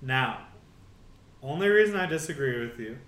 Now, 0.01 0.47
only 1.43 1.69
reason 1.69 1.97
I 1.97 2.07
disagree 2.07 2.61
with 2.61 2.79
you. 2.79 2.99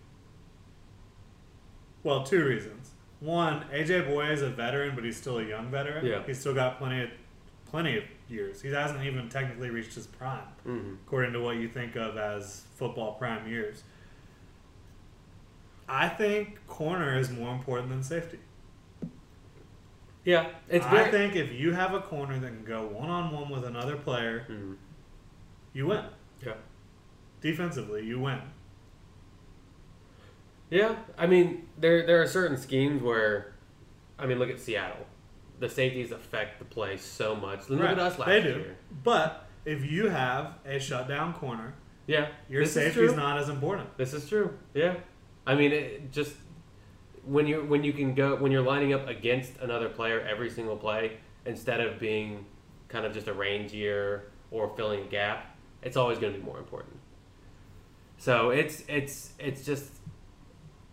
Well, 2.03 2.24
two 2.24 2.44
reasons. 2.44 2.90
One, 3.20 3.65
AJ 3.73 4.09
Bouye 4.09 4.32
is 4.32 4.43
a 4.43 4.51
veteran, 4.51 4.97
but 4.97 5.05
he's 5.05 5.16
still 5.16 5.39
a 5.39 5.44
young 5.44 5.70
veteran. 5.70 6.05
Yeah. 6.05 6.23
He's 6.27 6.40
still 6.40 6.55
got 6.55 6.78
plenty 6.78 7.05
of 7.05 7.11
plenty 7.66 7.97
of 7.97 8.05
years. 8.33 8.63
He 8.63 8.71
hasn't 8.71 9.05
even 9.05 9.29
technically 9.29 9.71
reached 9.71 9.95
his 9.95 10.07
prime, 10.07 10.47
Mhm. 10.67 10.97
according 11.07 11.33
to 11.35 11.41
what 11.41 11.57
you 11.57 11.69
think 11.69 11.95
of 11.97 12.17
as 12.17 12.65
football 12.75 13.15
prime 13.15 13.47
years. 13.49 13.85
I 15.89 16.09
think 16.09 16.67
corner 16.67 17.17
is 17.19 17.31
more 17.31 17.53
important 17.55 17.91
than 17.91 18.03
safety. 18.03 18.39
Yeah, 20.25 20.51
it's 20.69 20.87
I 20.87 20.91
very. 20.91 21.11
think 21.11 21.37
if 21.37 21.53
you 21.53 21.73
have 21.73 21.95
a 21.95 22.01
corner 22.01 22.39
that 22.39 22.47
can 22.49 22.65
go 22.65 22.87
one 22.87 23.11
on 23.11 23.33
one 23.33 23.49
with 23.51 23.65
another 23.65 23.97
player, 23.97 24.47
Mhm. 24.49 24.77
you 25.73 25.87
win. 25.87 26.05
Yeah. 26.45 26.55
Defensively, 27.41 28.07
you 28.07 28.21
win. 28.21 28.41
Yeah, 30.71 30.97
I 31.19 31.27
mean, 31.27 31.69
there 31.77 32.07
there 32.07 32.23
are 32.23 32.27
certain 32.27 32.57
schemes 32.57 33.03
where, 33.03 33.53
I 34.19 34.27
mean, 34.27 34.39
look 34.39 34.49
at 34.49 34.59
Seattle. 34.61 35.07
The 35.62 35.68
safeties 35.68 36.10
affect 36.10 36.59
the 36.59 36.64
play 36.64 36.97
so 36.97 37.36
much. 37.36 37.70
Look 37.70 37.82
at 37.82 37.97
us 37.97 38.18
last 38.18 38.26
they 38.26 38.43
do. 38.43 38.48
year. 38.48 38.76
But 39.05 39.47
if 39.64 39.89
you 39.89 40.09
have 40.09 40.55
a 40.66 40.80
shutdown 40.80 41.34
corner, 41.34 41.74
Yeah, 42.09 42.30
your 42.48 42.66
safety 42.66 43.05
is 43.05 43.14
not 43.14 43.39
as 43.39 43.48
important. 43.48 43.97
This 43.97 44.12
is 44.12 44.28
true. 44.28 44.59
Yeah, 44.74 44.97
I 45.47 45.55
mean, 45.55 45.70
it 45.70 46.10
just 46.10 46.34
when 47.24 47.47
you 47.47 47.62
when 47.62 47.84
you 47.84 47.93
can 47.93 48.12
go 48.12 48.34
when 48.34 48.51
you're 48.51 48.68
lining 48.74 48.93
up 48.93 49.06
against 49.06 49.56
another 49.59 49.89
player 49.89 50.20
every 50.28 50.51
single 50.51 50.76
play 50.76 51.18
instead 51.47 51.78
of 51.80 52.01
being 52.01 52.44
kind 52.89 53.06
of 53.06 53.12
just 53.12 53.28
a 53.28 53.32
rangier 53.32 54.22
or 54.51 54.74
filling 54.76 55.02
a 55.05 55.06
gap, 55.06 55.56
it's 55.80 55.97
always 55.97 56.18
going 56.18 56.32
to 56.32 56.40
be 56.40 56.44
more 56.44 56.59
important. 56.59 56.97
So 58.18 58.51
it's 58.51 58.82
it's 58.89 59.30
it's 59.39 59.64
just 59.64 59.84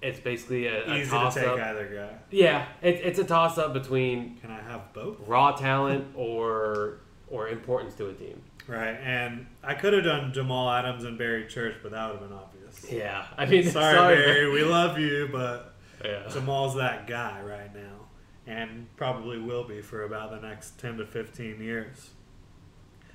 it's 0.01 0.19
basically 0.19 0.67
a, 0.67 0.87
a 0.89 0.95
Easy 0.95 1.05
to 1.05 1.09
toss 1.09 1.35
take 1.35 1.47
up. 1.47 1.59
either 1.59 1.87
guy. 1.87 2.17
Yeah, 2.31 2.65
it, 2.81 2.95
it's 3.03 3.19
a 3.19 3.23
toss 3.23 3.57
up 3.57 3.73
between 3.73 4.37
Can 4.39 4.51
I 4.51 4.61
have 4.61 4.93
both? 4.93 5.17
raw 5.27 5.51
talent 5.51 6.07
or 6.15 6.99
or 7.27 7.49
importance 7.49 7.93
to 7.95 8.07
a 8.07 8.13
team. 8.13 8.41
Right, 8.67 8.97
and 9.03 9.47
I 9.63 9.73
could 9.73 9.93
have 9.93 10.03
done 10.03 10.31
Jamal 10.31 10.69
Adams 10.69 11.03
and 11.03 11.17
Barry 11.17 11.47
Church, 11.47 11.75
but 11.81 11.91
that 11.91 12.05
would 12.11 12.19
have 12.19 12.29
been 12.29 12.37
obvious. 12.37 12.85
Yeah, 12.91 13.25
I 13.37 13.45
mean, 13.47 13.63
Sorry, 13.63 13.95
sorry, 13.95 14.15
Barry, 14.15 14.51
we 14.51 14.63
love 14.63 14.99
you, 14.99 15.27
but 15.31 15.73
Yeah. 16.05 16.27
Jamal's 16.29 16.75
that 16.75 17.07
guy 17.07 17.41
right 17.41 17.73
now, 17.73 18.05
and 18.47 18.87
probably 18.95 19.37
will 19.39 19.63
be 19.63 19.81
for 19.81 20.03
about 20.03 20.29
the 20.31 20.47
next 20.47 20.79
10 20.79 20.97
to 20.97 21.05
15 21.05 21.59
years. 21.61 22.11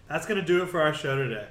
That's 0.09 0.27
going 0.27 0.41
to 0.41 0.47
do 0.47 0.63
it 0.63 0.69
for 0.69 0.83
our 0.83 0.93
show 0.93 1.17
today. 1.17 1.47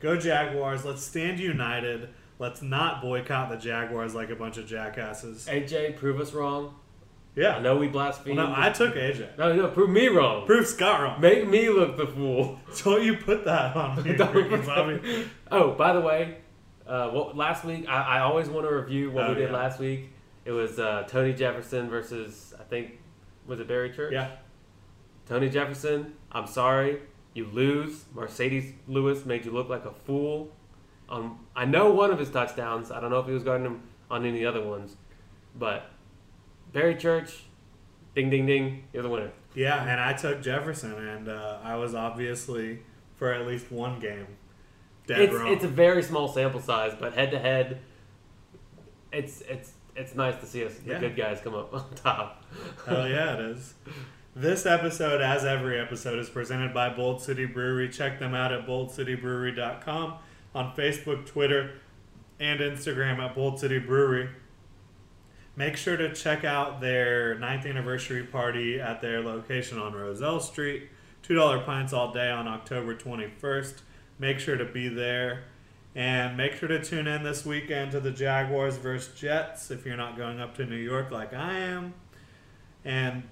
Go 0.00 0.16
Jaguars. 0.16 0.84
Let's 0.84 1.02
stand 1.02 1.38
united. 1.40 2.08
Let's 2.38 2.62
not 2.62 3.02
boycott 3.02 3.50
the 3.50 3.56
Jaguars 3.56 4.14
like 4.14 4.30
a 4.30 4.36
bunch 4.36 4.58
of 4.58 4.66
jackasses. 4.66 5.46
AJ, 5.50 5.96
prove 5.96 6.20
us 6.20 6.32
wrong. 6.32 6.74
Yeah. 7.34 7.56
I 7.56 7.60
know 7.60 7.76
we 7.76 7.86
Well, 7.86 7.92
blaspheme. 7.92 8.36
no, 8.36 8.52
I 8.56 8.70
took 8.70 8.94
AJ. 8.94 9.36
no, 9.38 9.52
no, 9.54 9.68
prove 9.68 9.90
me 9.90 10.08
wrong. 10.08 10.46
Prove 10.46 10.66
Scott 10.66 11.00
wrong. 11.02 11.20
Make 11.20 11.48
me 11.48 11.68
look 11.68 11.96
the 11.96 12.06
fool. 12.06 12.58
Don't 12.84 13.02
you 13.02 13.16
put 13.16 13.44
that 13.44 13.74
on 13.76 14.02
me, 14.02 14.12
Don't 14.16 14.32
freaking 14.32 14.50
put 14.50 14.66
Bobby. 14.66 15.26
Oh, 15.50 15.72
by 15.72 15.92
the 15.92 16.00
way, 16.00 16.38
uh, 16.86 17.10
what, 17.10 17.36
last 17.36 17.64
week 17.64 17.88
I, 17.88 18.18
I 18.18 18.20
always 18.20 18.48
want 18.48 18.66
to 18.68 18.74
review 18.74 19.10
what 19.10 19.24
Oh, 19.24 19.28
we 19.30 19.34
did 19.36 19.50
yeah. 19.50 19.56
last 19.56 19.78
week. 19.80 20.10
It 20.44 20.52
was 20.52 20.78
uh, 20.78 21.04
Tony 21.08 21.32
Jefferson 21.32 21.88
versus 21.90 22.54
I 22.58 22.62
think 22.64 22.98
was 23.46 23.60
it 23.60 23.68
Barry 23.68 23.90
Church? 23.90 24.12
Yeah. 24.12 24.30
Tony 25.26 25.48
Jefferson, 25.50 26.14
I'm 26.32 26.46
sorry, 26.46 27.00
you 27.34 27.46
lose. 27.46 28.04
Marcedes 28.14 28.72
Lewis 28.86 29.26
made 29.26 29.44
you 29.44 29.50
look 29.50 29.68
like 29.68 29.84
a 29.84 29.92
fool. 29.92 30.50
Um, 31.08 31.38
I 31.56 31.64
know 31.64 31.90
one 31.92 32.10
of 32.10 32.18
his 32.18 32.30
touchdowns. 32.30 32.90
I 32.90 33.00
don't 33.00 33.10
know 33.10 33.18
if 33.20 33.26
he 33.26 33.32
was 33.32 33.42
guarding 33.42 33.66
him 33.66 33.82
on 34.10 34.24
any 34.26 34.44
other 34.44 34.62
ones, 34.62 34.96
but 35.58 35.90
Barry 36.72 36.94
Church, 36.96 37.44
ding 38.14 38.28
ding 38.30 38.46
ding, 38.46 38.84
you're 38.92 39.02
the 39.02 39.08
winner. 39.08 39.30
Yeah, 39.54 39.82
and 39.82 40.00
I 40.00 40.12
took 40.12 40.42
Jefferson, 40.42 40.92
and 40.92 41.28
uh, 41.28 41.58
I 41.64 41.76
was 41.76 41.94
obviously, 41.94 42.80
for 43.16 43.32
at 43.32 43.46
least 43.46 43.72
one 43.72 43.98
game, 44.00 44.26
dead 45.06 45.20
It's 45.20 45.34
wrong. 45.34 45.48
it's 45.52 45.64
a 45.64 45.68
very 45.68 46.02
small 46.02 46.28
sample 46.28 46.60
size, 46.60 46.92
but 46.98 47.14
head 47.14 47.30
to 47.30 47.38
head, 47.38 47.78
it's 49.12 49.40
it's 49.42 49.72
it's 49.96 50.14
nice 50.14 50.36
to 50.40 50.46
see 50.46 50.64
us 50.64 50.74
the 50.74 50.90
Yeah. 50.92 51.00
good 51.00 51.16
guys 51.16 51.40
come 51.42 51.54
up 51.54 51.72
on 51.74 51.90
top. 51.94 52.44
Hell 52.86 53.08
yeah, 53.08 53.34
it 53.34 53.40
is. 53.40 53.74
This 54.36 54.66
episode, 54.66 55.20
as 55.20 55.44
every 55.44 55.80
episode, 55.80 56.18
is 56.18 56.28
presented 56.28 56.72
by 56.72 56.90
Bold 56.90 57.20
City 57.20 57.44
Brewery. 57.46 57.88
Check 57.88 58.20
them 58.20 58.34
out 58.34 58.52
at 58.52 58.66
boldcitybrewery.com 58.66 60.14
on 60.58 60.74
Facebook, 60.74 61.24
Twitter, 61.24 61.74
and 62.40 62.58
Instagram 62.58 63.18
at 63.18 63.34
Bold 63.36 63.60
City 63.60 63.78
Brewery. 63.78 64.28
Make 65.54 65.76
sure 65.76 65.96
to 65.96 66.12
check 66.12 66.44
out 66.44 66.80
their 66.80 67.38
ninth 67.38 67.64
anniversary 67.64 68.24
party 68.24 68.80
at 68.80 69.00
their 69.00 69.20
location 69.20 69.78
on 69.78 69.92
Rosselle 69.92 70.40
Street. 70.40 70.88
$2 71.22 71.64
pints 71.64 71.92
all 71.92 72.12
day 72.12 72.30
on 72.30 72.48
October 72.48 72.94
21st. 72.94 73.74
Make 74.18 74.40
sure 74.40 74.56
to 74.56 74.64
be 74.64 74.88
there. 74.88 75.44
And 75.94 76.36
make 76.36 76.54
sure 76.54 76.68
to 76.68 76.82
tune 76.82 77.06
in 77.06 77.22
this 77.22 77.44
weekend 77.44 77.92
to 77.92 78.00
the 78.00 78.10
Jaguars 78.10 78.76
versus 78.76 79.18
Jets 79.18 79.70
if 79.70 79.86
you're 79.86 79.96
not 79.96 80.16
going 80.16 80.40
up 80.40 80.56
to 80.56 80.66
New 80.66 80.76
York 80.76 81.12
like 81.12 81.32
I 81.32 81.58
am. 81.58 81.94
And 82.84 83.24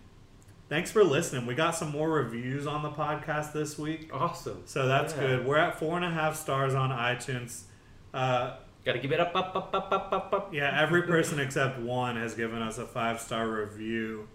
thanks 0.68 0.90
for 0.90 1.04
listening. 1.04 1.46
We 1.46 1.54
got 1.54 1.74
some 1.76 1.90
more 1.90 2.10
reviews 2.10 2.66
on 2.66 2.82
the 2.82 2.90
podcast 2.90 3.52
this 3.52 3.78
week. 3.78 4.10
Awesome. 4.12 4.62
So 4.66 4.86
that's 4.88 5.14
Yeah. 5.14 5.20
good. 5.20 5.46
We're 5.46 5.58
at 5.58 5.78
four 5.78 5.96
and 5.96 6.04
a 6.04 6.10
half 6.10 6.36
stars 6.36 6.74
on 6.74 6.90
iTunes. 6.90 7.62
Uh, 8.14 8.56
Got 8.84 8.92
to 8.92 8.98
give 9.00 9.10
it 9.10 9.18
up, 9.18 9.34
up, 9.34 9.56
up, 9.56 9.74
up, 9.74 9.92
up, 9.92 10.12
up, 10.12 10.32
up. 10.32 10.54
yeah, 10.54 10.80
every 10.80 11.02
person 11.08 11.40
except 11.40 11.80
one 11.80 12.14
has 12.16 12.34
given 12.34 12.62
us 12.62 12.78
a 12.78 12.86
five 12.86 13.20
star 13.20 13.48
review. 13.48 14.28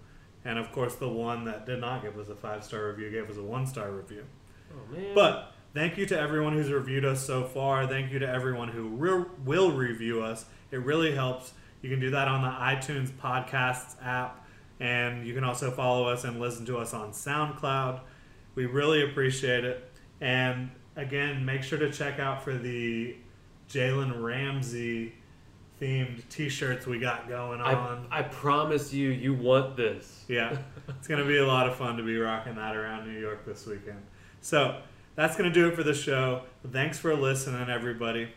And 0.43 0.59
of 0.59 0.71
course, 0.73 0.95
the 0.95 1.07
one 1.07 1.45
that 1.45 1.65
did 1.65 1.79
not 1.79 2.01
give 2.01 2.17
us 2.17 2.27
a 2.27 2.35
five 2.35 2.63
star 2.65 2.87
review 2.89 3.09
gave 3.11 3.29
us 3.29 3.37
a 3.37 3.43
one 3.43 3.65
star 3.65 3.89
review. 3.91 4.25
Oh 4.73 4.93
man. 4.93 5.15
But 5.15 5.53
thank 5.73 5.97
you 5.97 6.05
to 6.07 6.19
everyone 6.19 6.51
who's 6.53 6.69
reviewed 6.69 7.05
us 7.05 7.25
so 7.25 7.45
far. 7.45 7.87
Thank 7.87 8.11
you 8.11 8.19
to 8.19 8.27
everyone 8.27 8.67
who 8.67 8.89
re- 8.89 9.25
will 9.45 9.71
review 9.71 10.21
us. 10.21 10.45
It 10.71 10.79
really 10.83 11.13
helps. 11.15 11.53
You 11.81 11.89
can 11.89 12.01
do 12.01 12.09
that 12.09 12.27
on 12.27 12.41
the 12.41 12.49
iTunes 12.49 13.09
Podcasts 13.09 13.95
app, 14.03 14.40
and 14.81 15.27
you 15.27 15.35
can 15.35 15.43
also 15.43 15.69
follow 15.69 16.07
us 16.07 16.23
and 16.23 16.39
listen 16.39 16.65
to 16.65 16.79
us 16.79 16.91
on 16.93 17.11
SoundCloud. 17.11 17.99
We 18.55 18.65
really 18.65 19.03
appreciate 19.03 19.63
it. 19.63 19.91
And 20.19 20.71
again, 20.95 21.45
make 21.45 21.61
sure 21.61 21.77
to 21.77 21.91
check 21.91 22.19
out 22.19 22.43
for 22.43 22.57
the 22.57 23.15
Jalen 23.69 24.21
Ramsey 24.21 25.13
themed 25.79 26.27
T-shirts 26.29 26.87
we 26.87 26.97
got 26.97 27.29
going 27.29 27.61
I, 27.61 27.73
on. 27.75 28.07
I 28.09 28.23
promise 28.23 28.91
you, 28.91 29.09
you 29.09 29.35
want 29.35 29.77
this. 29.77 30.25
Yeah, 30.27 30.57
it's 30.89 31.07
going 31.07 31.21
to 31.21 31.27
be 31.27 31.37
a 31.37 31.45
lot 31.45 31.67
of 31.67 31.75
fun 31.75 31.97
to 31.97 32.03
be 32.03 32.17
rocking 32.17 32.55
that 32.55 32.75
around 32.75 33.07
New 33.07 33.19
York 33.19 33.45
this 33.45 33.67
weekend. 33.67 34.01
So 34.41 34.81
that's 35.13 35.37
going 35.37 35.47
to 35.47 35.53
do 35.53 35.69
it 35.69 35.75
for 35.75 35.83
the 35.83 35.93
show. 35.93 36.41
Thanks 36.71 36.97
for 36.97 37.15
listening, 37.15 37.69
everybody. 37.69 38.29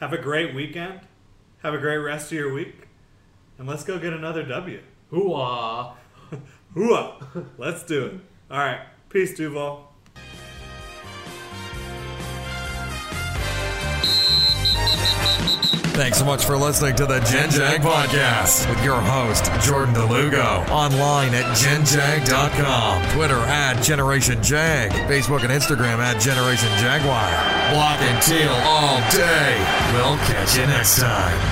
Have 0.00 0.12
a 0.12 0.18
great 0.18 0.52
weekend. 0.52 1.00
Have 1.62 1.74
a 1.74 1.78
great 1.78 1.98
rest 1.98 2.32
of 2.32 2.38
your 2.38 2.52
week. 2.52 2.88
And 3.56 3.68
let's 3.68 3.84
go 3.84 4.00
get 4.00 4.12
another 4.12 4.42
W. 4.42 4.80
Hooah! 5.12 5.94
Hooah! 6.74 7.46
Let's 7.58 7.84
do 7.84 8.06
it. 8.06 8.14
All 8.50 8.58
right. 8.58 8.80
Peace, 9.10 9.34
Duval. 9.34 9.92
Thanks 15.94 16.16
so 16.18 16.24
much 16.24 16.46
for 16.46 16.56
listening 16.56 16.96
to 16.96 17.04
the 17.04 17.20
Gen 17.20 17.50
Jag 17.50 17.82
Podcast 17.82 18.66
with 18.70 18.82
your 18.82 18.98
host, 18.98 19.44
Jordan 19.60 19.94
DeLugo. 19.94 20.66
Online 20.70 21.34
at 21.34 21.44
genjag.com, 21.54 23.14
Twitter 23.14 23.36
at 23.36 23.82
Generation 23.82 24.42
Jag, 24.42 24.90
Facebook 24.90 25.42
and 25.42 25.52
Instagram 25.52 25.98
at 25.98 26.18
Generation 26.18 26.70
Jaguar. 26.78 27.28
Block 27.74 28.00
and 28.00 28.22
teal 28.22 28.52
all 28.64 28.98
day. 29.12 29.58
We'll 29.92 30.16
catch 30.24 30.56
you 30.56 30.66
next 30.66 30.98
time. 30.98 31.51